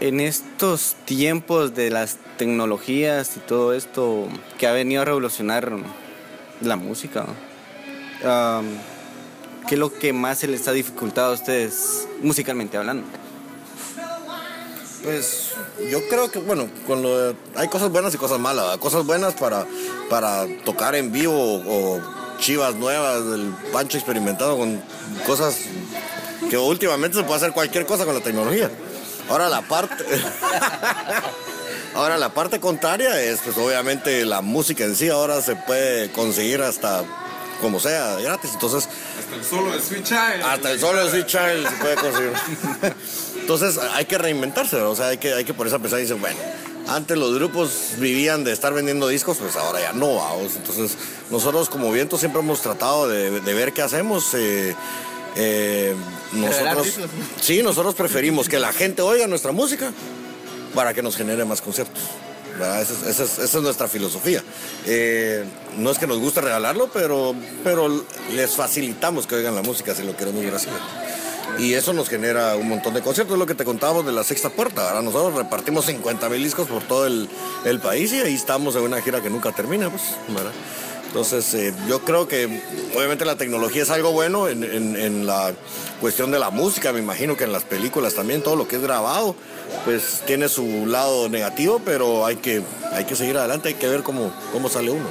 En 0.00 0.20
estos 0.20 0.94
tiempos 1.06 1.74
de 1.74 1.90
las 1.90 2.18
tecnologías 2.36 3.36
y 3.36 3.40
todo 3.40 3.72
esto 3.72 4.28
que 4.58 4.66
ha 4.66 4.72
venido 4.72 5.02
a 5.02 5.04
revolucionar 5.06 5.72
la 6.60 6.76
música, 6.76 7.24
um, 8.22 8.66
¿qué 9.66 9.74
es 9.74 9.78
lo 9.78 9.92
que 9.92 10.12
más 10.12 10.38
se 10.38 10.48
les 10.48 10.68
ha 10.68 10.72
dificultado 10.72 11.30
a 11.30 11.34
ustedes 11.34 12.06
musicalmente 12.22 12.76
hablando? 12.76 13.06
Pues 15.02 15.54
yo 15.90 16.00
creo 16.08 16.30
que, 16.30 16.40
bueno, 16.40 16.68
con 16.86 17.02
lo 17.02 17.18
de- 17.18 17.36
hay 17.54 17.68
cosas 17.68 17.90
buenas 17.90 18.12
y 18.14 18.18
cosas 18.18 18.38
malas. 18.40 18.76
Cosas 18.78 19.06
buenas 19.06 19.34
para, 19.34 19.64
para 20.10 20.46
tocar 20.64 20.94
en 20.94 21.12
vivo 21.12 21.32
o, 21.34 22.00
chivas 22.38 22.74
nuevas, 22.74 23.22
el 23.34 23.52
Pancho 23.72 23.96
experimentando 23.98 24.56
con 24.56 24.80
cosas 25.26 25.58
que 26.48 26.56
últimamente 26.58 27.18
se 27.18 27.24
puede 27.24 27.36
hacer 27.38 27.52
cualquier 27.52 27.86
cosa 27.86 28.04
con 28.04 28.14
la 28.14 28.20
tecnología. 28.20 28.70
Ahora 29.28 29.48
la 29.48 29.62
parte... 29.62 30.04
Ahora 31.94 32.18
la 32.18 32.28
parte 32.28 32.60
contraria 32.60 33.18
es, 33.22 33.40
pues 33.40 33.56
obviamente 33.56 34.26
la 34.26 34.42
música 34.42 34.84
en 34.84 34.94
sí 34.94 35.08
ahora 35.08 35.40
se 35.40 35.56
puede 35.56 36.12
conseguir 36.12 36.60
hasta 36.60 37.04
como 37.60 37.80
sea, 37.80 38.16
gratis. 38.16 38.50
Entonces, 38.52 38.86
Hasta 39.18 39.36
el 39.36 39.44
solo 39.44 39.72
de 39.72 39.80
Switch 39.80 40.04
Child. 40.04 40.44
hasta 40.44 40.70
el 40.72 40.78
solo 40.78 41.04
de 41.04 41.10
Sweet 41.10 41.26
Child 41.26 41.68
se 41.70 41.76
puede 41.76 41.94
conseguir. 41.96 42.32
Entonces 43.40 43.78
hay 43.94 44.04
que 44.04 44.18
reinventarse, 44.18 44.76
o 44.76 44.94
sea, 44.94 45.08
hay 45.08 45.16
que, 45.16 45.32
hay 45.32 45.44
que 45.44 45.54
por 45.54 45.66
esa 45.66 45.78
pensar 45.78 45.98
y 45.98 46.02
decir, 46.02 46.16
bueno, 46.16 46.36
antes 46.88 47.16
los 47.18 47.34
grupos 47.34 47.70
vivían 47.98 48.44
de 48.44 48.52
estar 48.52 48.72
vendiendo 48.72 49.08
discos, 49.08 49.38
pues 49.38 49.56
ahora 49.56 49.80
ya 49.80 49.92
no, 49.92 50.16
vamos. 50.16 50.56
Entonces 50.56 50.92
nosotros 51.30 51.68
como 51.68 51.90
viento 51.92 52.18
siempre 52.18 52.40
hemos 52.40 52.60
tratado 52.60 53.08
de, 53.08 53.40
de 53.40 53.54
ver 53.54 53.72
qué 53.72 53.82
hacemos. 53.82 54.34
eh, 54.34 54.74
eh, 55.38 55.94
nosotros, 56.32 56.86
sí, 57.40 57.62
nosotros 57.62 57.94
preferimos 57.94 58.48
que 58.48 58.58
la 58.58 58.72
gente 58.72 59.02
oiga 59.02 59.26
nuestra 59.26 59.52
música 59.52 59.92
para 60.74 60.94
que 60.94 61.02
nos 61.02 61.16
genere 61.16 61.44
más 61.44 61.60
conciertos. 61.60 62.02
¿verdad? 62.58 62.80
Esa, 62.80 62.94
es, 62.94 63.02
esa 63.02 63.24
es- 63.24 63.38
esa 63.38 63.58
es 63.58 63.62
nuestra 63.62 63.86
filosofía. 63.86 64.42
Eh, 64.86 65.44
no 65.76 65.90
es 65.90 65.98
que 65.98 66.06
nos 66.06 66.18
guste 66.18 66.40
regalarlo, 66.40 66.88
pero, 66.90 67.34
pero 67.62 68.02
les 68.34 68.50
facilitamos 68.52 69.26
que 69.26 69.34
oigan 69.34 69.54
la 69.54 69.60
música 69.62 69.94
si 69.94 70.04
lo 70.04 70.16
queremos 70.16 70.42
ver 70.42 70.54
así. 70.54 70.68
Y 71.58 71.74
eso 71.74 71.92
nos 71.92 72.08
genera 72.08 72.56
un 72.56 72.68
montón 72.68 72.94
de 72.94 73.00
conciertos, 73.02 73.34
es 73.34 73.38
lo 73.38 73.46
que 73.46 73.54
te 73.54 73.64
contábamos 73.64 74.04
de 74.06 74.12
la 74.12 74.24
sexta 74.24 74.50
puerta. 74.50 74.84
¿verdad? 74.84 75.02
Nosotros 75.02 75.34
repartimos 75.34 75.86
50 75.86 76.28
mil 76.28 76.42
discos 76.42 76.68
por 76.68 76.82
todo 76.82 77.06
el, 77.06 77.28
el 77.64 77.80
país 77.80 78.12
y 78.12 78.20
ahí 78.20 78.34
estamos 78.34 78.76
en 78.76 78.82
una 78.82 79.00
gira 79.00 79.20
que 79.22 79.30
nunca 79.30 79.52
termina. 79.52 79.88
Pues. 79.90 80.02
Entonces, 81.06 81.54
eh, 81.54 81.72
yo 81.88 82.00
creo 82.00 82.28
que 82.28 82.60
obviamente 82.94 83.24
la 83.24 83.36
tecnología 83.36 83.82
es 83.84 83.90
algo 83.90 84.12
bueno 84.12 84.48
en, 84.48 84.64
en- 84.64 84.96
en 84.96 85.26
la 85.26 85.54
cuestión 86.00 86.30
de 86.30 86.38
la 86.38 86.50
música, 86.50 86.92
me 86.92 86.98
imagino 86.98 87.36
que 87.38 87.44
en 87.44 87.52
las 87.52 87.64
películas 87.64 88.12
también, 88.14 88.42
todo 88.42 88.54
lo 88.56 88.68
que 88.68 88.76
es 88.76 88.82
grabado, 88.82 89.34
pues 89.86 90.22
tiene 90.26 90.48
su 90.50 90.84
lado 90.86 91.28
negativo, 91.30 91.80
pero 91.84 92.26
hay 92.26 92.36
que, 92.36 92.62
hay 92.92 93.04
que 93.04 93.16
seguir 93.16 93.38
adelante, 93.38 93.68
hay 93.68 93.74
que 93.74 93.88
ver 93.88 94.02
cómo, 94.02 94.30
cómo 94.52 94.68
sale 94.68 94.90
uno. 94.90 95.06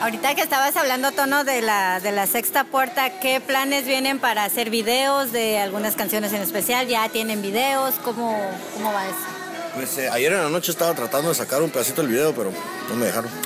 Ahorita 0.00 0.34
que 0.34 0.42
estabas 0.42 0.76
hablando, 0.76 1.12
Tono, 1.12 1.44
de 1.44 1.62
la, 1.62 2.00
de 2.00 2.12
la 2.12 2.26
sexta 2.26 2.64
puerta, 2.64 3.18
¿qué 3.20 3.40
planes 3.40 3.86
vienen 3.86 4.18
para 4.18 4.44
hacer 4.44 4.70
videos 4.70 5.32
de 5.32 5.58
algunas 5.58 5.94
canciones 5.96 6.32
en 6.32 6.42
especial? 6.42 6.86
¿Ya 6.86 7.08
tienen 7.08 7.42
videos? 7.42 7.94
¿Cómo, 8.04 8.38
cómo 8.74 8.92
va 8.92 9.06
eso? 9.06 9.16
Pues 9.74 9.98
eh, 9.98 10.08
ayer 10.10 10.32
en 10.32 10.42
la 10.42 10.48
noche 10.48 10.70
estaba 10.72 10.94
tratando 10.94 11.28
de 11.28 11.34
sacar 11.34 11.60
un 11.60 11.70
pedacito 11.70 12.00
del 12.00 12.10
video, 12.10 12.34
pero 12.34 12.50
no 12.88 12.94
me 12.96 13.06
dejaron. 13.06 13.30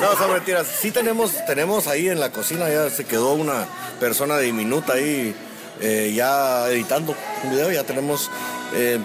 No, 0.00 0.16
son 0.16 0.32
mentiras. 0.32 0.66
Sí 0.66 0.90
tenemos, 0.90 1.32
tenemos 1.44 1.86
ahí 1.86 2.08
en 2.08 2.18
la 2.18 2.30
cocina, 2.30 2.70
ya 2.70 2.88
se 2.88 3.04
quedó 3.04 3.34
una 3.34 3.66
persona 4.00 4.38
diminuta 4.38 4.94
ahí 4.94 5.34
eh, 5.80 6.12
ya 6.14 6.66
editando 6.70 7.14
un 7.44 7.50
video, 7.50 7.70
ya 7.70 7.84
tenemos... 7.84 8.30
eh, 8.74 8.98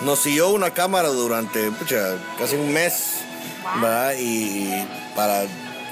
nos 0.00 0.18
siguió 0.20 0.48
una 0.50 0.70
cámara 0.74 1.08
durante 1.08 1.70
pucha, 1.72 2.16
casi 2.38 2.56
un 2.56 2.72
mes, 2.72 2.94
¿verdad? 3.80 4.14
Y 4.18 4.84
para... 5.14 5.44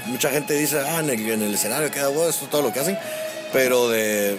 Mucha 0.06 0.30
gente 0.30 0.54
dice, 0.54 0.80
ah, 0.80 1.00
en 1.00 1.10
el, 1.10 1.30
en 1.30 1.42
el 1.42 1.54
escenario 1.54 1.90
queda 1.90 2.08
bueno, 2.08 2.30
esto 2.30 2.46
es 2.46 2.50
todo 2.50 2.62
lo 2.62 2.72
que 2.72 2.80
hacen, 2.80 2.98
pero 3.52 3.88
de, 3.90 4.38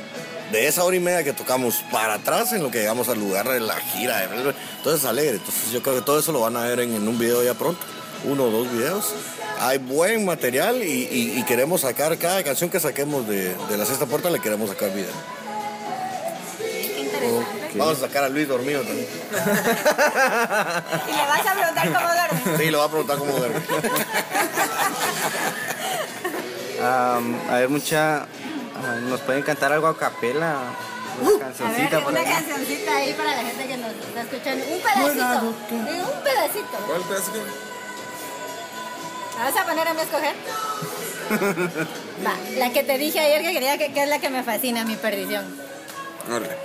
de 0.51 0.67
esa 0.67 0.83
hora 0.83 0.95
y 0.97 0.99
media 0.99 1.23
que 1.23 1.33
tocamos 1.33 1.83
para 1.91 2.15
atrás 2.15 2.51
en 2.53 2.63
lo 2.63 2.71
que 2.71 2.79
llegamos 2.79 3.07
al 3.09 3.19
lugar 3.19 3.47
de 3.47 3.59
la 3.59 3.75
gira, 3.75 4.23
entonces 4.23 5.01
es 5.03 5.05
alegre, 5.05 5.35
entonces 5.35 5.71
yo 5.71 5.83
creo 5.83 5.95
que 5.95 6.01
todo 6.01 6.19
eso 6.19 6.31
lo 6.31 6.39
van 6.41 6.57
a 6.57 6.63
ver 6.63 6.79
en, 6.79 6.95
en 6.95 7.07
un 7.07 7.17
video 7.19 7.43
ya 7.43 7.53
pronto, 7.53 7.79
uno 8.25 8.45
o 8.45 8.49
dos 8.49 8.71
videos. 8.71 9.13
Hay 9.59 9.77
buen 9.77 10.25
material 10.25 10.81
y, 10.83 11.07
y- 11.11 11.39
y 11.39 11.43
queremos 11.45 11.81
sacar, 11.81 12.17
cada 12.17 12.43
canción 12.43 12.71
que 12.71 12.79
saquemos 12.79 13.27
de, 13.27 13.53
de 13.69 13.77
la 13.77 13.85
sexta 13.85 14.07
puerta 14.07 14.31
le 14.31 14.39
queremos 14.39 14.67
sacar 14.67 14.91
video. 14.91 15.13
Vamos 17.75 17.97
a 17.97 18.07
sacar 18.07 18.23
a 18.25 18.29
Luis 18.29 18.47
dormido 18.47 18.81
también. 18.81 19.07
¿Y 21.07 21.11
le 21.11 21.25
vas 21.25 21.45
a 21.47 21.53
preguntar 21.53 21.87
cómo 21.93 22.07
duerme? 22.13 22.57
Sí, 22.57 22.71
le 22.71 22.77
va 22.77 22.83
a 22.83 22.89
preguntar 22.89 23.17
cómo 23.17 23.31
duerme. 23.33 23.59
Um, 26.79 27.35
a 27.49 27.59
ver, 27.59 27.69
mucha. 27.69 28.23
ah, 28.23 28.95
¿Nos 29.03 29.19
pueden 29.21 29.43
cantar 29.43 29.71
algo 29.71 29.87
a 29.87 29.97
capela? 29.97 30.51
A 30.59 30.63
ver, 31.21 32.03
una 32.07 32.23
cancioncita 32.23 32.95
ahí 32.95 33.13
para 33.13 33.35
la 33.35 33.43
gente 33.43 33.67
que 33.67 33.77
nos 33.77 33.91
está 33.91 34.21
escuchando. 34.21 34.65
Un 34.65 34.81
pedacito. 34.81 35.39
Un 35.39 36.23
pedacito. 36.23 36.77
¿Cuál 36.87 37.01
pedazo? 37.03 37.31
¿Me 39.37 39.43
vas 39.43 39.55
a 39.57 39.65
poner 39.65 39.87
a 39.87 39.93
mí 39.93 39.99
a 39.99 40.03
escoger? 40.03 40.35
Va, 42.25 42.33
la 42.57 42.73
que 42.73 42.83
te 42.83 42.97
dije 42.97 43.19
ayer 43.19 43.41
que 43.41 43.53
quería 43.53 43.77
que, 43.77 43.93
que 43.93 44.03
es 44.03 44.09
la 44.09 44.19
que 44.19 44.29
me 44.29 44.43
fascina, 44.43 44.83
mi 44.83 44.95
perdición. 44.95 45.45
Órale. 46.27 46.57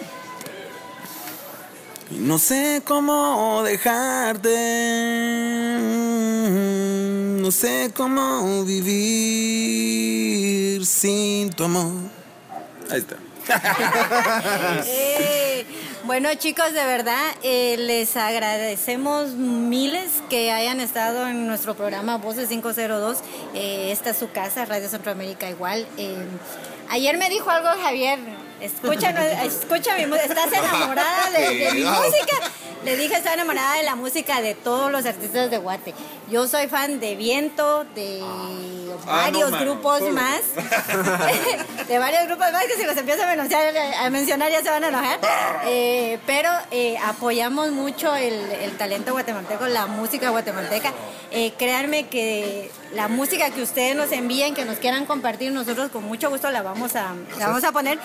No 2.11 2.39
sé 2.39 2.83
cómo 2.85 3.63
dejarte. 3.65 4.55
No 7.41 7.51
sé 7.51 7.91
cómo 7.95 8.65
vivir 8.65 10.07
sin 10.87 11.51
tu 11.51 11.65
amor. 11.65 11.93
Ahí 12.91 12.99
está. 12.99 13.17
Eh, 14.89 15.65
bueno 16.05 16.29
chicos, 16.35 16.73
de 16.73 16.85
verdad, 16.85 17.23
eh, 17.43 17.77
les 17.79 18.17
agradecemos 18.17 19.35
miles 19.35 20.23
que 20.29 20.51
hayan 20.51 20.81
estado 20.81 21.29
en 21.29 21.47
nuestro 21.47 21.77
programa 21.77 22.19
Voces 22.19 22.49
502. 22.49 23.19
Eh, 23.55 23.93
esta 23.93 24.11
es 24.11 24.17
su 24.17 24.31
casa, 24.31 24.65
Radio 24.65 24.89
Centroamérica 24.89 25.49
igual. 25.49 25.87
Ayer 26.89 27.19
me 27.19 27.29
dijo 27.29 27.51
algo 27.51 27.69
Javier, 27.81 28.19
escucha, 28.67 29.11
escucha 29.45 29.97
mi 29.97 30.07
música, 30.07 30.27
estás 30.27 30.53
enamorada 30.53 31.31
de, 31.31 31.55
de 31.55 31.73
mi 31.73 31.83
música. 31.85 32.37
Le 32.85 32.97
dije, 32.97 33.17
estoy 33.17 33.33
enamorada 33.33 33.75
de 33.79 33.83
la 33.83 33.97
música 33.97 34.41
de 34.41 34.55
todos 34.55 34.93
los 34.93 35.05
artistas 35.07 35.51
de 35.51 35.59
Guate. 35.59 35.93
Yo 36.31 36.47
soy 36.47 36.69
fan 36.69 37.01
de 37.01 37.17
Viento, 37.17 37.85
de 37.97 38.23
varios 39.05 39.51
mano, 39.51 39.65
grupos 39.65 39.99
solo. 39.99 40.13
más. 40.13 40.41
de 41.89 41.99
varios 41.99 42.27
grupos 42.27 42.53
más 42.53 42.65
que 42.65 42.75
si 42.75 42.85
los 42.85 42.97
empiezo 42.97 43.25
a 43.25 43.35
mencionar, 43.35 43.75
a 43.77 44.11
mencionar 44.11 44.53
ya 44.53 44.63
se 44.63 44.71
van 44.71 44.85
a 44.85 44.89
enojar. 44.89 45.19
Eh, 45.67 46.19
pero 46.27 46.51
eh, 46.71 46.97
apoyamos 47.05 47.73
mucho 47.73 48.15
el, 48.15 48.35
el 48.35 48.77
talento 48.77 49.13
guatemalteco, 49.13 49.67
la 49.67 49.87
música 49.87 50.31
guatemalteca. 50.31 50.93
Eh, 51.33 51.55
créanme 51.59 52.07
que 52.07 52.71
la 52.95 53.09
música 53.09 53.51
que 53.51 53.63
ustedes 53.63 53.97
nos 53.97 54.13
envíen, 54.13 54.55
que 54.55 54.65
nos 54.65 54.79
quieran 54.79 55.07
compartir, 55.07 55.51
nosotros 55.53 55.91
con 55.91 56.05
mucho 56.05 56.31
gusto 56.31 56.51
la 56.51 56.63
vamos 56.63 56.95
a, 56.95 57.15
la 57.39 57.49
vamos 57.49 57.65
a 57.65 57.73
poner. 57.73 57.99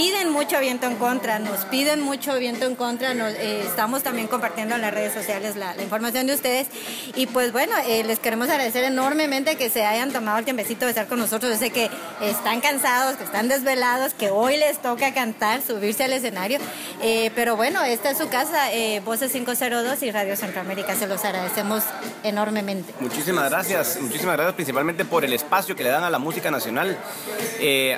Piden 0.00 0.30
mucho 0.30 0.58
viento 0.60 0.86
en 0.86 0.96
contra, 0.96 1.38
nos 1.38 1.66
piden 1.66 2.00
mucho 2.00 2.38
viento 2.38 2.64
en 2.64 2.74
contra. 2.74 3.12
Nos, 3.12 3.34
eh, 3.34 3.60
estamos 3.66 4.02
también 4.02 4.28
compartiendo 4.28 4.74
en 4.74 4.80
las 4.80 4.94
redes 4.94 5.12
sociales 5.12 5.56
la, 5.56 5.74
información 5.76 6.26
de 6.26 6.32
ustedes. 6.32 6.68
Y 7.16 7.26
pues 7.26 7.52
bueno, 7.52 7.74
eh, 7.86 8.02
les 8.04 8.18
queremos 8.18 8.48
agradecer 8.48 8.82
enormemente 8.84 9.56
que 9.56 9.68
se 9.68 9.84
hayan 9.84 10.10
tomado 10.10 10.38
el 10.38 10.46
tiempecito 10.46 10.86
de 10.86 10.92
estar 10.92 11.06
con 11.06 11.18
nosotros. 11.18 11.52
Yo 11.52 11.58
sé 11.58 11.68
que 11.68 11.90
están 12.22 12.62
cansados, 12.62 13.18
que 13.18 13.24
están 13.24 13.48
desvelados, 13.48 14.14
que 14.14 14.30
hoy 14.30 14.56
les 14.56 14.78
toca 14.78 15.12
cantar, 15.12 15.60
subirse 15.60 16.04
al 16.04 16.14
escenario. 16.14 16.60
Eh, 17.02 17.30
pero 17.34 17.56
bueno, 17.56 17.82
esta 17.82 18.08
es 18.08 18.16
su 18.16 18.30
casa, 18.30 18.70
Voces 19.04 19.32
502 19.32 20.02
y 20.02 20.10
Radio 20.12 20.34
Centroamérica. 20.34 20.96
Se 20.96 21.08
los 21.08 21.22
agradecemos 21.26 21.84
enormemente. 22.22 22.94
Muchísimas 23.00 23.50
gracias, 23.50 23.98
muchísimas 24.00 24.36
gracias 24.36 24.54
principalmente 24.54 25.04
por 25.04 25.26
el 25.26 25.34
espacio 25.34 25.76
que 25.76 25.82
le 25.82 25.90
dan 25.90 26.04
a 26.04 26.08
la 26.08 26.18
música 26.18 26.50
nacional. 26.50 26.96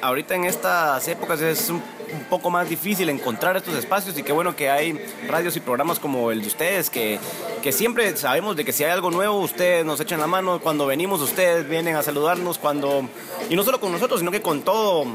Ahorita 0.03 0.35
en 0.35 0.47
estas 0.47 1.07
épocas 1.07 1.41
es 1.41 1.71
un, 1.71 1.92
un 2.13 2.25
poco 2.25 2.51
más 2.51 2.69
difícil 2.69 3.09
encontrar 3.09 3.57
estos 3.57 3.75
espacios 3.75 4.17
y 4.19 4.23
qué 4.23 4.33
bueno 4.33 4.55
que 4.55 4.71
hay 4.71 4.99
radios 5.29 5.57
y 5.57 5.61
programas 5.61 5.99
como 5.99 6.31
el 6.31 6.43
de 6.43 6.49
ustedes 6.49 6.91
que, 6.91 7.19
que 7.63 7.73
siempre 7.73 8.17
sabemos 8.17 8.57
de 8.57 8.65
que 8.65 8.73
si 8.73 8.85
hay 8.85 8.91
algo 8.91 9.11
nuevo 9.11 9.39
ustedes 9.39 9.85
nos 9.85 10.01
echan 10.01 10.21
la 10.21 10.27
mano, 10.27 10.61
cuando 10.61 10.87
venimos 10.87 11.21
ustedes 11.21 11.69
vienen 11.69 11.97
a 11.97 12.03
saludarnos, 12.03 12.59
cuando 12.59 13.09
y 13.49 13.57
no 13.57 13.65
solo 13.65 13.81
con 13.81 13.93
nosotros 13.93 14.21
sino 14.21 14.31
que 14.31 14.43
con 14.43 14.63
todo 14.63 15.07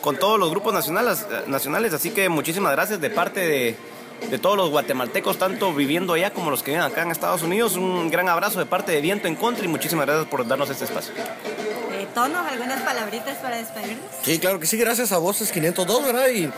con 0.00 0.16
todos 0.16 0.38
los 0.38 0.50
grupos 0.50 0.72
nacionales, 0.72 1.26
nacionales 1.46 1.92
así 1.92 2.10
que 2.10 2.28
muchísimas 2.28 2.72
gracias 2.72 3.00
de 3.00 3.10
parte 3.10 3.40
de 3.40 3.76
de 4.30 4.38
todos 4.38 4.56
los 4.56 4.70
guatemaltecos, 4.70 5.38
tanto 5.38 5.72
viviendo 5.72 6.14
allá 6.14 6.32
como 6.32 6.50
los 6.50 6.62
que 6.62 6.72
viven 6.72 6.84
acá 6.84 7.02
en 7.02 7.10
Estados 7.10 7.42
Unidos. 7.42 7.76
Un 7.76 8.10
gran 8.10 8.28
abrazo 8.28 8.58
de 8.58 8.66
parte 8.66 8.92
de 8.92 9.00
Viento 9.00 9.28
en 9.28 9.36
Contra 9.36 9.64
y 9.64 9.68
muchísimas 9.68 10.06
gracias 10.06 10.26
por 10.28 10.46
darnos 10.46 10.70
este 10.70 10.84
espacio. 10.84 11.12
Tono, 12.14 12.38
algunas 12.40 12.80
palabritas 12.82 13.36
para 13.38 13.56
despedirnos. 13.56 14.04
Sí, 14.22 14.38
claro 14.38 14.58
que 14.60 14.66
sí, 14.66 14.76
gracias 14.76 15.12
a 15.12 15.18
Voces 15.18 15.50
502, 15.52 16.04
¿verdad? 16.04 16.28
Y 16.28 16.50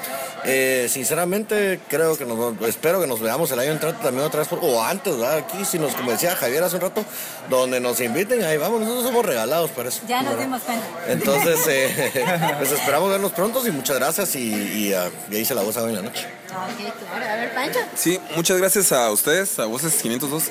eh, 0.45 0.89
sinceramente 0.91 1.81
creo 1.89 2.17
que 2.17 2.25
nos, 2.25 2.61
espero 2.69 3.01
que 3.01 3.07
nos 3.07 3.21
veamos 3.21 3.51
el 3.51 3.59
año 3.59 3.73
entrante 3.73 4.03
también 4.03 4.25
otra 4.27 4.41
vez, 4.41 4.49
por- 4.49 4.61
o 4.63 4.83
antes, 4.83 5.17
¿verdad? 5.17 5.39
Aquí, 5.39 5.65
si 5.65 5.79
nos, 5.79 5.95
como 5.95 6.11
decía 6.13 6.37
Javier 6.37 6.63
hace 6.63 6.77
un 6.77 6.83
rato, 6.83 7.05
donde 7.51 7.81
nos 7.81 8.01
inviten, 8.01 8.45
ahí 8.45 8.57
vamos, 8.57 8.81
nosotros 8.81 9.05
somos 9.05 9.25
regalados 9.27 9.71
para 9.71 9.89
eso. 9.89 10.01
Ya 10.07 10.23
nos 10.23 10.39
dimos 10.39 10.63
cuenta. 10.63 10.85
Entonces, 11.09 11.59
eh, 11.69 12.55
pues 12.59 12.73
esperamos 12.73 13.11
vernos 13.11 13.33
pronto 13.33 13.67
y 13.67 13.71
muchas 13.71 13.97
gracias 13.97 14.35
y, 14.37 14.53
y, 14.53 14.93
ah, 14.95 15.11
y 15.31 15.37
ahí 15.37 15.45
se 15.45 15.55
la 15.55 15.63
voz 15.63 15.77
hoy 15.77 15.91
en 15.91 15.97
la 15.97 16.03
noche. 16.03 16.27
Ok, 16.49 16.95
claro. 17.11 17.25
A 17.31 17.35
ver, 17.37 17.55
Pancho. 17.55 17.79
Sí, 17.95 18.19
muchas 18.35 18.57
gracias 18.59 18.91
a 18.93 19.11
ustedes, 19.11 19.59
a 19.59 19.67
Voces 19.67 19.95
502, 20.01 20.45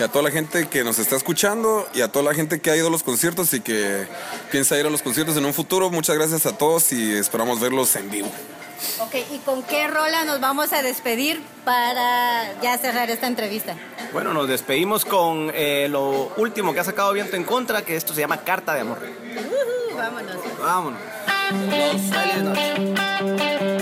y 0.00 0.02
a 0.02 0.08
toda 0.08 0.24
la 0.24 0.30
gente 0.32 0.68
que 0.68 0.82
nos 0.82 0.98
está 0.98 1.14
escuchando, 1.16 1.88
y 1.94 2.00
a 2.00 2.08
toda 2.08 2.24
la 2.24 2.34
gente 2.34 2.60
que 2.60 2.70
ha 2.70 2.76
ido 2.76 2.88
a 2.88 2.90
los 2.90 3.02
conciertos 3.04 3.54
y 3.54 3.60
que 3.60 4.06
piensa 4.50 4.78
ir 4.78 4.86
a 4.86 4.90
los 4.90 5.02
conciertos 5.02 5.36
en 5.36 5.44
un 5.44 5.54
futuro. 5.54 5.90
Muchas 5.90 6.16
gracias 6.16 6.46
a 6.46 6.56
todos 6.56 6.92
y 6.92 7.14
esperamos 7.14 7.60
verlos 7.60 7.94
en 7.96 8.10
vivo. 8.10 8.30
Ok, 9.00 9.14
¿y 9.32 9.38
con 9.38 9.62
qué 9.62 9.88
rola 9.88 10.24
nos 10.24 10.40
vamos 10.40 10.72
a 10.72 10.82
despedir 10.82 11.42
para 11.64 12.60
ya 12.60 12.76
cerrar 12.78 13.10
esta 13.10 13.26
entrevista? 13.26 13.74
Bueno, 14.12 14.32
nos 14.32 14.48
despedimos 14.48 15.04
con 15.04 15.50
eh, 15.54 15.88
lo 15.90 16.32
último 16.36 16.74
que 16.74 16.80
ha 16.80 16.84
sacado 16.84 17.12
Viento 17.12 17.36
en 17.36 17.44
Contra, 17.44 17.82
que 17.82 17.96
esto 17.96 18.14
se 18.14 18.20
llama 18.20 18.38
Carta 18.38 18.74
de 18.74 18.80
Amor. 18.80 18.98
Ujú, 18.98 19.96
vámonos. 19.96 20.36
Vámonos. 20.60 21.00
Feliz 22.10 22.42
noche. 22.42 23.75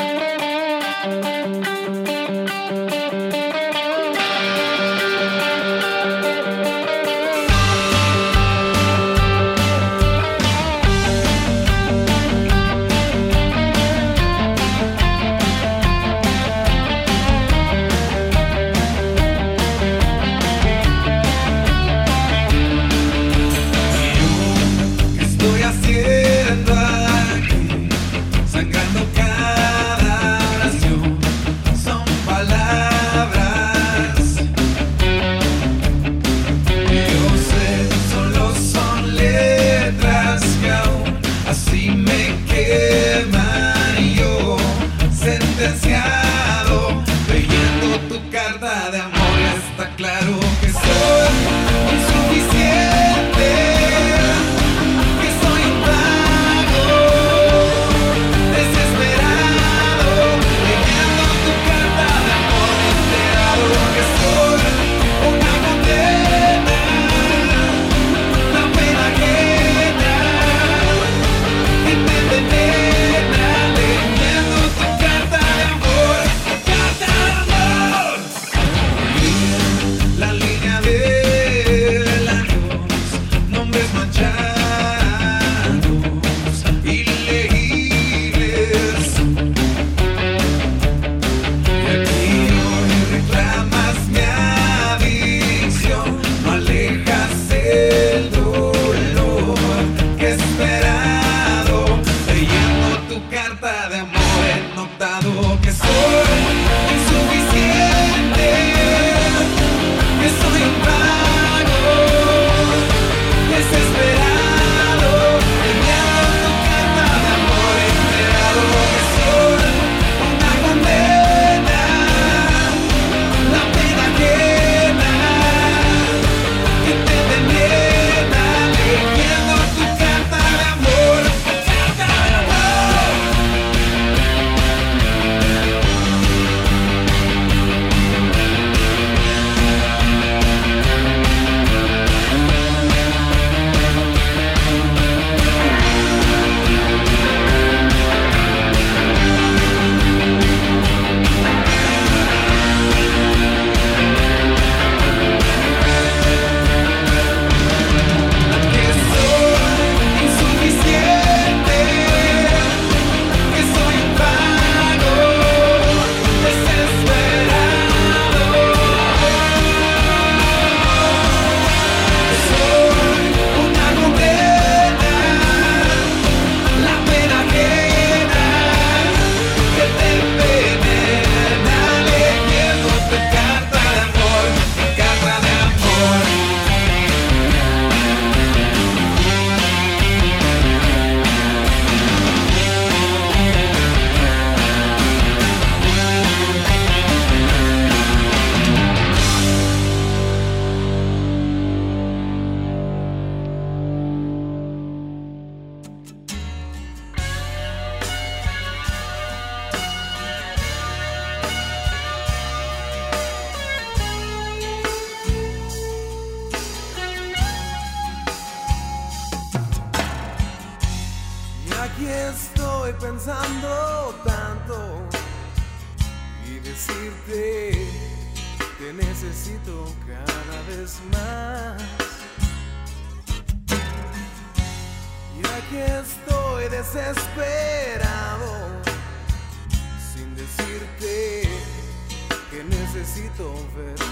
puedo 243.37 243.55
verte. 243.77 244.05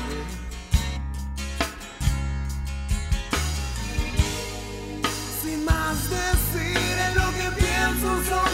Sin 5.42 5.64
más 5.64 6.10
decir 6.10 6.98
en 7.08 7.14
lo 7.14 7.30
que 7.32 7.60
pienso, 7.60 8.08
soy 8.28 8.51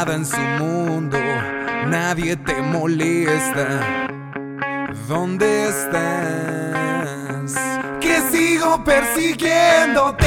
aislada 0.00 0.14
en 0.14 0.24
su 0.24 0.40
mundo, 0.40 1.18
nadie 1.86 2.36
te 2.36 2.62
molesta. 2.62 4.08
¿Dónde 5.08 5.68
estás? 5.68 7.54
Que 8.00 8.20
sigo 8.30 8.82
persiguiéndote. 8.84 10.26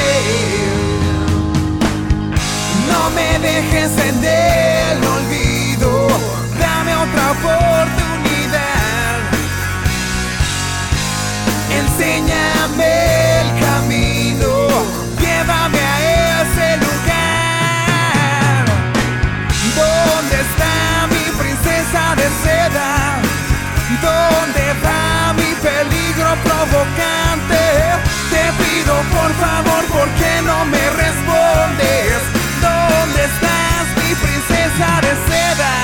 No 2.88 3.10
me 3.12 3.40
dejes 3.40 3.92
en 3.98 4.24
el 4.24 5.04
olvido, 5.04 6.08
dame 6.60 6.96
otra 6.96 7.32
oportunidad. 7.32 9.20
Enséñame 11.80 13.42
el 13.42 13.50
camino, 13.60 14.50
llévame 15.20 15.83
está 20.44 21.08
mi 21.08 21.26
princesa 21.42 22.16
de 22.16 22.28
seda? 22.44 22.90
¿Dónde 24.02 24.66
va 24.84 25.34
mi 25.34 25.52
peligro 25.68 26.30
provocante? 26.44 27.64
Te 28.34 28.44
pido 28.62 28.94
por 29.18 29.32
favor, 29.44 29.84
¿por 29.98 30.08
qué 30.20 30.42
no 30.44 30.66
me 30.66 30.84
respondes? 31.04 32.18
¿Dónde 32.62 33.22
estás 33.32 33.86
mi 34.02 34.16
princesa 34.16 34.90
de 35.06 35.14
seda? 35.30 35.83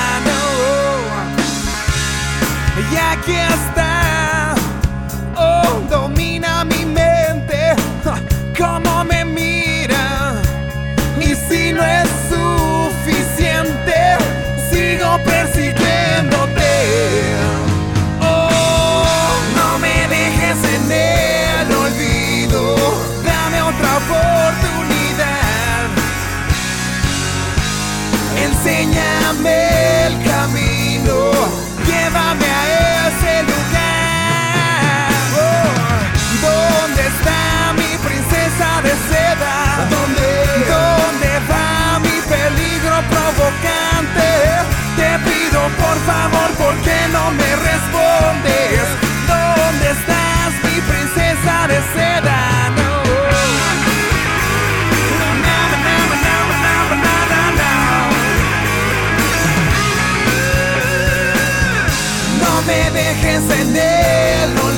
Dejes 63.50 64.68